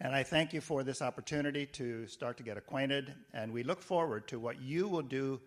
And 0.00 0.14
I 0.14 0.22
thank 0.22 0.52
you 0.52 0.60
for 0.60 0.82
this 0.82 1.02
opportunity 1.02 1.66
to 1.66 2.06
start 2.06 2.36
to 2.38 2.42
get 2.42 2.56
acquainted, 2.56 3.14
and 3.32 3.52
we 3.52 3.62
look 3.62 3.80
forward 3.82 4.26
to 4.28 4.40
what 4.40 4.60
you 4.60 4.88
will 4.88 5.02
do 5.02 5.40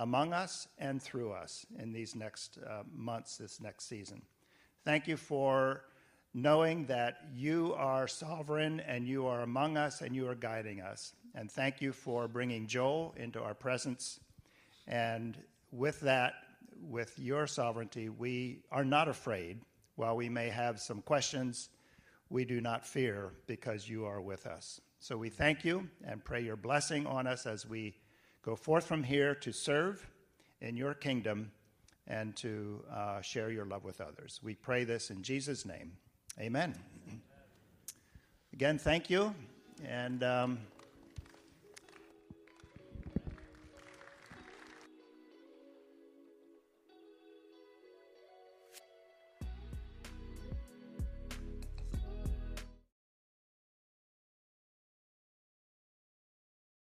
among 0.00 0.32
us 0.32 0.66
and 0.78 1.00
through 1.00 1.30
us 1.30 1.66
in 1.78 1.92
these 1.92 2.16
next 2.16 2.58
uh, 2.66 2.82
months, 2.90 3.36
this 3.36 3.60
next 3.60 3.86
season. 3.86 4.22
Thank 4.82 5.06
you 5.06 5.18
for 5.18 5.82
knowing 6.32 6.86
that 6.86 7.18
you 7.34 7.74
are 7.76 8.08
sovereign 8.08 8.80
and 8.80 9.06
you 9.06 9.26
are 9.26 9.42
among 9.42 9.76
us 9.76 10.00
and 10.00 10.16
you 10.16 10.26
are 10.26 10.34
guiding 10.34 10.80
us. 10.80 11.12
And 11.34 11.50
thank 11.50 11.82
you 11.82 11.92
for 11.92 12.28
bringing 12.28 12.66
Joel 12.66 13.14
into 13.18 13.42
our 13.42 13.52
presence. 13.52 14.20
And 14.88 15.36
with 15.70 16.00
that, 16.00 16.32
with 16.80 17.18
your 17.18 17.46
sovereignty, 17.46 18.08
we 18.08 18.62
are 18.72 18.86
not 18.86 19.06
afraid. 19.06 19.60
While 19.96 20.16
we 20.16 20.30
may 20.30 20.48
have 20.48 20.80
some 20.80 21.02
questions, 21.02 21.68
we 22.30 22.46
do 22.46 22.62
not 22.62 22.86
fear 22.86 23.32
because 23.46 23.86
you 23.86 24.06
are 24.06 24.22
with 24.22 24.46
us. 24.46 24.80
So 24.98 25.18
we 25.18 25.28
thank 25.28 25.62
you 25.62 25.90
and 26.04 26.24
pray 26.24 26.40
your 26.40 26.56
blessing 26.56 27.06
on 27.06 27.26
us 27.26 27.44
as 27.44 27.68
we 27.68 27.96
go 28.42 28.56
forth 28.56 28.86
from 28.86 29.02
here 29.02 29.34
to 29.36 29.52
serve 29.52 30.06
in 30.60 30.76
your 30.76 30.94
kingdom 30.94 31.50
and 32.06 32.36
to 32.36 32.82
uh, 32.92 33.20
share 33.20 33.50
your 33.50 33.64
love 33.64 33.84
with 33.84 34.00
others. 34.00 34.40
We 34.42 34.54
pray 34.54 34.84
this 34.84 35.10
in 35.10 35.22
Jesus' 35.22 35.64
name. 35.64 35.92
Amen. 36.38 36.74
Again, 38.52 38.78
thank 38.78 39.10
you. 39.10 39.34
And. 39.86 40.22
Um, 40.22 40.58